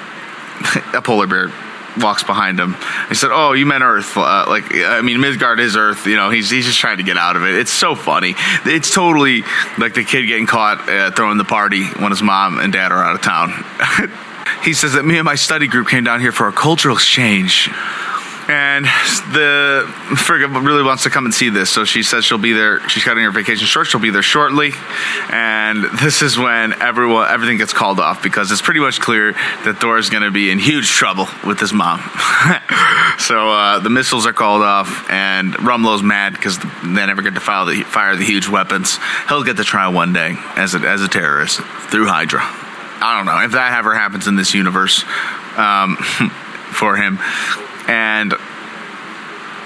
a 0.94 1.02
polar 1.02 1.26
bear 1.26 1.52
walks 1.98 2.22
behind 2.22 2.59
him. 2.59 2.76
He 3.09 3.14
said, 3.14 3.30
"Oh, 3.32 3.52
you 3.52 3.66
meant 3.66 3.82
Earth? 3.82 4.16
Uh, 4.16 4.44
like, 4.48 4.74
I 4.74 5.00
mean, 5.02 5.20
Midgard 5.20 5.61
is 5.61 5.76
Earth. 5.76 6.06
You 6.06 6.16
know, 6.16 6.30
he's 6.30 6.50
he's 6.50 6.66
just 6.66 6.78
trying 6.78 6.98
to 6.98 7.02
get 7.02 7.16
out 7.16 7.37
of 7.37 7.42
it. 7.42 7.54
It's 7.54 7.72
so 7.72 7.94
funny. 7.94 8.35
It's 8.64 8.92
totally 8.92 9.42
like 9.78 9.94
the 9.94 10.04
kid 10.04 10.26
getting 10.26 10.46
caught 10.46 10.88
uh, 10.88 11.11
throwing 11.12 11.38
the 11.38 11.44
party 11.44 11.85
when 11.85 12.11
his 12.11 12.22
mom 12.22 12.59
and 12.59 12.72
dad 12.72 12.92
are 12.92 13.02
out 13.02 13.14
of 13.14 13.22
town." 13.22 13.64
he 14.64 14.72
says 14.72 14.94
that 14.94 15.04
me 15.04 15.16
and 15.16 15.24
my 15.24 15.35
study 15.35 15.66
group 15.66 15.88
came 15.88 16.04
down 16.04 16.20
here 16.20 16.32
for 16.32 16.48
a 16.48 16.52
cultural 16.52 16.96
exchange 16.96 17.70
and 18.48 18.85
the 19.32 19.92
Frigga 20.16 20.48
really 20.48 20.82
wants 20.82 21.02
to 21.02 21.11
come 21.11 21.24
and 21.24 21.35
see 21.35 21.48
this, 21.48 21.70
so 21.70 21.85
she 21.85 22.02
says 22.02 22.24
she'll 22.24 22.38
be 22.38 22.52
there. 22.52 22.87
She's 22.88 23.02
cutting 23.02 23.24
her 23.24 23.30
vacation 23.30 23.66
short. 23.66 23.88
She'll 23.88 24.00
be 24.00 24.11
there 24.11 24.22
shortly, 24.22 24.72
and 25.30 25.85
this 26.00 26.22
is 26.22 26.38
when 26.38 26.72
everyone 26.80 27.28
everything 27.28 27.59
gets 27.59 27.72
called 27.72 27.98
off 27.98 28.22
because 28.22 28.52
it's 28.52 28.62
pretty 28.62 28.80
much 28.80 29.00
clear 29.00 29.32
that 29.32 29.78
Thor 29.80 29.98
is 29.98 30.11
going 30.11 30.22
to 30.22 30.30
be 30.30 30.50
in 30.50 30.59
huge 30.59 30.88
trouble 30.88 31.26
with 31.44 31.59
his 31.59 31.72
mom. 31.72 31.98
so 33.18 33.50
uh, 33.50 33.80
the 33.80 33.90
missiles 33.90 34.26
are 34.26 34.32
called 34.32 34.62
off, 34.62 35.11
and 35.11 35.54
Rumlow's 35.54 36.02
mad 36.02 36.32
because 36.32 36.59
they 36.59 37.06
never 37.06 37.22
get 37.22 37.35
to 37.35 37.40
fire 37.40 37.64
the, 37.64 37.82
fire 37.82 38.16
the 38.16 38.24
huge 38.24 38.48
weapons. 38.48 38.98
He'll 39.28 39.44
get 39.44 39.56
to 39.56 39.64
try 39.64 39.88
one 39.88 40.12
day 40.12 40.37
as 40.56 40.74
a, 40.74 40.78
as 40.78 41.02
a 41.02 41.09
terrorist 41.09 41.61
through 41.90 42.06
Hydra. 42.06 42.40
I 42.42 43.16
don't 43.16 43.26
know 43.26 43.44
if 43.44 43.52
that 43.52 43.76
ever 43.76 43.94
happens 43.94 44.26
in 44.26 44.37
this 44.37 44.54
universe 44.54 45.04
um, 45.56 45.96
for 46.72 46.96
him. 46.96 47.18
And 47.88 48.33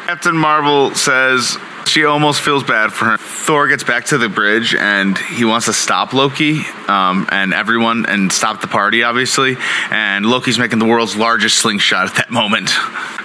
Captain 0.07 0.37
Marvel 0.37 0.95
says 0.95 1.57
she 1.91 2.05
almost 2.05 2.41
feels 2.41 2.63
bad 2.63 2.93
for 2.93 3.07
her. 3.07 3.17
Thor 3.17 3.67
gets 3.69 3.83
back 3.83 4.07
to 4.07 4.19
the 4.19 4.29
bridge 4.29 4.75
and 4.75 5.19
he 5.19 5.45
wants 5.45 5.67
to 5.67 5.73
stop 5.73 6.13
Loki 6.13 6.61
um, 6.87 7.27
and 7.31 7.53
everyone 7.53 8.07
and 8.07 8.33
stop 8.33 8.61
the 8.61 8.69
party, 8.69 9.03
obviously. 9.03 9.57
And 9.91 10.25
Loki's 10.25 10.59
making 10.59 10.79
the 10.79 10.85
world's 10.85 11.17
largest 11.17 11.59
slingshot 11.59 12.09
at 12.09 12.15
that 12.17 12.31
moment. 12.31 12.71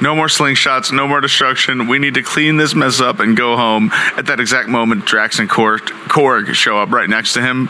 No 0.01 0.15
more 0.15 0.27
slingshots, 0.27 0.91
no 0.91 1.07
more 1.07 1.21
destruction. 1.21 1.87
We 1.87 1.99
need 1.99 2.15
to 2.15 2.23
clean 2.23 2.57
this 2.57 2.73
mess 2.73 2.99
up 2.99 3.19
and 3.19 3.37
go 3.37 3.55
home. 3.55 3.91
At 4.17 4.25
that 4.27 4.39
exact 4.39 4.67
moment, 4.67 5.05
Drax 5.05 5.39
and 5.39 5.49
Korg, 5.49 5.81
Korg 6.07 6.53
show 6.53 6.79
up 6.79 6.91
right 6.91 7.09
next 7.09 7.33
to 7.33 7.41
him. 7.41 7.69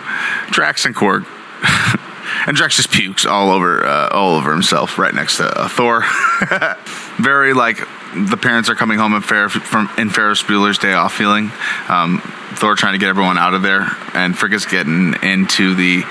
Drax 0.51 0.85
and 0.85 0.95
Korg. 0.95 1.25
and 2.45 2.55
Drax 2.55 2.75
just 2.77 2.91
pukes 2.91 3.25
all 3.25 3.51
over 3.51 3.85
uh, 3.85 4.09
all 4.09 4.35
over 4.35 4.51
himself 4.51 4.97
right 4.97 5.13
next 5.13 5.37
to 5.37 5.45
uh, 5.45 5.67
Thor. 5.67 6.03
Very 7.17 7.53
like 7.53 7.77
the 8.15 8.37
parents 8.37 8.69
are 8.69 8.75
coming 8.75 8.97
home 8.97 9.13
in, 9.13 9.21
Fer- 9.21 9.49
from 9.49 9.89
in 9.97 10.09
Ferris 10.09 10.43
Bueller's 10.43 10.77
Day 10.77 10.93
Off 10.93 11.13
feeling. 11.13 11.51
Um, 11.89 12.21
Thor 12.53 12.75
trying 12.75 12.93
to 12.93 12.99
get 12.99 13.09
everyone 13.09 13.37
out 13.37 13.53
of 13.53 13.61
there, 13.61 13.87
and 14.13 14.37
Frigga's 14.37 14.65
getting 14.65 15.15
into 15.23 15.75
the 15.75 16.03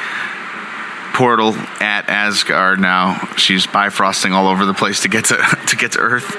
portal 1.14 1.54
at 1.80 2.08
Asgard 2.08 2.80
now. 2.80 3.18
She's 3.36 3.66
bifrosting 3.66 4.32
all 4.32 4.48
over 4.48 4.66
the 4.66 4.74
place 4.74 5.02
to 5.02 5.08
get 5.08 5.26
to 5.26 5.36
to 5.68 5.76
get 5.76 5.92
to 5.92 5.98
Earth. 6.00 6.36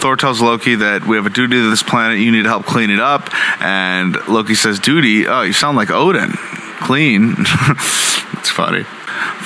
Thor 0.00 0.14
tells 0.16 0.40
Loki 0.40 0.76
that 0.76 1.04
we 1.06 1.16
have 1.16 1.26
a 1.26 1.30
duty 1.30 1.56
to 1.56 1.70
this 1.70 1.82
planet. 1.82 2.20
You 2.20 2.30
need 2.30 2.42
to 2.42 2.48
help 2.48 2.66
clean 2.66 2.90
it 2.90 3.00
up. 3.00 3.34
And 3.60 4.16
Loki 4.28 4.54
says, 4.54 4.78
"Duty? 4.78 5.26
Oh, 5.26 5.42
you 5.42 5.52
sound 5.52 5.76
like 5.76 5.90
Odin. 5.90 6.32
Clean." 6.80 7.34
it's 7.38 8.50
funny. 8.50 8.84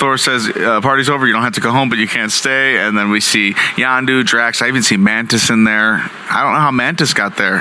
Thor 0.02 0.18
says, 0.18 0.48
uh, 0.48 0.80
"Party's 0.80 1.08
over. 1.08 1.28
You 1.28 1.32
don't 1.32 1.44
have 1.44 1.52
to 1.52 1.60
go 1.60 1.70
home, 1.70 1.88
but 1.88 1.96
you 1.96 2.08
can't 2.08 2.32
stay." 2.32 2.76
And 2.76 2.98
then 2.98 3.10
we 3.10 3.20
see 3.20 3.52
Yondu, 3.52 4.26
Drax. 4.26 4.60
I 4.60 4.66
even 4.66 4.82
see 4.82 4.96
Mantis 4.96 5.48
in 5.48 5.62
there. 5.62 6.10
I 6.28 6.42
don't 6.42 6.54
know 6.54 6.58
how 6.58 6.72
Mantis 6.72 7.14
got 7.14 7.36
there, 7.36 7.58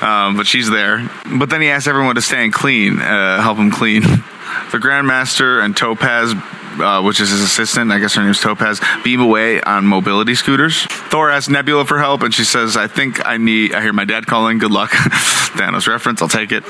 um, 0.00 0.36
but 0.36 0.46
she's 0.46 0.70
there. 0.70 1.10
But 1.36 1.50
then 1.50 1.60
he 1.60 1.70
asks 1.70 1.88
everyone 1.88 2.14
to 2.14 2.22
stay 2.22 2.44
and 2.44 2.52
clean, 2.52 3.00
uh, 3.00 3.42
help 3.42 3.58
him 3.58 3.72
clean. 3.72 4.04
The 4.70 4.78
Grandmaster 4.78 5.64
and 5.64 5.76
Topaz 5.76 6.34
uh, 6.80 7.02
which 7.02 7.20
is 7.20 7.30
his 7.30 7.40
assistant, 7.40 7.90
I 7.90 7.98
guess 7.98 8.14
her 8.14 8.22
name's 8.22 8.40
Topaz, 8.40 8.80
beam 9.02 9.20
away 9.20 9.60
on 9.60 9.86
mobility 9.86 10.34
scooters. 10.34 10.84
Thor 10.84 11.30
asks 11.30 11.48
Nebula 11.48 11.84
for 11.84 11.98
help, 11.98 12.22
and 12.22 12.34
she 12.34 12.44
says, 12.44 12.76
I 12.76 12.86
think 12.86 13.24
I 13.26 13.36
need, 13.36 13.74
I 13.74 13.80
hear 13.80 13.92
my 13.92 14.04
dad 14.04 14.26
calling, 14.26 14.58
good 14.58 14.70
luck. 14.70 14.90
Thanos 15.54 15.86
reference, 15.86 16.20
I'll 16.20 16.28
take 16.28 16.52
it. 16.52 16.64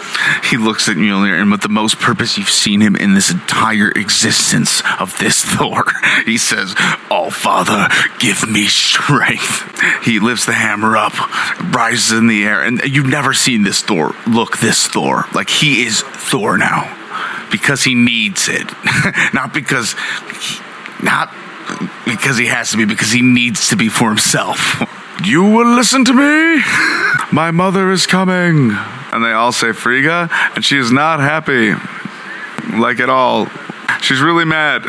He 0.50 0.56
looks 0.56 0.88
at 0.88 0.96
Mjolnir, 0.96 1.40
and 1.40 1.50
with 1.50 1.62
the 1.62 1.68
most 1.68 1.98
purpose 1.98 2.36
you've 2.36 2.50
seen 2.50 2.80
him 2.80 2.96
in 2.96 3.14
this 3.14 3.30
entire 3.30 3.90
existence 3.90 4.82
of 5.00 5.16
this 5.18 5.42
Thor, 5.56 5.84
he 6.24 6.38
says, 6.38 6.74
Oh, 7.10 7.30
Father, 7.30 7.88
give 8.18 8.48
me 8.48 8.66
strength. 8.66 10.04
He 10.04 10.20
lifts 10.20 10.46
the 10.46 10.52
hammer 10.52 10.96
up, 10.96 11.14
rises 11.74 12.12
in 12.16 12.26
the 12.26 12.44
air, 12.44 12.62
and 12.62 12.82
you've 12.84 13.06
never 13.06 13.32
seen 13.32 13.62
this 13.62 13.80
Thor 13.80 14.14
look 14.26 14.58
this 14.58 14.86
Thor. 14.86 15.24
Like, 15.32 15.48
he 15.48 15.84
is 15.84 16.02
Thor 16.02 16.58
now 16.58 17.03
because 17.50 17.84
he 17.84 17.94
needs 17.94 18.48
it, 18.48 18.70
not 19.34 19.52
because 19.52 19.94
not 21.02 21.32
because 22.04 22.36
he 22.38 22.46
has 22.46 22.70
to 22.72 22.76
be, 22.76 22.84
because 22.84 23.10
he 23.10 23.22
needs 23.22 23.68
to 23.68 23.76
be 23.76 23.88
for 23.88 24.08
himself. 24.08 24.82
You 25.24 25.44
will 25.44 25.76
listen 25.76 26.04
to 26.06 26.12
me. 26.12 26.62
My 27.32 27.52
mother 27.52 27.92
is 27.92 28.04
coming, 28.04 28.72
and 28.72 29.24
they 29.24 29.30
all 29.30 29.52
say 29.52 29.70
Frigga, 29.70 30.28
and 30.56 30.64
she 30.64 30.76
is 30.76 30.90
not 30.90 31.20
happy, 31.20 31.72
like 32.76 32.98
at 32.98 33.08
all. 33.08 33.46
She's 34.02 34.20
really 34.20 34.44
mad. 34.44 34.82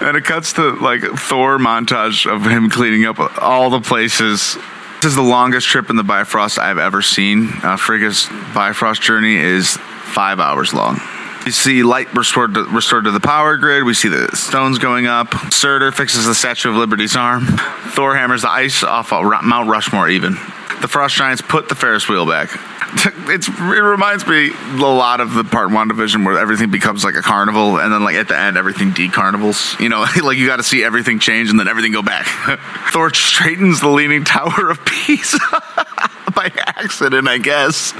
and 0.00 0.16
it 0.16 0.24
cuts 0.24 0.54
to 0.54 0.72
like 0.72 1.02
Thor 1.02 1.58
montage 1.58 2.26
of 2.26 2.44
him 2.44 2.68
cleaning 2.68 3.06
up 3.06 3.20
all 3.40 3.70
the 3.70 3.80
places 3.80 4.58
this 5.04 5.10
is 5.10 5.16
the 5.16 5.22
longest 5.22 5.66
trip 5.66 5.90
in 5.90 5.96
the 5.96 6.02
Bifrost 6.02 6.58
I've 6.58 6.78
ever 6.78 7.02
seen. 7.02 7.50
Uh, 7.62 7.76
Frigga's 7.76 8.26
Bifrost 8.54 9.02
journey 9.02 9.36
is 9.36 9.76
five 9.76 10.40
hours 10.40 10.72
long. 10.72 10.98
We 11.44 11.50
see 11.50 11.82
light 11.82 12.12
restored 12.14 12.54
to, 12.54 12.64
restored 12.64 13.04
to 13.04 13.10
the 13.10 13.20
power 13.20 13.58
grid. 13.58 13.84
We 13.84 13.92
see 13.92 14.08
the 14.08 14.34
stones 14.34 14.78
going 14.78 15.06
up. 15.06 15.34
Surtur 15.52 15.92
fixes 15.92 16.24
the 16.24 16.34
Statue 16.34 16.70
of 16.70 16.76
Liberty's 16.76 17.16
arm. 17.16 17.46
Thor 17.94 18.16
hammers 18.16 18.42
the 18.42 18.50
ice 18.50 18.82
off 18.82 19.12
of 19.12 19.24
Mount 19.42 19.68
Rushmore, 19.68 20.08
even. 20.08 20.32
The 20.80 20.88
Frost 20.88 21.16
Giants 21.16 21.42
put 21.42 21.68
the 21.68 21.74
Ferris 21.74 22.08
wheel 22.08 22.26
back. 22.26 22.50
It's, 23.26 23.48
it 23.48 23.52
reminds 23.58 24.24
me 24.26 24.50
a 24.50 24.76
lot 24.76 25.20
of 25.20 25.34
the 25.34 25.42
part 25.42 25.72
one 25.72 25.88
division 25.88 26.24
where 26.24 26.38
everything 26.38 26.70
becomes 26.70 27.02
like 27.02 27.16
a 27.16 27.22
carnival, 27.22 27.78
and 27.78 27.92
then 27.92 28.04
like 28.04 28.14
at 28.14 28.28
the 28.28 28.38
end 28.38 28.56
everything 28.56 28.92
decarnivals. 28.92 29.80
You 29.80 29.88
know, 29.88 30.00
like 30.22 30.38
you 30.38 30.46
got 30.46 30.56
to 30.56 30.62
see 30.62 30.84
everything 30.84 31.18
change 31.18 31.50
and 31.50 31.58
then 31.58 31.66
everything 31.66 31.90
go 31.90 32.02
back. 32.02 32.26
Thor 32.92 33.12
straightens 33.12 33.80
the 33.80 33.88
Leaning 33.88 34.24
Tower 34.24 34.70
of 34.70 34.84
Pisa 34.84 35.38
by 36.34 36.52
accident, 36.54 37.26
I 37.26 37.38
guess. 37.38 37.92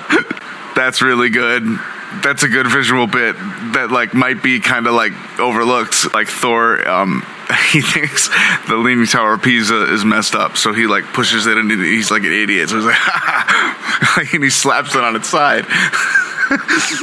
That's 0.77 1.03
really 1.03 1.31
good 1.31 1.81
that's 2.23 2.43
a 2.43 2.49
good 2.49 2.67
visual 2.67 3.07
bit 3.07 3.37
that 3.75 3.89
like 3.91 4.15
might 4.15 4.43
be 4.43 4.61
kind 4.61 4.87
of 4.87 4.95
like 4.95 5.13
overlooked. 5.39 6.13
Like 6.15 6.29
Thor, 6.29 6.87
um, 6.89 7.23
he 7.73 7.81
thinks 7.81 8.29
the 8.69 8.77
Leaning 8.77 9.07
Tower 9.07 9.35
of 9.35 9.43
Pisa 9.43 9.93
is 9.93 10.05
messed 10.05 10.35
up, 10.35 10.57
so 10.57 10.73
he 10.73 10.87
like 10.87 11.05
pushes 11.05 11.47
it 11.47 11.57
and 11.57 11.71
he's 11.71 12.11
like 12.11 12.23
an 12.23 12.33
idiot. 12.33 12.69
So 12.69 12.77
he's 12.77 12.87
like, 12.87 12.97
and 14.35 14.43
he 14.45 14.51
slaps 14.51 14.95
it 14.95 15.03
on 15.03 15.17
its 15.17 15.29
side. 15.29 15.65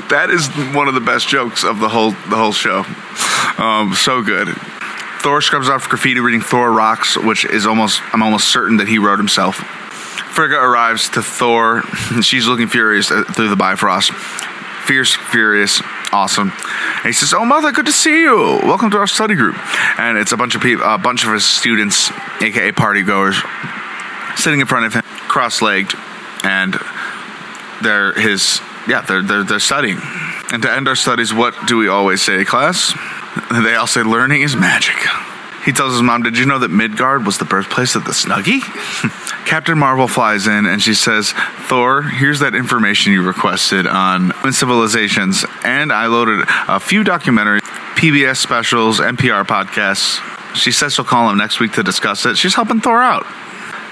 that 0.10 0.30
is 0.30 0.48
one 0.76 0.88
of 0.88 0.94
the 0.94 1.02
best 1.02 1.28
jokes 1.28 1.64
of 1.64 1.80
the 1.80 1.90
whole 1.90 2.12
the 2.12 2.38
whole 2.38 2.54
show. 2.54 2.86
Um, 3.58 3.94
so 3.96 4.22
good. 4.22 4.48
Thor 5.20 5.42
scrubs 5.42 5.70
off 5.70 5.88
graffiti 5.88 6.20
reading 6.20 6.42
Thor 6.42 6.72
rocks, 6.72 7.18
which 7.18 7.46
is 7.46 7.66
almost 7.66 8.02
I'm 8.14 8.24
almost 8.24 8.48
certain 8.48 8.78
that 8.78 8.88
he 8.88 8.98
wrote 8.98 9.20
himself. 9.20 9.56
Frigga 9.56 10.56
arrives 10.56 11.10
to 11.10 11.22
Thor. 11.22 11.84
She's 12.22 12.48
looking 12.48 12.68
furious 12.68 13.10
through 13.10 13.50
the 13.50 13.56
Bifrost 13.56 14.12
fierce, 14.86 15.14
furious, 15.14 15.82
awesome. 16.12 16.52
And 16.52 17.06
he 17.06 17.14
says, 17.14 17.34
"Oh, 17.34 17.46
mother, 17.46 17.72
good 17.72 17.86
to 17.86 17.92
see 17.92 18.22
you. 18.22 18.60
Welcome 18.64 18.92
to 18.92 18.98
our 18.98 19.08
study 19.08 19.36
group." 19.36 19.56
And 20.00 20.18
it's 20.18 20.32
a 20.32 20.38
bunch 20.38 20.56
of 20.56 20.62
people, 20.62 20.86
a 20.86 20.98
bunch 20.98 21.26
of 21.26 21.34
his 21.34 21.46
students, 21.46 22.12
aka 22.42 22.72
party 22.72 23.04
goers, 23.04 23.42
sitting 24.36 24.60
in 24.60 24.68
front 24.68 24.86
of 24.86 24.94
him, 24.94 25.04
cross-legged, 25.28 25.94
and 26.44 26.78
they're 27.82 28.14
his, 28.14 28.62
yeah, 28.88 29.02
they're 29.02 29.22
they're, 29.22 29.44
they're 29.44 29.60
studying. 29.60 30.00
And 30.52 30.62
to 30.64 30.72
end 30.72 30.88
our 30.88 30.96
studies, 30.96 31.34
what 31.34 31.56
do 31.68 31.78
we 31.78 31.88
always 31.88 32.22
say, 32.22 32.44
class? 32.44 32.94
They 33.52 33.76
all 33.76 33.88
say, 33.88 34.04
"Learning 34.04 34.42
is 34.42 34.56
magic." 34.56 34.98
He 35.66 35.72
tells 35.72 35.94
his 35.94 36.02
mom, 36.02 36.24
Did 36.24 36.38
you 36.38 36.46
know 36.48 36.60
that 36.60 36.72
Midgard 36.72 37.26
was 37.26 37.38
the 37.38 37.46
birthplace 37.46 37.96
of 37.96 38.04
the 38.06 38.12
Snuggie? 38.12 38.62
Captain 39.46 39.78
Marvel 39.78 40.08
flies 40.08 40.48
in 40.48 40.66
and 40.66 40.82
she 40.82 40.94
says, 40.94 41.34
Thor, 41.68 42.02
here's 42.04 42.40
that 42.40 42.56
information 42.56 43.14
you 43.14 43.22
requested 43.22 43.86
on 43.88 44.32
civilizations. 44.52 45.46
And 45.64 45.92
I 45.92 46.08
loaded 46.08 46.46
a 46.68 46.80
few 46.80 47.04
documentaries 47.04 47.62
PBS 47.96 48.38
specials, 48.38 49.00
NPR 49.00 49.46
podcasts. 49.46 50.20
She 50.56 50.72
says 50.72 50.94
she'll 50.94 51.06
call 51.06 51.30
him 51.30 51.38
next 51.38 51.60
week 51.60 51.74
to 51.74 51.84
discuss 51.84 52.26
it. 52.26 52.38
She's 52.38 52.56
helping 52.56 52.80
Thor 52.82 53.02
out. 53.02 53.26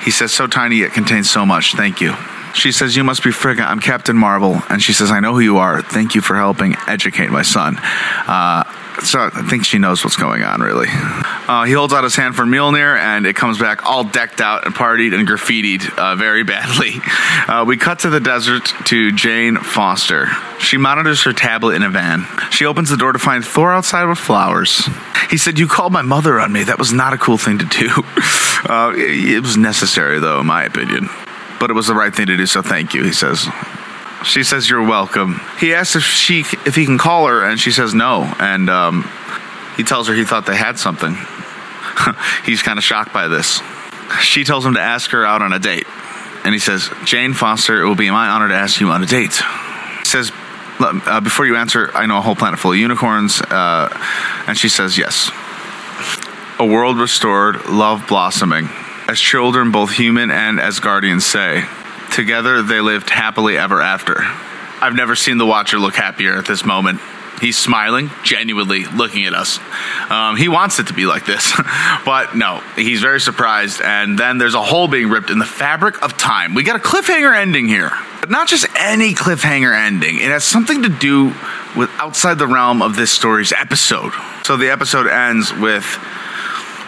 He 0.03 0.11
says, 0.11 0.31
so 0.31 0.47
tiny 0.47 0.81
it 0.81 0.93
contains 0.93 1.29
so 1.29 1.45
much. 1.45 1.75
Thank 1.75 2.01
you. 2.01 2.15
She 2.53 2.71
says, 2.71 2.95
You 2.95 3.03
must 3.03 3.23
be 3.23 3.31
Frigga. 3.31 3.61
I'm 3.63 3.79
Captain 3.79 4.17
Marvel. 4.17 4.61
And 4.69 4.81
she 4.81 4.93
says, 4.93 5.11
I 5.11 5.19
know 5.19 5.33
who 5.33 5.39
you 5.39 5.57
are. 5.57 5.81
Thank 5.81 6.15
you 6.15 6.21
for 6.21 6.35
helping 6.35 6.75
educate 6.87 7.29
my 7.29 7.43
son. 7.43 7.77
Uh, 7.77 8.63
so 9.03 9.29
I 9.33 9.41
think 9.43 9.65
she 9.65 9.79
knows 9.79 10.03
what's 10.03 10.17
going 10.17 10.43
on, 10.43 10.61
really. 10.61 10.87
Uh, 10.89 11.63
he 11.63 11.73
holds 11.73 11.93
out 11.93 12.03
his 12.03 12.15
hand 12.15 12.35
for 12.35 12.43
Mjolnir, 12.43 12.97
and 12.97 13.25
it 13.25 13.35
comes 13.35 13.57
back 13.57 13.85
all 13.85 14.03
decked 14.03 14.41
out 14.41 14.65
and 14.65 14.75
partied 14.75 15.17
and 15.17 15.27
graffitied 15.27 15.97
uh, 15.97 16.15
very 16.15 16.43
badly. 16.55 16.95
Uh, 17.47 17.65
we 17.65 17.77
cut 17.77 17.99
to 17.99 18.09
the 18.09 18.19
desert 18.19 18.65
to 18.85 19.11
Jane 19.11 19.57
Foster. 19.57 20.27
She 20.59 20.77
monitors 20.77 21.23
her 21.23 21.33
tablet 21.33 21.75
in 21.75 21.83
a 21.83 21.89
van. 21.89 22.25
She 22.51 22.65
opens 22.65 22.89
the 22.89 22.97
door 22.97 23.13
to 23.13 23.19
find 23.19 23.43
Thor 23.43 23.73
outside 23.73 24.05
with 24.05 24.17
flowers. 24.17 24.87
He 25.29 25.37
said, 25.37 25.59
You 25.59 25.67
called 25.67 25.93
my 25.93 26.01
mother 26.01 26.39
on 26.39 26.51
me. 26.51 26.63
That 26.63 26.79
was 26.79 26.91
not 26.91 27.13
a 27.13 27.17
cool 27.17 27.37
thing 27.37 27.59
to 27.59 27.65
do. 27.65 27.89
Uh, 28.61 28.91
it 28.93 29.41
was 29.41 29.55
necessary, 29.55 30.19
though, 30.19 30.41
in 30.41 30.45
my 30.45 30.65
opinion. 30.65 31.07
But 31.61 31.69
it 31.69 31.75
was 31.75 31.87
the 31.87 31.93
right 31.93 32.13
thing 32.13 32.25
to 32.25 32.35
do, 32.35 32.45
so 32.45 32.61
thank 32.61 32.93
you, 32.93 33.05
he 33.05 33.13
says. 33.13 33.47
She 34.23 34.43
says, 34.43 34.69
"You're 34.69 34.83
welcome." 34.83 35.41
He 35.59 35.73
asks 35.73 35.95
if 35.95 36.03
she 36.03 36.41
if 36.65 36.75
he 36.75 36.85
can 36.85 36.97
call 36.97 37.27
her, 37.27 37.43
and 37.43 37.59
she 37.59 37.71
says 37.71 37.93
no. 37.93 38.23
And 38.39 38.69
um, 38.69 39.09
he 39.77 39.83
tells 39.83 40.07
her 40.07 40.13
he 40.13 40.25
thought 40.25 40.45
they 40.45 40.57
had 40.57 40.77
something. 40.77 41.15
He's 42.45 42.61
kind 42.61 42.77
of 42.77 42.83
shocked 42.83 43.13
by 43.13 43.27
this. 43.27 43.61
She 44.21 44.43
tells 44.43 44.65
him 44.65 44.73
to 44.73 44.81
ask 44.81 45.11
her 45.11 45.25
out 45.25 45.41
on 45.41 45.53
a 45.53 45.59
date, 45.59 45.87
and 46.43 46.53
he 46.53 46.59
says, 46.59 46.89
"Jane 47.05 47.33
Foster, 47.33 47.81
it 47.81 47.87
will 47.87 47.95
be 47.95 48.09
my 48.11 48.27
honor 48.27 48.49
to 48.49 48.55
ask 48.55 48.81
you 48.81 48.89
on 48.89 49.03
a 49.03 49.05
date." 49.05 49.41
He 49.99 50.05
says, 50.05 50.31
uh, 50.79 51.21
"Before 51.21 51.45
you 51.45 51.55
answer, 51.55 51.91
I 51.95 52.05
know 52.05 52.17
a 52.17 52.21
whole 52.21 52.35
planet 52.35 52.59
full 52.59 52.73
of 52.73 52.77
unicorns," 52.77 53.41
uh, 53.41 53.89
and 54.47 54.57
she 54.57 54.69
says, 54.69 54.97
"Yes." 54.97 55.31
A 56.59 56.65
world 56.65 56.97
restored, 56.97 57.67
love 57.67 58.05
blossoming, 58.07 58.67
as 59.07 59.17
children, 59.17 59.71
both 59.71 59.91
human 59.91 60.29
and 60.29 60.59
as 60.59 60.81
guardians 60.81 61.25
say. 61.25 61.63
Together, 62.11 62.61
they 62.61 62.81
lived 62.81 63.09
happily 63.09 63.57
ever 63.57 63.81
after. 63.81 64.17
I've 64.81 64.95
never 64.95 65.15
seen 65.15 65.37
the 65.37 65.45
Watcher 65.45 65.77
look 65.77 65.95
happier 65.95 66.37
at 66.37 66.45
this 66.45 66.65
moment. 66.65 67.01
He's 67.41 67.57
smiling, 67.57 68.11
genuinely 68.23 68.85
looking 68.85 69.25
at 69.25 69.33
us. 69.33 69.59
Um, 70.09 70.35
he 70.35 70.49
wants 70.49 70.79
it 70.79 70.87
to 70.87 70.93
be 70.93 71.05
like 71.05 71.25
this, 71.25 71.53
but 72.05 72.35
no, 72.35 72.61
he's 72.75 73.01
very 73.01 73.21
surprised. 73.21 73.81
And 73.81 74.17
then 74.17 74.37
there's 74.37 74.55
a 74.55 74.61
hole 74.61 74.87
being 74.87 75.09
ripped 75.09 75.29
in 75.29 75.39
the 75.39 75.45
fabric 75.45 76.01
of 76.03 76.17
time. 76.17 76.53
We 76.53 76.63
got 76.63 76.75
a 76.75 76.79
cliffhanger 76.79 77.35
ending 77.35 77.67
here, 77.67 77.91
but 78.19 78.29
not 78.29 78.47
just 78.47 78.67
any 78.75 79.13
cliffhanger 79.13 79.73
ending. 79.73 80.17
It 80.17 80.31
has 80.31 80.43
something 80.43 80.83
to 80.83 80.89
do 80.89 81.33
with 81.77 81.89
outside 81.97 82.39
the 82.39 82.47
realm 82.47 82.81
of 82.81 82.95
this 82.95 83.11
story's 83.11 83.53
episode. 83.53 84.11
So 84.43 84.57
the 84.57 84.71
episode 84.71 85.07
ends 85.07 85.53
with 85.53 85.85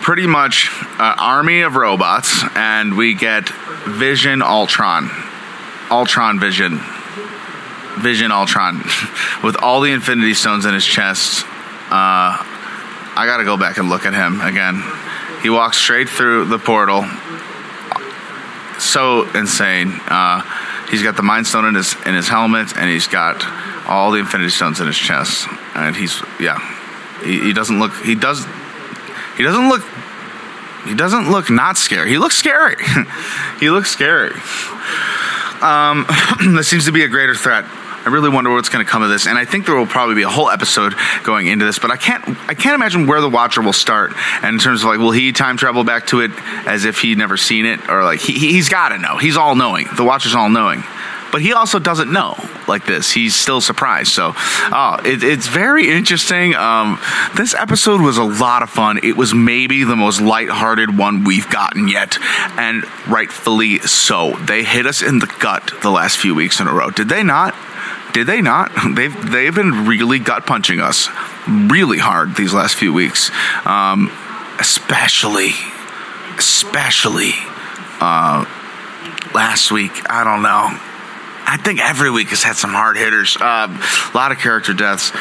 pretty 0.01 0.27
much 0.27 0.69
an 0.99 1.15
army 1.19 1.61
of 1.61 1.75
robots, 1.75 2.43
and 2.55 2.97
we 2.97 3.13
get 3.13 3.49
Vision 3.87 4.41
Ultron. 4.41 5.09
Ultron 5.89 6.39
Vision. 6.39 6.79
Vision 7.99 8.31
Ultron. 8.31 8.77
With 9.43 9.55
all 9.61 9.81
the 9.81 9.91
Infinity 9.91 10.33
Stones 10.33 10.65
in 10.65 10.73
his 10.73 10.85
chest. 10.85 11.45
Uh, 11.89 12.37
I 13.13 13.25
gotta 13.25 13.43
go 13.43 13.57
back 13.57 13.77
and 13.77 13.89
look 13.89 14.05
at 14.05 14.13
him 14.13 14.39
again. 14.41 14.83
He 15.41 15.49
walks 15.49 15.77
straight 15.77 16.07
through 16.07 16.45
the 16.45 16.59
portal. 16.59 17.05
So 18.79 19.29
insane. 19.37 19.93
Uh, 20.07 20.41
he's 20.89 21.03
got 21.03 21.15
the 21.17 21.23
Mind 21.23 21.45
Stone 21.47 21.65
in 21.65 21.75
his 21.75 21.95
in 22.05 22.15
his 22.15 22.29
helmet, 22.29 22.75
and 22.77 22.89
he's 22.89 23.07
got 23.07 23.43
all 23.87 24.11
the 24.11 24.19
Infinity 24.19 24.49
Stones 24.51 24.79
in 24.79 24.87
his 24.87 24.97
chest. 24.97 25.47
And 25.75 25.95
he's 25.95 26.21
yeah, 26.39 26.57
he, 27.23 27.39
he 27.41 27.53
doesn't 27.53 27.79
look. 27.79 27.93
He 28.03 28.15
does. 28.15 28.45
He 29.37 29.43
doesn't 29.43 29.69
look 29.69 29.83
he 30.85 30.95
doesn't 30.95 31.29
look 31.29 31.49
not 31.49 31.77
scary. 31.77 32.09
He 32.09 32.17
looks 32.17 32.37
scary. 32.37 32.75
he 33.59 33.69
looks 33.69 33.91
scary. 33.91 34.33
Um, 35.61 36.05
this 36.55 36.67
seems 36.67 36.85
to 36.85 36.91
be 36.91 37.03
a 37.03 37.07
greater 37.07 37.35
threat. 37.35 37.65
I 38.03 38.09
really 38.09 38.29
wonder 38.29 38.51
what's 38.51 38.69
going 38.69 38.83
to 38.83 38.89
come 38.89 39.03
of 39.03 39.09
this, 39.09 39.27
and 39.27 39.37
I 39.37 39.45
think 39.45 39.67
there 39.67 39.75
will 39.75 39.85
probably 39.85 40.15
be 40.15 40.23
a 40.23 40.29
whole 40.29 40.49
episode 40.49 40.95
going 41.23 41.45
into 41.45 41.65
this. 41.65 41.77
But 41.77 41.91
I 41.91 41.97
can't, 41.97 42.27
I 42.49 42.55
can't 42.55 42.73
imagine 42.73 43.05
where 43.05 43.21
the 43.21 43.29
Watcher 43.29 43.61
will 43.61 43.73
start. 43.73 44.13
And 44.41 44.55
in 44.55 44.59
terms 44.59 44.81
of 44.81 44.87
like, 44.87 44.97
will 44.97 45.11
he 45.11 45.31
time 45.33 45.55
travel 45.55 45.83
back 45.83 46.07
to 46.07 46.21
it 46.21 46.31
as 46.65 46.85
if 46.85 46.99
he'd 46.99 47.19
never 47.19 47.37
seen 47.37 47.67
it, 47.67 47.89
or 47.89 48.03
like 48.03 48.19
he, 48.19 48.33
he's 48.33 48.69
got 48.69 48.89
to 48.89 48.97
know. 48.97 49.17
He's 49.17 49.37
all 49.37 49.55
knowing. 49.55 49.87
The 49.95 50.03
Watcher's 50.03 50.33
all 50.33 50.49
knowing 50.49 50.83
but 51.31 51.41
he 51.41 51.53
also 51.53 51.79
doesn't 51.79 52.11
know 52.11 52.35
like 52.67 52.85
this. 52.85 53.11
He's 53.11 53.35
still 53.35 53.61
surprised. 53.61 54.11
So 54.11 54.33
uh, 54.35 55.01
it, 55.05 55.23
it's 55.23 55.47
very 55.47 55.89
interesting. 55.89 56.55
Um, 56.55 56.99
this 57.35 57.53
episode 57.53 58.01
was 58.01 58.17
a 58.17 58.23
lot 58.23 58.63
of 58.63 58.69
fun. 58.69 58.99
It 59.03 59.17
was 59.17 59.33
maybe 59.33 59.83
the 59.83 59.95
most 59.95 60.21
lighthearted 60.21 60.97
one 60.97 61.23
we've 61.23 61.49
gotten 61.49 61.87
yet, 61.87 62.17
and 62.57 62.83
rightfully 63.07 63.79
so. 63.79 64.31
They 64.37 64.63
hit 64.63 64.85
us 64.85 65.01
in 65.01 65.19
the 65.19 65.33
gut 65.39 65.71
the 65.81 65.89
last 65.89 66.17
few 66.17 66.35
weeks 66.35 66.59
in 66.59 66.67
a 66.67 66.73
row. 66.73 66.89
Did 66.89 67.09
they 67.09 67.23
not? 67.23 67.55
Did 68.13 68.27
they 68.27 68.41
not? 68.41 68.71
They've 68.95 69.31
they've 69.31 69.55
been 69.55 69.85
really 69.85 70.19
gut 70.19 70.45
punching 70.45 70.79
us 70.79 71.07
really 71.47 71.97
hard 71.97 72.35
these 72.35 72.53
last 72.53 72.75
few 72.75 72.93
weeks, 72.93 73.31
um, 73.65 74.11
especially 74.59 75.51
especially 76.37 77.31
uh, 78.01 78.45
last 79.33 79.71
week. 79.71 79.91
I 80.09 80.23
don't 80.23 80.41
know 80.41 80.90
I 81.51 81.57
think 81.57 81.81
every 81.81 82.09
week 82.09 82.29
has 82.29 82.43
had 82.43 82.55
some 82.55 82.69
hard 82.69 82.95
hitters. 82.95 83.35
Uh, 83.35 83.67
a 83.67 84.15
lot 84.15 84.31
of 84.31 84.37
character 84.37 84.71
deaths. 84.71 85.11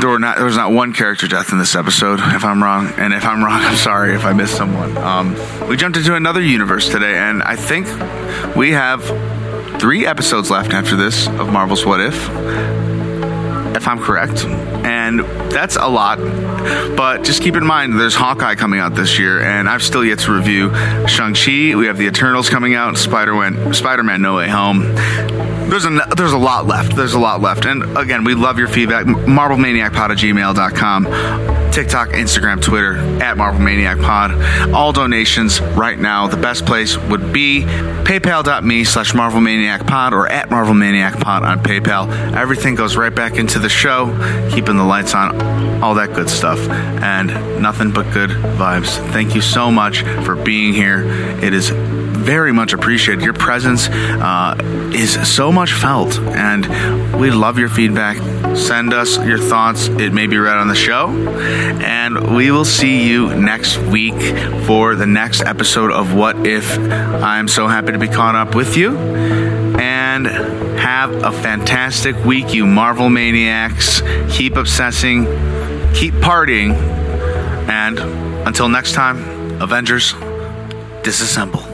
There 0.00 0.08
were 0.08 0.18
not 0.18 0.36
there 0.38 0.46
was 0.46 0.56
not 0.56 0.72
one 0.72 0.94
character 0.94 1.28
death 1.28 1.52
in 1.52 1.58
this 1.58 1.74
episode, 1.74 2.18
if 2.18 2.46
I'm 2.46 2.62
wrong. 2.62 2.86
And 2.96 3.12
if 3.12 3.26
I'm 3.26 3.44
wrong, 3.44 3.60
I'm 3.60 3.76
sorry 3.76 4.14
if 4.14 4.24
I 4.24 4.32
missed 4.32 4.56
someone. 4.56 4.96
Um, 4.96 5.36
we 5.68 5.76
jumped 5.76 5.98
into 5.98 6.14
another 6.14 6.40
universe 6.40 6.88
today, 6.88 7.18
and 7.18 7.42
I 7.42 7.56
think 7.56 7.86
we 8.56 8.70
have 8.70 9.04
three 9.78 10.06
episodes 10.06 10.50
left 10.50 10.72
after 10.72 10.96
this 10.96 11.28
of 11.28 11.52
Marvel's 11.52 11.84
What 11.84 12.00
If 12.00 12.87
if 13.76 13.86
I'm 13.86 13.98
correct. 13.98 14.44
And 14.44 15.20
that's 15.50 15.76
a 15.76 15.86
lot. 15.86 16.18
But 16.96 17.24
just 17.24 17.42
keep 17.42 17.56
in 17.56 17.66
mind, 17.66 17.98
there's 17.98 18.14
Hawkeye 18.14 18.54
coming 18.54 18.80
out 18.80 18.94
this 18.94 19.18
year, 19.18 19.40
and 19.40 19.68
I've 19.68 19.82
still 19.82 20.04
yet 20.04 20.20
to 20.20 20.32
review 20.32 20.70
Shang-Chi. 21.06 21.74
We 21.74 21.86
have 21.86 21.98
the 21.98 22.06
Eternals 22.06 22.48
coming 22.48 22.74
out, 22.74 22.96
Spider-Man, 22.96 23.74
Spider-Man 23.74 24.22
No 24.22 24.36
Way 24.36 24.48
Home. 24.48 24.80
There's 25.68 25.84
a, 25.84 25.90
there's 26.16 26.32
a 26.32 26.38
lot 26.38 26.66
left. 26.66 26.96
There's 26.96 27.14
a 27.14 27.18
lot 27.18 27.40
left. 27.40 27.66
And 27.66 27.96
again, 27.96 28.24
we 28.24 28.34
love 28.34 28.58
your 28.58 28.68
feedback. 28.68 29.06
MarvelManiacPod 29.06 30.10
at 30.10 30.18
gmail.com. 30.18 31.57
TikTok, 31.72 32.10
Instagram, 32.10 32.62
Twitter 32.62 32.96
at 33.22 33.36
Marvel 33.36 33.60
Maniac 33.60 33.98
Pod. 33.98 34.32
All 34.72 34.92
donations 34.92 35.60
right 35.60 35.98
now. 35.98 36.26
The 36.26 36.36
best 36.36 36.66
place 36.66 36.96
would 36.96 37.32
be 37.32 37.62
paypal.me 37.62 38.84
slash 38.84 39.14
Marvel 39.14 39.40
Maniac 39.40 39.86
Pod 39.86 40.12
or 40.12 40.28
at 40.28 40.50
Marvel 40.50 40.74
Maniac 40.74 41.18
Pod 41.20 41.42
on 41.42 41.62
PayPal. 41.62 42.10
Everything 42.34 42.74
goes 42.74 42.96
right 42.96 43.14
back 43.14 43.34
into 43.34 43.58
the 43.58 43.68
show, 43.68 44.06
keeping 44.50 44.76
the 44.76 44.84
lights 44.84 45.14
on, 45.14 45.82
all 45.82 45.94
that 45.94 46.14
good 46.14 46.30
stuff, 46.30 46.58
and 46.58 47.28
nothing 47.60 47.92
but 47.92 48.12
good 48.12 48.30
vibes. 48.30 48.96
Thank 49.12 49.34
you 49.34 49.40
so 49.40 49.70
much 49.70 50.02
for 50.24 50.34
being 50.34 50.72
here. 50.72 51.04
It 51.42 51.54
is 51.54 51.70
very 52.28 52.52
much 52.52 52.74
appreciated. 52.74 53.24
Your 53.24 53.32
presence 53.32 53.88
uh, 53.88 54.54
is 54.92 55.12
so 55.26 55.50
much 55.50 55.72
felt, 55.72 56.18
and 56.18 56.66
we 57.18 57.30
love 57.30 57.58
your 57.58 57.70
feedback. 57.70 58.18
Send 58.54 58.92
us 58.92 59.16
your 59.24 59.38
thoughts. 59.38 59.88
It 59.88 60.12
may 60.12 60.26
be 60.26 60.36
read 60.36 60.58
on 60.58 60.68
the 60.68 60.74
show, 60.74 61.08
and 61.08 62.36
we 62.36 62.50
will 62.50 62.66
see 62.66 63.08
you 63.08 63.34
next 63.34 63.78
week 63.78 64.20
for 64.66 64.94
the 64.94 65.06
next 65.06 65.40
episode 65.40 65.90
of 65.90 66.12
What 66.12 66.46
If. 66.46 66.78
I'm 66.78 67.48
so 67.48 67.66
happy 67.66 67.92
to 67.92 67.98
be 67.98 68.08
caught 68.08 68.34
up 68.34 68.54
with 68.54 68.76
you, 68.76 68.98
and 69.78 70.26
have 70.26 71.10
a 71.24 71.32
fantastic 71.32 72.14
week, 72.26 72.52
you 72.52 72.66
Marvel 72.66 73.08
maniacs. 73.08 74.02
Keep 74.28 74.56
obsessing, 74.56 75.24
keep 75.94 76.12
partying, 76.20 76.74
and 77.70 77.98
until 78.46 78.68
next 78.68 78.92
time, 78.92 79.62
Avengers, 79.62 80.12
disassemble. 81.02 81.67